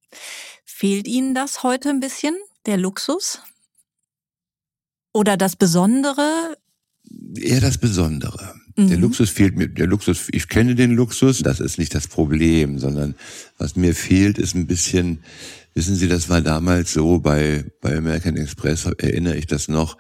Fehlt 0.65 1.07
Ihnen 1.07 1.35
das 1.35 1.61
heute 1.61 1.89
ein 1.89 1.99
bisschen, 1.99 2.35
der 2.65 2.77
Luxus? 2.77 3.41
Oder 5.13 5.37
das 5.37 5.55
Besondere? 5.55 6.57
Eher 7.35 7.61
das 7.61 7.77
Besondere. 7.77 8.55
Mhm. 8.75 8.87
Der 8.87 8.97
Luxus 8.97 9.29
fehlt 9.29 9.55
mir, 9.55 9.67
der 9.69 9.85
Luxus, 9.85 10.29
ich 10.31 10.47
kenne 10.47 10.73
den 10.73 10.91
Luxus, 10.91 11.39
das 11.39 11.59
ist 11.59 11.77
nicht 11.77 11.93
das 11.93 12.07
Problem, 12.07 12.79
sondern 12.79 13.13
was 13.59 13.75
mir 13.75 13.93
fehlt, 13.93 14.39
ist 14.39 14.55
ein 14.55 14.65
bisschen, 14.65 15.23
wissen 15.75 15.95
Sie, 15.95 16.07
das 16.07 16.27
war 16.29 16.41
damals 16.41 16.93
so 16.93 17.19
bei, 17.19 17.65
bei 17.81 17.95
American 17.95 18.35
Express, 18.35 18.85
erinnere 18.85 19.37
ich 19.37 19.45
das 19.45 19.67
noch, 19.67 19.97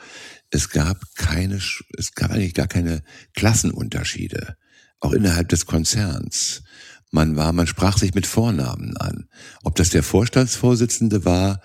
es 0.53 0.69
gab 0.69 1.01
keine, 1.15 1.59
es 1.97 2.13
gab 2.13 2.31
eigentlich 2.31 2.53
gar 2.53 2.67
keine 2.67 3.01
Klassenunterschiede, 3.33 4.55
auch 4.99 5.11
innerhalb 5.11 5.49
des 5.49 5.65
Konzerns. 5.65 6.61
Man 7.11 7.35
war, 7.35 7.53
man 7.53 7.65
sprach 7.65 7.97
sich 7.97 8.13
mit 8.13 8.27
Vornamen 8.27 8.95
an. 8.97 9.25
Ob 9.63 9.75
das 9.75 9.89
der 9.89 10.03
Vorstandsvorsitzende 10.03 11.25
war 11.25 11.59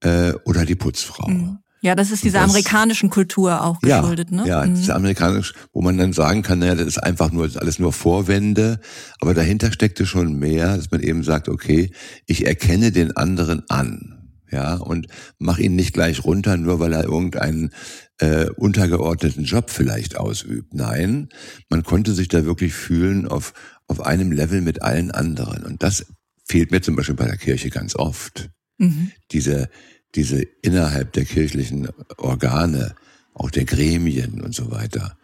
äh, 0.00 0.32
oder 0.44 0.64
die 0.64 0.76
Putzfrau. 0.76 1.28
Mhm. 1.28 1.58
Ja, 1.80 1.94
das 1.94 2.10
ist 2.10 2.24
dieser 2.24 2.40
das, 2.40 2.50
amerikanischen 2.50 3.10
Kultur 3.10 3.62
auch 3.62 3.80
geschuldet, 3.80 4.30
ja, 4.30 4.36
ne? 4.36 4.48
Ja, 4.48 4.66
mhm. 4.66 4.74
diese 4.74 4.94
amerikanisch, 4.94 5.54
wo 5.72 5.80
man 5.80 5.96
dann 5.96 6.12
sagen 6.12 6.42
kann, 6.42 6.60
naja, 6.60 6.74
das 6.74 6.86
ist 6.86 6.98
einfach 6.98 7.30
nur, 7.30 7.48
alles 7.56 7.78
nur 7.78 7.92
Vorwände, 7.92 8.80
aber 9.20 9.34
dahinter 9.34 9.70
steckte 9.72 10.04
schon 10.06 10.38
mehr, 10.38 10.76
dass 10.76 10.90
man 10.90 11.00
eben 11.02 11.22
sagt, 11.22 11.48
okay, 11.48 11.92
ich 12.26 12.46
erkenne 12.46 12.90
den 12.90 13.16
anderen 13.16 13.68
an. 13.68 14.17
Ja, 14.50 14.76
und 14.76 15.08
mach 15.38 15.58
ihn 15.58 15.76
nicht 15.76 15.92
gleich 15.92 16.24
runter, 16.24 16.56
nur 16.56 16.80
weil 16.80 16.92
er 16.94 17.04
irgendeinen 17.04 17.70
äh, 18.18 18.48
untergeordneten 18.50 19.44
Job 19.44 19.70
vielleicht 19.70 20.16
ausübt. 20.16 20.74
Nein, 20.74 21.28
man 21.68 21.82
konnte 21.82 22.14
sich 22.14 22.28
da 22.28 22.44
wirklich 22.44 22.72
fühlen 22.72 23.26
auf, 23.28 23.52
auf 23.86 24.00
einem 24.00 24.32
Level 24.32 24.60
mit 24.60 24.82
allen 24.82 25.10
anderen. 25.10 25.64
Und 25.64 25.82
das 25.82 26.06
fehlt 26.44 26.70
mir 26.70 26.80
zum 26.80 26.96
Beispiel 26.96 27.14
bei 27.14 27.26
der 27.26 27.36
Kirche 27.36 27.70
ganz 27.70 27.94
oft. 27.94 28.50
Mhm. 28.78 29.12
Diese, 29.32 29.68
diese 30.14 30.42
innerhalb 30.62 31.12
der 31.12 31.24
kirchlichen 31.24 31.88
Organe, 32.16 32.94
auch 33.34 33.50
der 33.50 33.64
Gremien 33.64 34.40
und 34.40 34.54
so 34.54 34.70
weiter, 34.70 35.18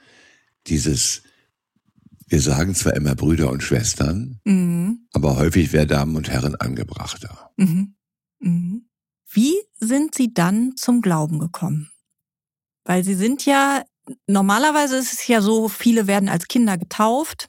dieses, 0.67 1.23
wir 2.29 2.41
sagen 2.41 2.75
zwar 2.75 2.95
immer 2.95 3.15
Brüder 3.15 3.51
und 3.51 3.63
Schwestern, 3.63 4.41
mhm. 4.45 5.07
aber 5.13 5.37
häufig 5.37 5.73
wäre 5.73 5.87
Damen 5.87 6.17
und 6.17 6.31
Herren 6.31 6.55
angebrachter. 6.57 7.51
Mhm. 7.57 7.95
Wie 9.35 9.55
sind 9.81 10.15
Sie 10.15 10.33
dann 10.33 10.77
zum 10.77 11.01
Glauben 11.01 11.41
gekommen? 11.41 11.91
Weil 12.85 13.03
Sie 13.03 13.15
sind 13.15 13.45
ja, 13.45 13.83
normalerweise 14.29 14.97
ist 14.97 15.13
es 15.13 15.27
ja 15.27 15.41
so, 15.41 15.69
viele 15.69 16.07
werden 16.07 16.29
als 16.29 16.47
Kinder 16.47 16.79
getauft 16.79 17.49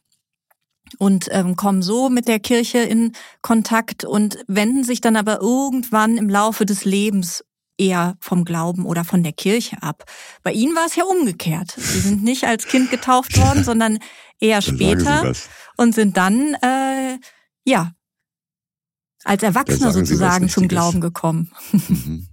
und 0.97 1.27
ähm, 1.31 1.55
kommen 1.55 1.83
so 1.83 2.09
mit 2.09 2.27
der 2.27 2.39
Kirche 2.39 2.79
in 2.79 3.13
Kontakt 3.41 4.03
und 4.03 4.43
wenden 4.47 4.83
sich 4.83 4.99
dann 4.99 5.15
aber 5.15 5.41
irgendwann 5.41 6.17
im 6.17 6.29
Laufe 6.29 6.65
des 6.65 6.85
Lebens 6.85 7.43
eher 7.77 8.15
vom 8.19 8.45
Glauben 8.45 8.85
oder 8.85 9.03
von 9.03 9.21
der 9.21 9.33
Kirche 9.33 9.83
ab. 9.83 10.05
Bei 10.43 10.51
Ihnen 10.53 10.75
war 10.75 10.85
es 10.85 10.95
ja 10.95 11.03
umgekehrt. 11.03 11.71
Sie 11.77 11.99
sind 11.99 12.23
nicht 12.23 12.45
als 12.45 12.65
Kind 12.67 12.89
getauft 12.89 13.37
worden, 13.45 13.63
sondern 13.63 13.99
eher 14.39 14.61
später 14.61 15.33
und 15.77 15.93
sind 15.93 16.17
dann 16.17 16.55
äh, 16.61 17.19
ja 17.65 17.91
als 19.25 19.43
Erwachsener 19.43 19.91
sozusagen 19.91 20.47
zum 20.47 20.67
Glauben 20.67 21.01
gekommen. 21.01 21.51
Mhm. 21.71 22.27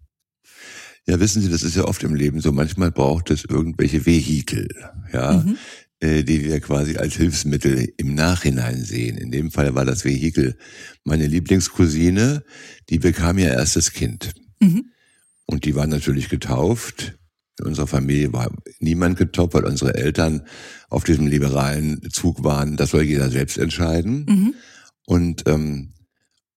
Ja, 1.05 1.18
wissen 1.18 1.43
Sie, 1.43 1.49
das 1.49 1.64
ist 1.64 1.74
ja 1.74 1.84
oft 1.84 2.05
im 2.05 2.14
Leben 2.14 2.40
so. 2.40 2.53
Manchmal 2.53 2.93
braucht 2.93 3.32
es 3.32 3.45
irgendwelche 3.45 4.07
Vehikel. 4.07 4.68
Ja, 5.12 5.43
mhm. 5.45 5.57
Äh, 6.03 6.24
die 6.24 6.45
wir 6.45 6.59
quasi 6.61 6.97
als 6.97 7.14
Hilfsmittel 7.14 7.93
im 7.97 8.14
Nachhinein 8.14 8.82
sehen. 8.82 9.16
In 9.16 9.30
dem 9.30 9.53
Fall 9.53 9.76
war 9.76 9.84
das 9.84 10.05
Vehikel 10.05 10.57
meine 11.05 11.28
Lieblingscousine, 11.28 12.43
die 12.88 12.99
bekam 12.99 13.38
ihr 13.38 13.53
erstes 13.53 13.93
Kind. 13.93 14.32
Mhm. 14.59 14.86
Und 15.47 15.64
die 15.64 15.76
war 15.76 15.86
natürlich 15.86 16.28
getauft. 16.28 17.18
In 17.61 17.66
unserer 17.66 17.86
Familie 17.86 18.32
war 18.32 18.51
niemand 18.80 19.16
getauft, 19.16 19.55
weil 19.55 19.64
unsere 19.64 19.95
Eltern 19.95 20.43
auf 20.88 21.05
diesem 21.05 21.28
liberalen 21.28 22.01
Zug 22.11 22.43
waren, 22.43 22.76
das 22.76 22.90
soll 22.90 23.03
jeder 23.03 23.30
selbst 23.30 23.57
entscheiden. 23.57 24.26
Mhm. 24.28 24.55
Und, 25.07 25.45
ähm, 25.47 25.93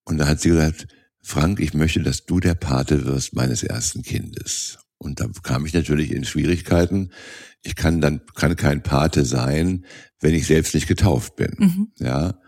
und 0.05 0.17
da 0.17 0.27
hat 0.27 0.39
sie 0.39 0.49
gesagt, 0.49 0.87
Frank, 1.21 1.59
ich 1.59 1.73
möchte, 1.73 2.01
dass 2.01 2.25
du 2.25 2.39
der 2.39 2.53
Pate 2.53 3.05
wirst 3.05 3.35
meines 3.35 3.63
ersten 3.63 4.03
Kindes. 4.03 4.77
Und 4.97 5.19
da 5.19 5.27
kam 5.43 5.65
ich 5.65 5.73
natürlich 5.73 6.11
in 6.11 6.23
Schwierigkeiten. 6.23 7.11
Ich 7.63 7.75
kann 7.75 7.99
dann 7.99 8.21
kann 8.35 8.55
kein 8.55 8.83
Pate 8.83 9.25
sein, 9.25 9.85
wenn 10.21 10.33
ich 10.33 10.45
selbst 10.45 10.73
nicht 10.75 10.87
getauft 10.87 11.35
bin. 11.35 11.55
Mhm. 11.57 11.87
Ja, 11.99 12.39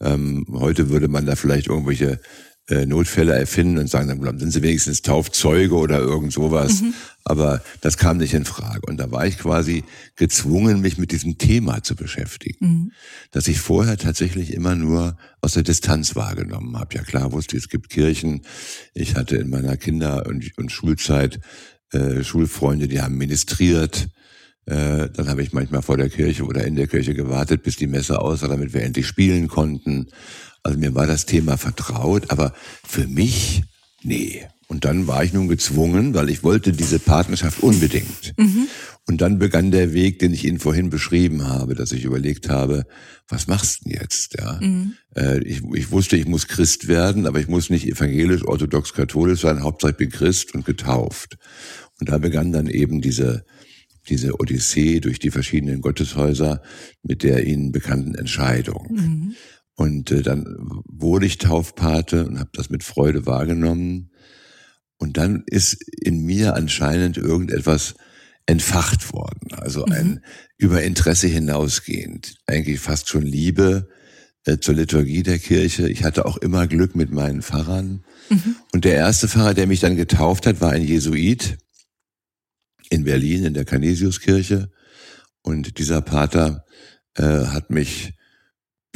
ähm, 0.00 0.46
heute 0.50 0.90
würde 0.90 1.08
man 1.08 1.26
da 1.26 1.36
vielleicht 1.36 1.66
irgendwelche 1.66 2.20
äh, 2.68 2.86
Notfälle 2.86 3.34
erfinden 3.34 3.78
und 3.78 3.88
sagen, 3.88 4.22
dann 4.22 4.38
sind 4.38 4.50
sie 4.52 4.62
wenigstens 4.62 5.02
Taufzeuge 5.02 5.74
oder 5.74 6.00
irgend 6.00 6.32
sowas. 6.32 6.82
Mhm. 6.82 6.94
Aber 7.24 7.62
das 7.80 7.96
kam 7.96 8.18
nicht 8.18 8.34
in 8.34 8.44
Frage. 8.44 8.82
Und 8.86 8.98
da 8.98 9.10
war 9.10 9.26
ich 9.26 9.38
quasi 9.38 9.84
gezwungen, 10.16 10.80
mich 10.80 10.98
mit 10.98 11.10
diesem 11.10 11.38
Thema 11.38 11.82
zu 11.82 11.96
beschäftigen. 11.96 12.66
Mhm. 12.66 12.92
Dass 13.30 13.48
ich 13.48 13.58
vorher 13.58 13.96
tatsächlich 13.96 14.52
immer 14.52 14.74
nur 14.74 15.16
aus 15.40 15.54
der 15.54 15.62
Distanz 15.62 16.14
wahrgenommen 16.14 16.78
habe. 16.78 16.94
Ja 16.94 17.02
klar 17.02 17.32
wusste, 17.32 17.56
es 17.56 17.68
gibt 17.68 17.88
Kirchen. 17.88 18.42
Ich 18.94 19.14
hatte 19.14 19.36
in 19.36 19.50
meiner 19.50 19.76
Kinder- 19.76 20.26
und, 20.26 20.50
und 20.58 20.70
Schulzeit 20.70 21.40
äh, 21.92 22.22
Schulfreunde, 22.22 22.86
die 22.86 23.00
haben 23.00 23.16
ministriert. 23.16 24.08
Äh, 24.66 25.08
dann 25.08 25.28
habe 25.28 25.42
ich 25.42 25.54
manchmal 25.54 25.80
vor 25.80 25.96
der 25.96 26.10
Kirche 26.10 26.44
oder 26.44 26.64
in 26.64 26.76
der 26.76 26.86
Kirche 26.86 27.14
gewartet, 27.14 27.62
bis 27.62 27.76
die 27.76 27.86
Messe 27.86 28.20
aus 28.20 28.42
war, 28.42 28.50
damit 28.50 28.74
wir 28.74 28.82
endlich 28.82 29.06
spielen 29.06 29.48
konnten. 29.48 30.08
Also 30.62 30.78
mir 30.78 30.94
war 30.94 31.06
das 31.06 31.26
Thema 31.26 31.56
vertraut, 31.56 32.30
aber 32.30 32.52
für 32.86 33.06
mich, 33.06 33.62
nee. 34.02 34.42
Und 34.66 34.84
dann 34.84 35.06
war 35.06 35.24
ich 35.24 35.32
nun 35.32 35.48
gezwungen, 35.48 36.12
weil 36.12 36.28
ich 36.28 36.44
wollte 36.44 36.72
diese 36.72 36.98
Partnerschaft 36.98 37.62
unbedingt. 37.62 38.34
Mhm. 38.36 38.68
Und 39.06 39.22
dann 39.22 39.38
begann 39.38 39.70
der 39.70 39.94
Weg, 39.94 40.18
den 40.18 40.34
ich 40.34 40.44
Ihnen 40.44 40.58
vorhin 40.58 40.90
beschrieben 40.90 41.46
habe, 41.46 41.74
dass 41.74 41.92
ich 41.92 42.04
überlegt 42.04 42.50
habe, 42.50 42.84
was 43.28 43.46
machst 43.46 43.80
du 43.80 43.88
denn 43.88 43.98
jetzt? 44.02 44.36
Ja, 44.38 44.60
mhm. 44.60 44.92
äh, 45.16 45.42
ich, 45.42 45.62
ich 45.74 45.90
wusste, 45.90 46.18
ich 46.18 46.26
muss 46.26 46.48
Christ 46.48 46.86
werden, 46.86 47.26
aber 47.26 47.40
ich 47.40 47.48
muss 47.48 47.70
nicht 47.70 47.86
evangelisch, 47.86 48.44
orthodox, 48.44 48.92
katholisch 48.92 49.40
sein. 49.40 49.62
Hauptsache 49.62 49.92
ich 49.92 49.96
bin 49.96 50.10
Christ 50.10 50.54
und 50.54 50.66
getauft. 50.66 51.38
Und 51.98 52.10
da 52.10 52.18
begann 52.18 52.52
dann 52.52 52.66
eben 52.66 53.00
diese 53.00 53.44
diese 54.08 54.40
Odyssee 54.40 55.00
durch 55.00 55.18
die 55.18 55.30
verschiedenen 55.30 55.80
Gotteshäuser 55.80 56.62
mit 57.02 57.22
der 57.22 57.46
ihnen 57.46 57.72
bekannten 57.72 58.14
Entscheidung. 58.14 58.88
Mhm. 58.90 59.34
Und 59.78 60.10
äh, 60.10 60.22
dann 60.22 60.44
wurde 60.86 61.26
ich 61.26 61.38
Taufpate 61.38 62.26
und 62.26 62.40
habe 62.40 62.50
das 62.52 62.68
mit 62.68 62.82
Freude 62.82 63.26
wahrgenommen. 63.26 64.10
Und 64.96 65.16
dann 65.16 65.44
ist 65.46 65.80
in 66.00 66.24
mir 66.24 66.56
anscheinend 66.56 67.16
irgendetwas 67.16 67.94
entfacht 68.46 69.12
worden. 69.12 69.52
Also 69.52 69.84
ein 69.84 70.08
mhm. 70.08 70.20
über 70.56 70.82
Interesse 70.82 71.28
hinausgehend. 71.28 72.38
Eigentlich 72.46 72.80
fast 72.80 73.08
schon 73.08 73.22
Liebe 73.22 73.88
äh, 74.46 74.58
zur 74.58 74.74
Liturgie 74.74 75.22
der 75.22 75.38
Kirche. 75.38 75.88
Ich 75.88 76.02
hatte 76.02 76.26
auch 76.26 76.38
immer 76.38 76.66
Glück 76.66 76.96
mit 76.96 77.12
meinen 77.12 77.40
Pfarrern. 77.40 78.04
Mhm. 78.30 78.56
Und 78.72 78.84
der 78.84 78.94
erste 78.94 79.28
Pfarrer, 79.28 79.54
der 79.54 79.68
mich 79.68 79.78
dann 79.78 79.94
getauft 79.94 80.48
hat, 80.48 80.60
war 80.60 80.72
ein 80.72 80.82
Jesuit 80.82 81.56
in 82.90 83.04
Berlin 83.04 83.44
in 83.44 83.54
der 83.54 83.64
Canisiuskirche. 83.64 84.72
Und 85.42 85.78
dieser 85.78 86.02
Pater 86.02 86.64
äh, 87.14 87.22
hat 87.22 87.70
mich 87.70 88.17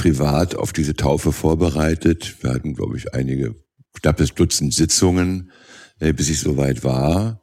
privat 0.02 0.56
auf 0.56 0.72
diese 0.72 0.96
Taufe 0.96 1.30
vorbereitet. 1.30 2.42
Wir 2.42 2.52
hatten, 2.52 2.74
glaube 2.74 2.96
ich, 2.96 3.14
einige 3.14 3.54
knappes 3.92 4.34
Dutzend 4.34 4.74
Sitzungen, 4.74 5.52
äh, 6.00 6.12
bis 6.12 6.28
ich 6.28 6.40
soweit 6.40 6.82
war. 6.82 7.40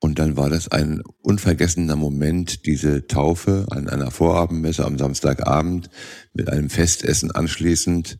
Und 0.00 0.18
dann 0.18 0.36
war 0.36 0.50
das 0.50 0.66
ein 0.66 1.02
unvergessener 1.22 1.94
Moment, 1.94 2.66
diese 2.66 3.06
Taufe 3.06 3.66
an 3.70 3.88
einer 3.88 4.10
Vorabendmesse 4.10 4.84
am 4.84 4.98
Samstagabend 4.98 5.88
mit 6.32 6.48
einem 6.50 6.68
Festessen 6.68 7.30
anschließend 7.30 8.18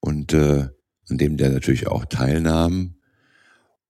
und 0.00 0.32
äh, 0.32 0.68
an 1.10 1.18
dem 1.18 1.36
der 1.36 1.50
natürlich 1.50 1.88
auch 1.88 2.06
teilnahm. 2.06 2.94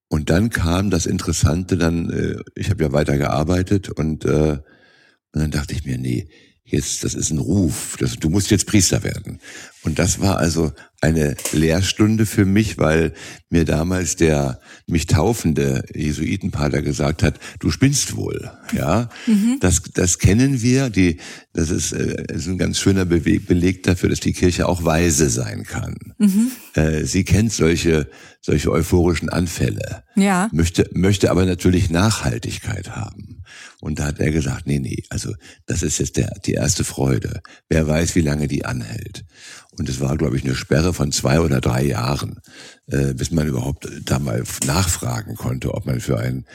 Und 0.08 0.30
dann 0.30 0.50
kam 0.50 0.90
das 0.90 1.06
Interessante, 1.06 1.76
dann, 1.76 2.10
äh, 2.10 2.42
ich 2.56 2.70
habe 2.70 2.82
ja 2.82 2.90
weiter 2.90 3.16
gearbeitet 3.18 3.88
und, 3.88 4.24
äh, 4.24 4.58
und 4.58 5.40
dann 5.40 5.52
dachte 5.52 5.74
ich 5.74 5.84
mir, 5.84 5.96
nee, 5.96 6.28
jetzt, 6.64 7.04
das 7.04 7.14
ist 7.14 7.30
ein 7.30 7.38
Ruf, 7.38 7.96
das, 7.98 8.16
du 8.16 8.30
musst 8.30 8.50
jetzt 8.50 8.66
Priester 8.66 9.02
werden. 9.02 9.40
Und 9.82 9.98
das 9.98 10.20
war 10.20 10.38
also 10.38 10.72
eine 11.00 11.34
Lehrstunde 11.52 12.24
für 12.24 12.44
mich, 12.44 12.78
weil 12.78 13.12
mir 13.50 13.64
damals 13.64 14.14
der 14.14 14.60
mich 14.86 15.06
taufende 15.06 15.84
Jesuitenpater 15.92 16.80
gesagt 16.80 17.24
hat, 17.24 17.40
du 17.58 17.70
spinnst 17.70 18.16
wohl, 18.16 18.50
ja. 18.72 19.08
Mhm. 19.26 19.58
Das, 19.60 19.82
das 19.92 20.18
kennen 20.18 20.62
wir, 20.62 20.88
die, 20.88 21.18
das 21.52 21.70
ist, 21.70 21.92
äh, 21.92 22.32
ist 22.32 22.46
ein 22.46 22.58
ganz 22.58 22.78
schöner 22.78 23.04
Beleg, 23.04 23.46
Beleg 23.46 23.82
dafür, 23.82 24.08
dass 24.08 24.20
die 24.20 24.32
Kirche 24.32 24.68
auch 24.68 24.84
weise 24.84 25.28
sein 25.28 25.64
kann. 25.64 25.96
Mhm. 26.18 26.52
Äh, 26.74 27.04
sie 27.04 27.24
kennt 27.24 27.52
solche, 27.52 28.08
solche 28.40 28.70
euphorischen 28.70 29.28
Anfälle. 29.28 30.04
Ja. 30.14 30.48
Möchte, 30.52 30.88
möchte 30.92 31.32
aber 31.32 31.44
natürlich 31.44 31.90
Nachhaltigkeit 31.90 32.94
haben. 32.94 33.31
Und 33.80 33.98
da 33.98 34.06
hat 34.06 34.20
er 34.20 34.30
gesagt, 34.30 34.66
nee, 34.66 34.78
nee, 34.78 35.04
also 35.10 35.34
das 35.66 35.82
ist 35.82 35.98
jetzt 35.98 36.16
der, 36.16 36.32
die 36.44 36.54
erste 36.54 36.84
Freude. 36.84 37.42
Wer 37.68 37.86
weiß, 37.86 38.14
wie 38.14 38.20
lange 38.20 38.48
die 38.48 38.64
anhält. 38.64 39.24
Und 39.72 39.88
es 39.88 40.00
war, 40.00 40.16
glaube 40.16 40.36
ich, 40.36 40.44
eine 40.44 40.54
Sperre 40.54 40.92
von 40.92 41.12
zwei 41.12 41.40
oder 41.40 41.60
drei 41.60 41.84
Jahren, 41.84 42.40
äh, 42.86 43.14
bis 43.14 43.30
man 43.30 43.46
überhaupt 43.46 43.88
da 44.04 44.18
mal 44.18 44.42
nachfragen 44.66 45.36
konnte, 45.36 45.74
ob 45.74 45.86
man 45.86 46.00
für 46.00 46.18
ein 46.18 46.46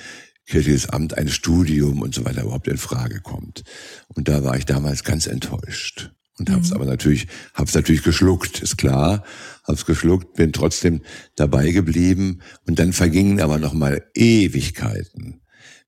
kirchliches 0.45 0.89
Amt, 0.89 1.17
ein 1.17 1.27
Studium 1.27 2.01
und 2.01 2.15
so 2.15 2.23
weiter 2.25 2.43
überhaupt 2.43 2.67
in 2.67 2.77
Frage 2.77 3.19
kommt. 3.21 3.63
Und 4.07 4.29
da 4.29 4.43
war 4.43 4.57
ich 4.57 4.65
damals 4.65 5.03
ganz 5.03 5.27
enttäuscht 5.27 6.11
und 6.39 6.51
hab's 6.51 6.69
mhm. 6.69 6.75
aber 6.75 6.85
natürlich, 6.85 7.27
hab's 7.53 7.73
natürlich 7.73 8.03
geschluckt, 8.03 8.61
ist 8.61 8.77
klar, 8.77 9.23
hab's 9.63 9.85
geschluckt, 9.85 10.35
bin 10.35 10.53
trotzdem 10.53 11.01
dabei 11.35 11.71
geblieben 11.71 12.41
und 12.67 12.79
dann 12.79 12.93
vergingen 12.93 13.41
aber 13.41 13.57
noch 13.57 13.73
mal 13.73 14.03
Ewigkeiten, 14.13 15.41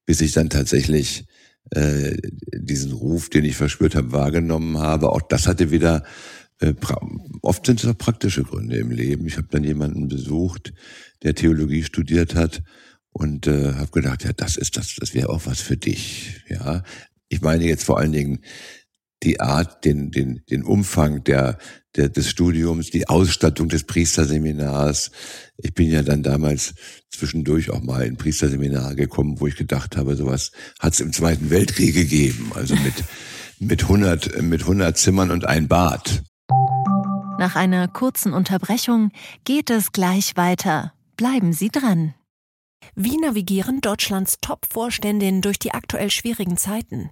bis 0.10 0.22
ich 0.22 0.32
dann 0.32 0.50
tatsächlich 0.50 1.26
äh, 1.70 2.18
diesen 2.52 2.94
Ruf, 2.94 3.30
den 3.30 3.46
ich 3.46 3.56
verspürt 3.56 3.94
habe, 3.94 4.12
wahrgenommen 4.12 4.80
habe. 4.80 5.12
Auch 5.12 5.22
das 5.22 5.46
hatte 5.46 5.70
wieder 5.70 6.04
äh, 6.62 6.74
oft 7.44 7.64
sind 7.68 7.80
es 7.80 7.88
auch 7.88 7.96
praktische 7.96 8.42
Gründe 8.42 8.78
im 8.78 8.90
Leben. 8.90 9.28
Ich 9.28 9.38
habe 9.38 9.50
dann 9.52 9.64
jemanden 9.64 10.08
besucht, 10.08 10.74
der 11.22 11.36
Theologie 11.36 11.84
studiert 11.84 12.34
hat 12.34 12.64
und 13.12 13.46
äh, 13.46 13.74
habe 13.74 13.92
gedacht, 13.92 14.24
ja, 14.24 14.34
das 14.34 14.58
ist 14.58 14.78
das, 14.78 14.96
das 15.00 15.14
wäre 15.14 15.30
auch 15.30 15.46
was 15.46 15.62
für 15.62 15.78
dich. 15.78 16.42
Ja, 16.50 16.82
ich 17.28 17.42
meine 17.42 17.66
jetzt 17.66 17.84
vor 17.84 18.00
allen 18.00 18.14
Dingen 18.14 18.40
die 19.24 19.40
Art, 19.40 19.86
den 19.86 20.12
den 20.12 20.42
den 20.50 20.64
Umfang 20.64 21.24
der, 21.24 21.58
der 21.96 22.10
des 22.10 22.30
Studiums, 22.30 22.90
die 22.90 23.08
Ausstattung 23.08 23.70
des 23.70 23.84
Priesterseminars. 23.84 25.12
Ich 25.58 25.74
bin 25.74 25.90
ja 25.90 26.04
dann 26.04 26.24
damals 26.24 26.74
zwischendurch 27.10 27.70
auch 27.70 27.82
mal 27.82 28.06
in 28.06 28.18
Priesterseminar 28.18 28.96
gekommen, 28.96 29.40
wo 29.40 29.48
ich 29.48 29.56
gedacht 29.56 29.98
habe, 29.98 30.16
sowas 30.16 30.52
hat 30.80 30.94
es 30.94 31.00
im 31.00 31.14
Zweiten 31.14 31.50
Weltkrieg 31.50 31.94
gegeben, 31.94 32.52
also 32.56 32.76
mit 32.76 32.94
mit 33.60 33.84
100 33.84 34.42
mit 34.42 34.62
100 34.62 34.98
Zimmern 34.98 35.32
und 35.32 35.46
ein 35.46 35.68
Bad. 35.68 36.24
Nach 37.38 37.56
einer 37.56 37.88
kurzen 37.88 38.34
Unterbrechung 38.34 39.12
geht 39.46 39.70
es 39.70 39.92
gleich 39.92 40.36
weiter. 40.36 40.94
Bleiben 41.16 41.54
Sie 41.54 41.70
dran. 41.70 42.14
Wie 42.96 43.18
navigieren 43.18 43.82
Deutschlands 43.82 44.38
Top-Vorständinnen 44.42 45.42
durch 45.42 45.60
die 45.60 45.74
aktuell 45.74 46.10
schwierigen 46.10 46.58
Zeiten? 46.58 47.12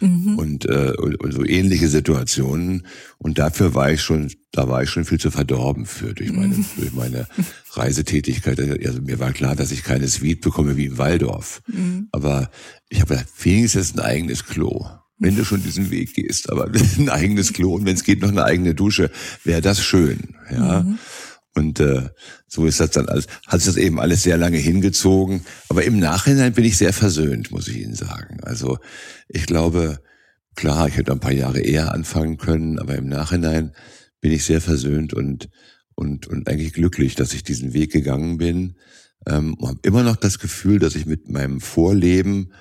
Mhm. 0.00 0.38
Und, 0.38 0.66
äh, 0.66 0.92
und 0.98 1.32
so 1.32 1.44
ähnliche 1.44 1.88
Situationen. 1.88 2.86
Und 3.18 3.38
dafür 3.38 3.74
war 3.74 3.90
ich 3.90 4.02
schon, 4.02 4.30
da 4.52 4.68
war 4.68 4.82
ich 4.82 4.90
schon 4.90 5.04
viel 5.04 5.18
zu 5.18 5.30
verdorben 5.30 5.86
für 5.86 6.14
durch 6.14 6.32
meine, 6.32 6.54
mhm. 6.54 6.66
durch 6.76 6.92
meine 6.92 7.26
Reisetätigkeit. 7.72 8.60
Also 8.86 9.02
mir 9.02 9.18
war 9.18 9.32
klar, 9.32 9.56
dass 9.56 9.70
ich 9.70 9.82
keine 9.82 10.08
Suite 10.08 10.40
bekomme 10.40 10.76
wie 10.76 10.86
im 10.86 10.98
Waldorf. 10.98 11.62
Mhm. 11.66 12.08
Aber 12.12 12.50
ich 12.88 13.00
habe 13.00 13.14
gedacht, 13.14 13.28
wenigstens 13.42 13.94
ein 13.94 14.00
eigenes 14.00 14.44
Klo 14.44 14.86
wenn 15.18 15.36
du 15.36 15.44
schon 15.44 15.62
diesen 15.62 15.90
Weg 15.90 16.14
gehst. 16.14 16.50
Aber 16.50 16.70
ein 16.98 17.08
eigenes 17.08 17.52
Klo 17.52 17.74
und 17.74 17.86
wenn 17.86 17.94
es 17.94 18.04
geht 18.04 18.20
noch 18.20 18.28
eine 18.28 18.44
eigene 18.44 18.74
Dusche, 18.74 19.10
wäre 19.44 19.60
das 19.60 19.82
schön. 19.82 20.34
Ja. 20.50 20.82
Mhm. 20.82 20.98
Und 21.56 21.80
äh, 21.80 22.10
so 22.46 22.66
ist 22.66 22.80
das 22.80 22.90
dann 22.90 23.08
alles, 23.08 23.26
hat 23.46 23.60
sich 23.60 23.74
das 23.74 23.82
eben 23.82 23.98
alles 23.98 24.22
sehr 24.22 24.36
lange 24.36 24.58
hingezogen. 24.58 25.40
Aber 25.70 25.84
im 25.84 25.98
Nachhinein 25.98 26.52
bin 26.52 26.66
ich 26.66 26.76
sehr 26.76 26.92
versöhnt, 26.92 27.50
muss 27.50 27.66
ich 27.66 27.78
Ihnen 27.78 27.94
sagen. 27.94 28.40
Also 28.42 28.78
ich 29.26 29.46
glaube, 29.46 29.98
klar, 30.54 30.86
ich 30.86 30.98
hätte 30.98 31.12
ein 31.12 31.20
paar 31.20 31.32
Jahre 31.32 31.60
eher 31.60 31.92
anfangen 31.92 32.36
können, 32.36 32.78
aber 32.78 32.94
im 32.96 33.08
Nachhinein 33.08 33.72
bin 34.20 34.32
ich 34.32 34.44
sehr 34.44 34.60
versöhnt 34.60 35.14
und 35.14 35.48
und 35.94 36.26
und 36.26 36.46
eigentlich 36.46 36.74
glücklich, 36.74 37.14
dass 37.14 37.32
ich 37.32 37.42
diesen 37.42 37.72
Weg 37.72 37.90
gegangen 37.90 38.36
bin. 38.36 38.76
Ähm, 39.26 39.56
habe 39.62 39.78
immer 39.82 40.02
noch 40.02 40.16
das 40.16 40.38
Gefühl, 40.38 40.78
dass 40.78 40.94
ich 40.94 41.06
mit 41.06 41.30
meinem 41.30 41.62
Vorleben 41.62 42.52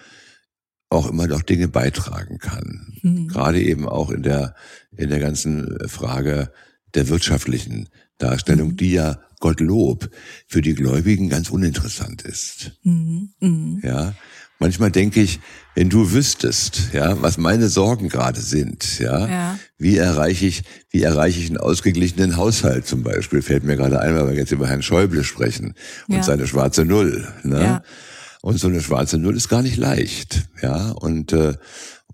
auch 0.90 1.10
immer 1.10 1.28
noch 1.28 1.42
Dinge 1.42 1.68
beitragen 1.68 2.38
kann. 2.38 2.94
Mhm. 3.02 3.28
Gerade 3.28 3.62
eben 3.62 3.90
auch 3.90 4.10
in 4.10 4.24
der, 4.24 4.56
in 4.96 5.10
der 5.10 5.20
ganzen 5.20 5.78
Frage 5.90 6.52
der 6.94 7.10
wirtschaftlichen 7.10 7.90
Darstellung, 8.18 8.76
die 8.76 8.94
ja 8.94 9.20
Gottlob 9.40 10.10
für 10.48 10.62
die 10.62 10.74
Gläubigen 10.74 11.30
ganz 11.30 11.50
uninteressant 11.50 12.22
ist. 12.24 12.72
Mhm. 12.84 13.30
mhm. 13.40 13.82
Ja. 13.84 14.14
Manchmal 14.58 14.90
denke 14.90 15.22
ich, 15.22 15.42
wenn 15.76 15.90
du 15.90 16.14
wüsstest, 16.14 16.94
ja, 16.94 17.22
was 17.22 17.38
meine 17.38 17.68
Sorgen 17.68 18.08
gerade 18.08 18.40
sind, 18.40 19.00
ja, 19.00 19.28
ja, 19.28 19.60
wie 19.78 19.98
erreiche 19.98 20.46
ich, 20.46 20.64
wie 20.92 21.04
erreiche 21.04 21.42
ich 21.42 21.48
einen 21.48 21.58
ausgeglichenen 21.58 22.38
Haushalt 22.38 22.88
zum 22.88 23.04
Beispiel, 23.04 23.42
fällt 23.42 23.66
mir 23.66 23.76
gerade 23.76 24.00
ein, 24.00 24.16
weil 24.16 24.30
wir 24.30 24.36
jetzt 24.36 24.54
über 24.54 24.68
Herrn 24.68 24.82
Schäuble 24.82 25.26
sprechen 25.26 25.74
und 26.08 26.16
ja. 26.16 26.24
seine 26.24 26.48
schwarze 26.48 26.86
Null, 26.86 27.28
ne? 27.44 27.62
Ja. 27.62 27.84
Und 28.42 28.60
so 28.60 28.68
eine 28.68 28.80
schwarze 28.80 29.18
Null 29.18 29.36
ist 29.36 29.50
gar 29.50 29.62
nicht 29.62 29.76
leicht, 29.76 30.48
ja. 30.62 30.92
Und 30.92 31.34
äh, 31.34 31.56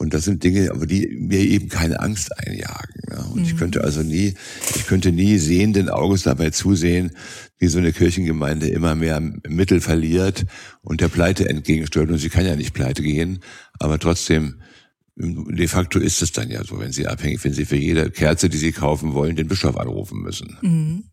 und 0.01 0.15
das 0.15 0.23
sind 0.23 0.43
Dinge, 0.43 0.71
aber 0.71 0.87
die 0.87 1.07
mir 1.07 1.39
eben 1.39 1.69
keine 1.69 1.99
Angst 1.99 2.35
einjagen. 2.37 3.01
Ja? 3.09 3.23
Und 3.25 3.35
mhm. 3.35 3.43
ich 3.43 3.55
könnte 3.55 3.83
also 3.83 4.01
nie, 4.01 4.33
ich 4.75 4.87
könnte 4.87 5.11
nie 5.11 5.37
sehenden 5.37 5.89
Auges 5.89 6.23
dabei 6.23 6.49
zusehen, 6.49 7.11
wie 7.59 7.67
so 7.67 7.77
eine 7.77 7.93
Kirchengemeinde 7.93 8.67
immer 8.67 8.95
mehr 8.95 9.21
Mittel 9.47 9.79
verliert 9.79 10.45
und 10.81 11.01
der 11.01 11.07
Pleite 11.07 11.47
entgegensteuert. 11.47 12.09
Und 12.09 12.17
sie 12.17 12.29
kann 12.29 12.47
ja 12.47 12.55
nicht 12.55 12.73
pleite 12.73 13.03
gehen, 13.03 13.39
aber 13.79 13.99
trotzdem, 13.99 14.61
de 15.15 15.67
facto 15.67 15.99
ist 15.99 16.23
es 16.23 16.31
dann 16.31 16.49
ja 16.49 16.63
so, 16.63 16.79
wenn 16.79 16.91
sie 16.91 17.05
abhängig, 17.05 17.43
wenn 17.43 17.53
sie 17.53 17.65
für 17.65 17.77
jede 17.77 18.09
Kerze, 18.09 18.49
die 18.49 18.57
sie 18.57 18.71
kaufen 18.71 19.13
wollen, 19.13 19.35
den 19.35 19.47
Bischof 19.47 19.77
anrufen 19.77 20.21
müssen. 20.21 20.57
Mhm. 20.61 21.03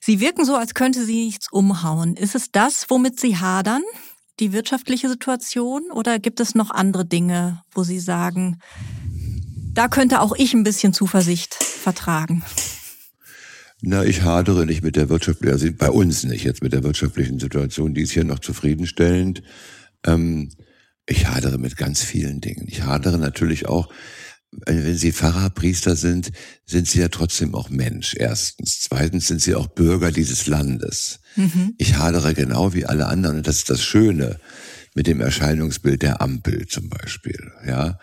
Sie 0.00 0.20
wirken 0.20 0.44
so, 0.44 0.54
als 0.54 0.74
könnte 0.74 1.04
Sie 1.06 1.24
nichts 1.24 1.50
umhauen. 1.50 2.14
Ist 2.16 2.34
es 2.34 2.50
das, 2.50 2.84
womit 2.90 3.18
Sie 3.18 3.38
hadern? 3.38 3.82
Die 4.40 4.52
wirtschaftliche 4.52 5.08
Situation? 5.08 5.90
Oder 5.92 6.18
gibt 6.18 6.40
es 6.40 6.54
noch 6.54 6.70
andere 6.70 7.04
Dinge, 7.04 7.62
wo 7.72 7.84
Sie 7.84 8.00
sagen, 8.00 8.58
da 9.72 9.88
könnte 9.88 10.20
auch 10.20 10.34
ich 10.36 10.54
ein 10.54 10.64
bisschen 10.64 10.92
Zuversicht 10.92 11.54
vertragen? 11.54 12.42
Na, 13.80 14.04
ich 14.04 14.22
hadere 14.22 14.66
nicht 14.66 14.82
mit 14.82 14.96
der 14.96 15.08
wirtschaftlichen, 15.08 15.52
also 15.52 15.68
bei 15.72 15.90
uns 15.90 16.24
nicht 16.24 16.44
jetzt 16.44 16.62
mit 16.62 16.72
der 16.72 16.82
wirtschaftlichen 16.82 17.38
Situation, 17.38 17.94
die 17.94 18.02
ist 18.02 18.12
hier 18.12 18.24
noch 18.24 18.38
zufriedenstellend. 18.38 19.42
Ähm, 20.04 20.50
ich 21.06 21.26
hadere 21.26 21.58
mit 21.58 21.76
ganz 21.76 22.02
vielen 22.02 22.40
Dingen. 22.40 22.66
Ich 22.66 22.82
hadere 22.82 23.18
natürlich 23.18 23.66
auch 23.68 23.90
wenn 24.66 24.96
Sie 24.96 25.12
Pfarrer, 25.12 25.50
Priester 25.50 25.96
sind, 25.96 26.30
sind 26.64 26.88
Sie 26.88 27.00
ja 27.00 27.08
trotzdem 27.08 27.54
auch 27.54 27.70
Mensch, 27.70 28.14
erstens. 28.16 28.80
Zweitens 28.80 29.26
sind 29.26 29.40
Sie 29.40 29.54
auch 29.54 29.68
Bürger 29.68 30.12
dieses 30.12 30.46
Landes. 30.46 31.20
Mhm. 31.36 31.74
Ich 31.78 31.96
hadere 31.96 32.34
genau 32.34 32.74
wie 32.74 32.86
alle 32.86 33.06
anderen 33.06 33.38
und 33.38 33.46
das 33.46 33.58
ist 33.58 33.70
das 33.70 33.82
Schöne 33.82 34.38
mit 34.94 35.06
dem 35.06 35.20
Erscheinungsbild 35.20 36.02
der 36.02 36.20
Ampel 36.20 36.66
zum 36.66 36.88
Beispiel, 36.88 37.52
ja. 37.66 37.98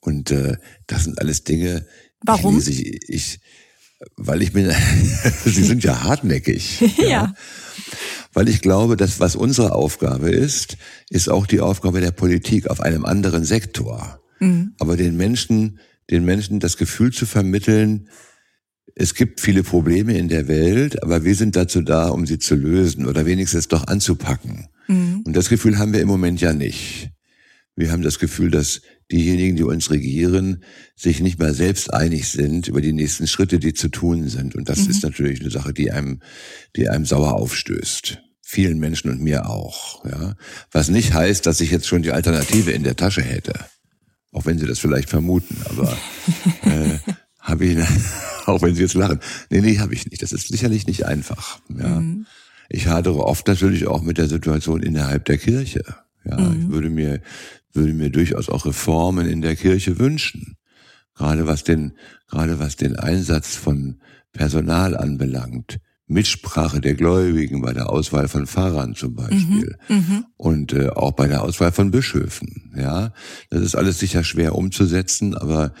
Und 0.00 0.32
äh, 0.32 0.56
das 0.88 1.04
sind 1.04 1.20
alles 1.20 1.44
Dinge. 1.44 1.86
Warum? 2.22 2.58
Ich, 2.58 2.86
ich, 2.86 3.08
ich 3.08 3.40
weil 4.16 4.42
ich 4.42 4.52
bin, 4.52 4.70
Sie 5.44 5.62
sind 5.62 5.84
ja 5.84 6.02
hartnäckig. 6.02 6.80
ja. 6.98 7.04
ja. 7.08 7.34
Weil 8.32 8.48
ich 8.48 8.62
glaube, 8.62 8.96
dass 8.96 9.20
was 9.20 9.36
unsere 9.36 9.74
Aufgabe 9.74 10.30
ist, 10.30 10.76
ist 11.10 11.28
auch 11.28 11.46
die 11.46 11.60
Aufgabe 11.60 12.00
der 12.00 12.12
Politik 12.12 12.68
auf 12.68 12.80
einem 12.80 13.04
anderen 13.04 13.44
Sektor. 13.44 14.20
Mhm. 14.40 14.74
Aber 14.78 14.96
den 14.96 15.16
Menschen, 15.16 15.78
den 16.10 16.24
Menschen 16.24 16.60
das 16.60 16.76
Gefühl 16.76 17.12
zu 17.12 17.26
vermitteln, 17.26 18.08
es 18.94 19.14
gibt 19.14 19.40
viele 19.40 19.62
Probleme 19.62 20.16
in 20.18 20.28
der 20.28 20.48
Welt, 20.48 21.02
aber 21.02 21.24
wir 21.24 21.34
sind 21.34 21.56
dazu 21.56 21.80
da, 21.82 22.08
um 22.08 22.26
sie 22.26 22.38
zu 22.38 22.54
lösen 22.54 23.06
oder 23.06 23.24
wenigstens 23.24 23.68
doch 23.68 23.86
anzupacken. 23.86 24.68
Mhm. 24.88 25.22
Und 25.24 25.34
das 25.34 25.48
Gefühl 25.48 25.78
haben 25.78 25.92
wir 25.92 26.00
im 26.00 26.08
Moment 26.08 26.40
ja 26.40 26.52
nicht. 26.52 27.10
Wir 27.74 27.90
haben 27.90 28.02
das 28.02 28.18
Gefühl, 28.18 28.50
dass 28.50 28.82
diejenigen, 29.10 29.56
die 29.56 29.62
uns 29.62 29.90
regieren, 29.90 30.62
sich 30.94 31.20
nicht 31.20 31.38
mal 31.38 31.54
selbst 31.54 31.92
einig 31.92 32.28
sind 32.28 32.68
über 32.68 32.82
die 32.82 32.92
nächsten 32.92 33.26
Schritte, 33.26 33.58
die 33.58 33.72
zu 33.72 33.88
tun 33.88 34.28
sind. 34.28 34.54
Und 34.54 34.68
das 34.68 34.80
mhm. 34.80 34.90
ist 34.90 35.02
natürlich 35.02 35.40
eine 35.40 35.50
Sache, 35.50 35.72
die 35.72 35.90
einem, 35.90 36.20
die 36.76 36.88
einem 36.88 37.06
sauer 37.06 37.34
aufstößt. 37.34 38.18
Vielen 38.42 38.78
Menschen 38.78 39.10
und 39.10 39.22
mir 39.22 39.48
auch, 39.48 40.04
ja. 40.04 40.34
Was 40.70 40.88
nicht 40.88 41.14
heißt, 41.14 41.46
dass 41.46 41.62
ich 41.62 41.70
jetzt 41.70 41.86
schon 41.86 42.02
die 42.02 42.12
Alternative 42.12 42.72
in 42.72 42.82
der 42.82 42.96
Tasche 42.96 43.22
hätte. 43.22 43.54
Auch 44.32 44.46
wenn 44.46 44.58
Sie 44.58 44.66
das 44.66 44.78
vielleicht 44.78 45.10
vermuten, 45.10 45.56
aber 45.66 45.92
äh, 46.62 46.98
habe 47.38 47.66
ich, 47.66 47.78
auch 48.46 48.62
wenn 48.62 48.74
Sie 48.74 48.82
jetzt 48.82 48.94
lachen. 48.94 49.20
Nee, 49.50 49.60
nee, 49.60 49.78
habe 49.78 49.94
ich 49.94 50.06
nicht. 50.10 50.22
Das 50.22 50.32
ist 50.32 50.48
sicherlich 50.48 50.86
nicht 50.86 51.06
einfach. 51.06 51.60
Ja. 51.68 52.00
Mhm. 52.00 52.26
Ich 52.68 52.86
hadere 52.86 53.24
oft 53.24 53.46
natürlich 53.46 53.86
auch 53.86 54.02
mit 54.02 54.16
der 54.16 54.28
Situation 54.28 54.82
innerhalb 54.82 55.26
der 55.26 55.36
Kirche. 55.36 55.84
Ja, 56.24 56.40
mhm. 56.40 56.60
ich 56.60 56.68
würde 56.70 56.88
mir, 56.88 57.20
würde 57.72 57.92
mir 57.92 58.10
durchaus 58.10 58.48
auch 58.48 58.64
Reformen 58.64 59.28
in 59.28 59.42
der 59.42 59.56
Kirche 59.56 59.98
wünschen. 59.98 60.56
Gerade 61.14 61.46
was 61.46 61.64
den, 61.64 61.92
gerade 62.28 62.58
was 62.58 62.76
den 62.76 62.96
Einsatz 62.96 63.54
von 63.54 64.00
Personal 64.32 64.96
anbelangt. 64.96 65.78
Mitsprache 66.12 66.80
der 66.80 66.94
Gläubigen 66.94 67.62
bei 67.62 67.72
der 67.72 67.90
Auswahl 67.90 68.28
von 68.28 68.46
Pfarrern 68.46 68.94
zum 68.94 69.14
Beispiel 69.14 69.76
mhm, 69.88 69.96
mhm, 69.96 70.24
und 70.36 70.72
äh, 70.72 70.88
auch 70.90 71.12
bei 71.12 71.26
der 71.26 71.42
Auswahl 71.42 71.72
von 71.72 71.90
Bischöfen. 71.90 72.72
Ja, 72.76 73.12
das 73.50 73.62
ist 73.62 73.74
alles 73.74 73.98
sicher 73.98 74.24
schwer 74.24 74.54
umzusetzen, 74.54 75.34
aber 75.34 75.72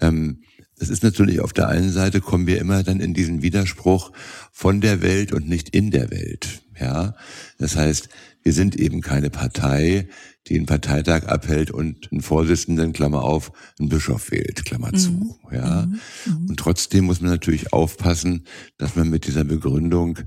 ähm, 0.00 0.42
das 0.78 0.88
ist 0.88 1.02
natürlich 1.02 1.40
auf 1.40 1.52
der 1.52 1.68
einen 1.68 1.90
Seite 1.90 2.20
kommen 2.20 2.46
wir 2.46 2.60
immer 2.60 2.82
dann 2.82 3.00
in 3.00 3.14
diesen 3.14 3.42
Widerspruch 3.42 4.12
von 4.52 4.80
der 4.80 5.02
Welt 5.02 5.32
und 5.32 5.48
nicht 5.48 5.70
in 5.70 5.90
der 5.90 6.10
Welt. 6.10 6.62
Ja, 6.78 7.14
das 7.58 7.76
heißt, 7.76 8.08
wir 8.42 8.52
sind 8.52 8.76
eben 8.76 9.00
keine 9.00 9.30
Partei, 9.30 10.08
die 10.46 10.56
einen 10.56 10.66
Parteitag 10.66 11.26
abhält 11.26 11.70
und 11.70 12.12
einen 12.12 12.20
Vorsitzenden, 12.20 12.92
Klammer 12.92 13.24
auf, 13.24 13.50
einen 13.78 13.88
Bischof 13.88 14.30
wählt, 14.30 14.64
Klammer 14.64 14.92
mhm. 14.92 14.96
zu. 14.96 15.38
Ja. 15.50 15.86
Mhm. 15.86 16.00
mhm. 16.26 16.50
Und 16.50 16.56
trotzdem 16.58 17.06
muss 17.06 17.20
man 17.20 17.30
natürlich 17.30 17.72
aufpassen, 17.72 18.46
dass 18.78 18.94
man 18.94 19.08
mit 19.08 19.26
dieser 19.26 19.44
Begründung 19.44 20.18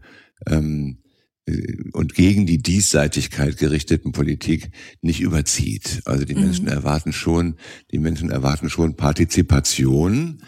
ähm, 0.48 0.98
äh, 1.06 1.09
und 1.94 2.16
gegen 2.16 2.46
die 2.46 2.58
Diesseitigkeit 2.58 3.58
gerichteten 3.58 4.12
Politik 4.12 4.72
nicht 5.02 5.22
überzieht. 5.22 6.02
Also 6.06 6.26
die 6.26 6.36
mhm. 6.36 6.42
Menschen 6.42 6.68
erwarten 6.68 7.14
schon, 7.14 7.56
die 7.92 8.00
Menschen 8.00 8.30
erwarten 8.30 8.70
schon 8.70 8.96
Partizipation 8.96 10.44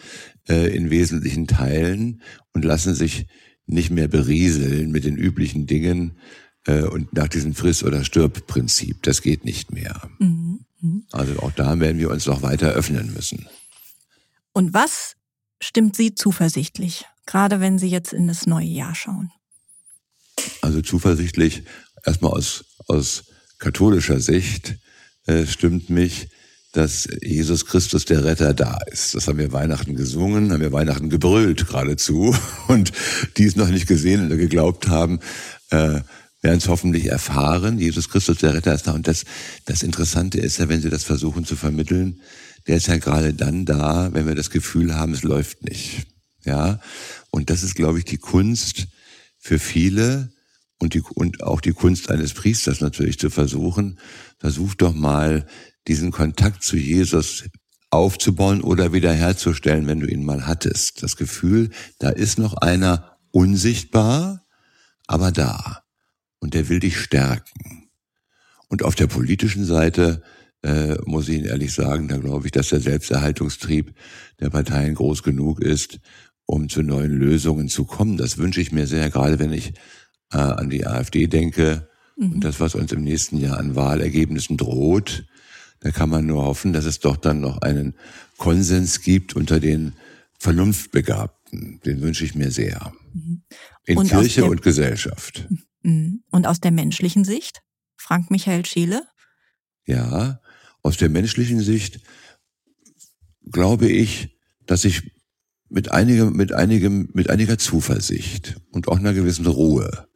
äh, 0.50 0.76
in 0.76 0.90
wesentlichen 0.90 1.48
Teilen 1.48 2.22
und 2.54 2.66
lassen 2.66 2.96
sich 2.96 3.28
nicht 3.66 3.92
mehr 3.92 4.08
berieseln 4.08 4.92
mit 4.92 5.06
den 5.06 5.16
üblichen 5.16 5.66
Dingen, 5.66 6.18
äh, 6.66 6.84
und 6.84 7.14
nach 7.14 7.28
diesem 7.28 7.54
Friss- 7.54 7.84
oder 7.84 8.04
Stirb-Prinzip. 8.04 9.02
Das 9.04 9.22
geht 9.22 9.46
nicht 9.46 9.72
mehr. 9.72 10.10
Mhm. 10.20 10.66
Mhm. 10.80 11.06
Also 11.12 11.40
auch 11.40 11.52
da 11.52 11.80
werden 11.80 11.98
wir 11.98 12.10
uns 12.10 12.26
noch 12.26 12.42
weiter 12.42 12.70
öffnen 12.70 13.14
müssen. 13.14 13.48
Und 14.54 14.74
was 14.74 15.16
stimmt 15.62 15.96
Sie 15.96 16.14
zuversichtlich, 16.14 17.06
gerade 17.26 17.60
wenn 17.60 17.80
Sie 17.80 17.88
jetzt 17.88 18.14
in 18.14 18.28
das 18.28 18.46
neue 18.46 18.68
Jahr 18.68 18.96
schauen? 18.96 19.32
Also 20.62 20.82
zuversichtlich, 20.82 21.64
erstmal 22.06 22.32
aus, 22.32 22.66
aus 22.88 23.24
katholischer 23.60 24.20
Sicht, 24.20 24.76
äh, 25.28 25.46
stimmt 25.46 25.90
mich, 25.90 26.30
dass 26.72 27.08
Jesus 27.22 27.66
Christus 27.66 28.06
der 28.06 28.24
Retter 28.24 28.54
da 28.54 28.78
ist. 28.90 29.14
Das 29.14 29.28
haben 29.28 29.38
wir 29.38 29.52
Weihnachten 29.52 29.96
gesungen, 29.96 30.52
haben 30.52 30.62
wir 30.62 30.72
Weihnachten 30.72 31.10
gebrüllt 31.10 31.68
geradezu 31.68 32.36
und 32.68 32.92
die 33.38 33.46
es 33.46 33.56
noch 33.56 33.68
nicht 33.68 33.88
gesehen 33.88 34.26
oder 34.26 34.38
geglaubt 34.38 34.88
haben, 34.88 35.20
äh, 35.70 36.02
werden 36.42 36.58
es 36.58 36.68
hoffentlich 36.68 37.06
erfahren. 37.08 37.78
Jesus 37.78 38.10
Christus, 38.10 38.38
der 38.38 38.54
Retter, 38.54 38.74
ist 38.74 38.88
da. 38.88 38.94
Und 38.94 39.08
das, 39.08 39.26
das 39.66 39.84
Interessante 39.84 40.40
ist 40.40 40.58
ja, 40.58 40.70
wenn 40.70 40.82
Sie 40.82 40.90
das 40.90 41.04
versuchen 41.04 41.46
zu 41.46 41.56
vermitteln, 41.56 42.22
der 42.68 42.78
ist 42.78 42.88
ja 42.88 42.98
gerade 42.98 43.34
dann 43.34 43.66
da, 43.66 44.10
wenn 44.14 44.28
wir 44.28 44.36
das 44.36 44.50
Gefühl 44.50 44.96
haben, 44.96 45.14
es 45.14 45.24
läuft 45.24 45.64
nicht. 45.64 46.08
Ja. 46.44 46.80
Und 47.30 47.50
das 47.50 47.64
ist, 47.64 47.76
glaube 47.76 48.00
ich, 48.00 48.06
die 48.06 48.18
Kunst 48.18 48.88
für 49.42 49.60
viele 49.60 50.32
und, 50.80 50.94
die, 50.94 51.02
und 51.02 51.44
auch 51.44 51.60
die 51.60 51.74
Kunst 51.74 52.10
eines 52.10 52.34
Priesters 52.34 52.80
natürlich 52.80 53.20
zu 53.20 53.30
versuchen. 53.30 54.00
Versuch 54.38 54.76
doch 54.76 54.94
mal, 54.94 55.46
diesen 55.88 56.12
Kontakt 56.12 56.64
zu 56.64 56.78
Jesus 56.78 57.46
aufzubauen 57.90 58.62
oder 58.62 58.94
wiederherzustellen, 58.94 59.88
wenn 59.88 60.00
du 60.00 60.08
ihn 60.08 60.24
mal 60.24 60.48
hattest. 60.48 61.04
Das 61.04 61.18
Gefühl, 61.18 61.72
da 62.00 62.10
ist 62.10 62.38
noch 62.38 62.54
einer 62.54 63.18
unsichtbar, 63.32 64.46
aber 65.08 65.32
da 65.32 65.84
und 66.40 66.54
der 66.54 66.70
will 66.70 66.80
dich 66.80 66.98
stärken. 66.98 67.90
Und 68.70 68.84
auf 68.84 68.96
der 68.96 69.08
politischen 69.08 69.66
Seite 69.66 70.22
äh, 70.64 70.96
muss 71.06 71.28
ich 71.28 71.38
Ihnen 71.38 71.46
ehrlich 71.46 71.74
sagen, 71.74 72.08
da 72.08 72.18
glaube 72.18 72.46
ich, 72.46 72.52
dass 72.52 72.70
der 72.70 72.80
Selbsterhaltungstrieb 72.80 73.94
der 74.40 74.50
Parteien 74.50 74.96
groß 74.96 75.24
genug 75.24 75.60
ist, 75.60 76.00
um 76.52 76.68
zu 76.68 76.84
neuen 76.84 77.14
Lösungen 77.14 77.70
zu 77.70 77.86
kommen. 77.86 78.18
Das 78.18 78.38
wünsche 78.38 78.60
ich 78.60 78.74
mir 78.74 78.86
sehr, 78.86 79.10
gerade 79.10 79.40
wenn 79.40 79.54
ich 79.54 79.74
äh, 80.34 80.38
an 80.38 80.70
die 80.70 80.86
AfD 80.86 81.28
denke 81.28 81.88
mhm. 82.18 82.34
und 82.34 82.44
das, 82.44 82.60
was 82.60 82.76
uns 82.76 82.92
im 82.92 83.04
nächsten 83.04 83.38
Jahr 83.38 83.58
an 83.58 83.76
Wahlergebnissen 83.78 84.58
droht. 84.58 85.26
Da 85.80 85.92
kann 85.92 86.10
man 86.10 86.26
nur 86.26 86.44
hoffen, 86.44 86.74
dass 86.74 86.84
es 86.84 87.00
doch 87.00 87.16
dann 87.16 87.40
noch 87.40 87.62
einen 87.62 87.96
Konsens 88.38 89.02
gibt 89.02 89.34
unter 89.34 89.62
den 89.62 89.94
Vernunftbegabten. 90.40 91.80
Den 91.86 92.02
wünsche 92.02 92.26
ich 92.26 92.36
mir 92.36 92.52
sehr. 92.52 92.92
Mhm. 93.14 93.44
In 93.86 93.98
und 94.00 94.10
Kirche 94.10 94.44
und 94.44 94.62
Gesellschaft. 94.62 95.48
Mhm. 95.84 96.22
Und 96.32 96.48
aus 96.48 96.60
der 96.60 96.72
menschlichen 96.72 97.24
Sicht? 97.24 97.62
Frank 97.96 98.30
Michael 98.30 98.66
Schiele? 98.66 99.04
Ja, 99.86 100.42
aus 100.84 100.98
der 100.98 101.10
menschlichen 101.10 101.62
Sicht 101.62 102.02
glaube 103.50 103.88
ich, 103.88 104.38
dass 104.66 104.84
ich 104.84 105.12
mit 105.72 105.90
einigem, 105.92 106.34
mit 106.34 106.52
einigem, 106.54 107.10
mit 107.14 107.30
einiger 107.30 107.58
Zuversicht 107.58 108.58
und 108.72 108.90
auch 108.90 109.00
einer 109.00 109.14
gewissen 109.14 109.48
Ruhe 109.48 110.08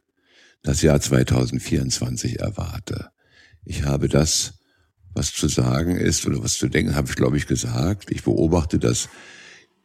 das 0.62 0.82
Jahr 0.82 1.00
2024 1.00 2.40
erwarte. 2.40 3.08
Ich 3.64 3.84
habe 3.84 4.08
das, 4.08 4.58
was 5.14 5.32
zu 5.32 5.48
sagen 5.48 5.96
ist 5.96 6.26
oder 6.26 6.42
was 6.42 6.58
zu 6.58 6.68
denken, 6.68 6.94
habe 6.94 7.08
ich 7.08 7.16
glaube 7.16 7.38
ich 7.38 7.46
gesagt. 7.46 8.10
Ich 8.10 8.24
beobachte 8.24 8.78
das 8.78 9.08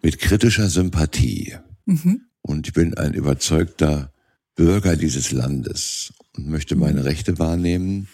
mit 0.02 0.20
kritischer 0.20 0.70
Sympathie. 0.70 1.56
Mhm. 1.86 2.22
Und 2.42 2.68
ich 2.68 2.74
bin 2.74 2.96
ein 2.96 3.14
überzeugter 3.14 4.14
Bürger 4.56 4.98
dieses 4.98 5.32
Landes 5.32 6.14
und 6.36 6.50
möchte 6.50 6.76
meine 6.76 7.00
mhm. 7.00 7.06
Rechte 7.06 7.40
wahrnehmen 7.40 8.10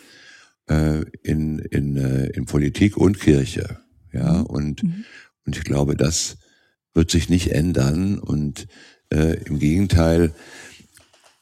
äh, 0.70 1.02
in, 1.24 1.60
in, 1.60 1.98
äh, 1.98 2.28
in 2.28 2.46
Politik 2.46 2.98
und 2.98 3.20
Kirche. 3.20 3.80
Ja, 4.14 4.40
mhm. 4.40 4.46
und, 4.46 4.84
mhm. 4.84 5.06
und 5.46 5.58
ich 5.58 5.64
glaube, 5.64 5.96
das 5.96 6.38
wird 6.98 7.12
sich 7.12 7.30
nicht 7.30 7.52
ändern 7.52 8.18
und 8.20 8.68
äh, 9.14 9.36
im 9.46 9.60
Gegenteil, 9.60 10.34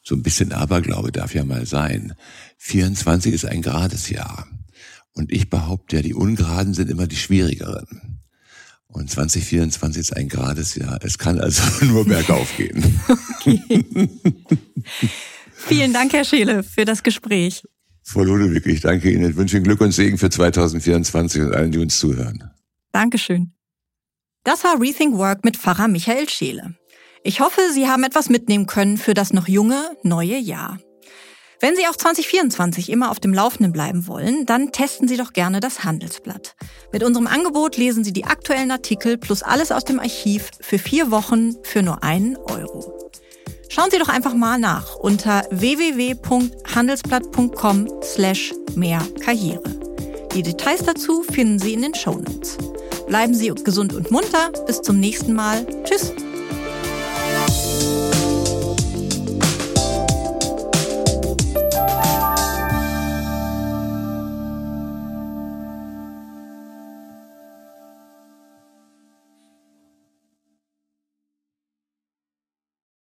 so 0.04 0.14
ein 0.14 0.22
bisschen 0.22 0.52
Aberglaube 0.52 1.12
darf 1.12 1.34
ja 1.34 1.44
mal 1.44 1.66
sein. 1.66 2.14
24 2.58 3.34
ist 3.34 3.46
ein 3.46 3.64
gerades 3.64 4.10
Jahr. 4.10 4.48
Und 5.14 5.32
ich 5.32 5.50
behaupte 5.50 5.96
ja, 5.96 6.02
die 6.04 6.14
Ungeraden 6.14 6.74
sind 6.74 6.92
immer 6.92 7.08
die 7.08 7.16
schwierigeren. 7.16 8.20
Und 8.88 9.10
2024 9.10 10.02
ist 10.02 10.16
ein 10.16 10.28
gerades 10.28 10.76
Jahr. 10.76 11.00
Es 11.02 11.18
kann 11.18 11.40
also 11.40 11.64
nur 11.86 12.06
bergauf 12.06 12.56
gehen. 12.58 13.00
Okay. 13.08 14.10
Vielen 15.54 15.94
Dank, 15.94 16.14
Herr 16.14 16.26
Scheele, 16.26 16.64
für 16.64 16.86
das 16.86 17.02
Gespräch. 17.02 17.64
Frau 18.04 18.24
Ludewig, 18.24 18.66
ich 18.68 18.82
danke 18.82 19.10
Ihnen. 19.10 19.32
Ich 19.32 19.38
wünsche 19.38 19.56
Ihnen 19.56 19.64
Glück 19.64 19.82
und 19.82 19.94
Segen 19.94 20.18
für 20.18 20.30
2024 20.30 21.42
und 21.44 21.56
allen, 21.56 21.72
die 21.72 21.80
uns 21.80 21.98
zuhören. 21.98 22.52
Dankeschön. 22.92 23.55
Das 24.46 24.64
war 24.64 24.80
Rethink 24.80 25.18
Work 25.18 25.44
mit 25.44 25.58
Pfarrer 25.58 25.88
Michael 25.88 26.30
Scheele. 26.30 26.76
Ich 27.24 27.40
hoffe, 27.40 27.62
Sie 27.74 27.90
haben 27.90 28.04
etwas 28.04 28.30
mitnehmen 28.30 28.68
können 28.68 28.98
für 28.98 29.16
das 29.16 29.34
noch 29.34 29.48
junge, 29.48 29.98
neue 30.04 30.38
Jahr. 30.38 30.78
Wenn 31.60 31.76
Sie 31.76 31.88
auch 31.88 31.96
2024 31.96 32.92
immer 32.92 33.10
auf 33.10 33.20
dem 33.20 33.34
Laufenden 33.34 33.74
bleiben 33.74 34.06
wollen, 34.06 34.46
dann 34.46 34.72
testen 34.72 35.08
Sie 35.08 35.18
doch 35.18 35.34
gerne 35.34 35.62
das 35.62 35.84
Handelsblatt. 35.84 36.56
Mit 36.92 37.04
unserem 37.04 37.26
Angebot 37.26 37.78
lesen 37.78 38.04
Sie 38.04 38.14
die 38.14 38.26
aktuellen 38.26 38.70
Artikel 38.70 39.18
plus 39.18 39.42
alles 39.42 39.72
aus 39.72 39.84
dem 39.84 40.00
Archiv 40.00 40.52
für 40.62 40.78
vier 40.78 41.10
Wochen 41.10 41.56
für 41.64 41.82
nur 41.82 42.04
einen 42.04 42.38
Euro. 42.38 43.10
Schauen 43.70 43.90
Sie 43.90 43.98
doch 43.98 44.10
einfach 44.10 44.36
mal 44.36 44.60
nach 44.60 44.96
unter 44.96 45.48
www.handelsblatt.com 45.50 47.90
slash 48.04 48.54
mehr 48.76 49.02
Karriere. 49.22 49.85
Die 50.36 50.44
Details 50.44 50.84
dazu 50.84 51.24
finden 51.24 51.60
Sie 51.60 51.74
in 51.74 51.82
den 51.82 51.96
Show 51.96 52.16
Notes. 52.16 52.58
Bleiben 53.08 53.34
Sie 53.34 53.48
gesund 53.64 53.94
und 53.94 54.12
munter. 54.12 54.52
Bis 54.68 54.82
zum 54.82 55.00
nächsten 55.00 55.32
Mal. 55.32 55.66
Tschüss. 55.86 56.12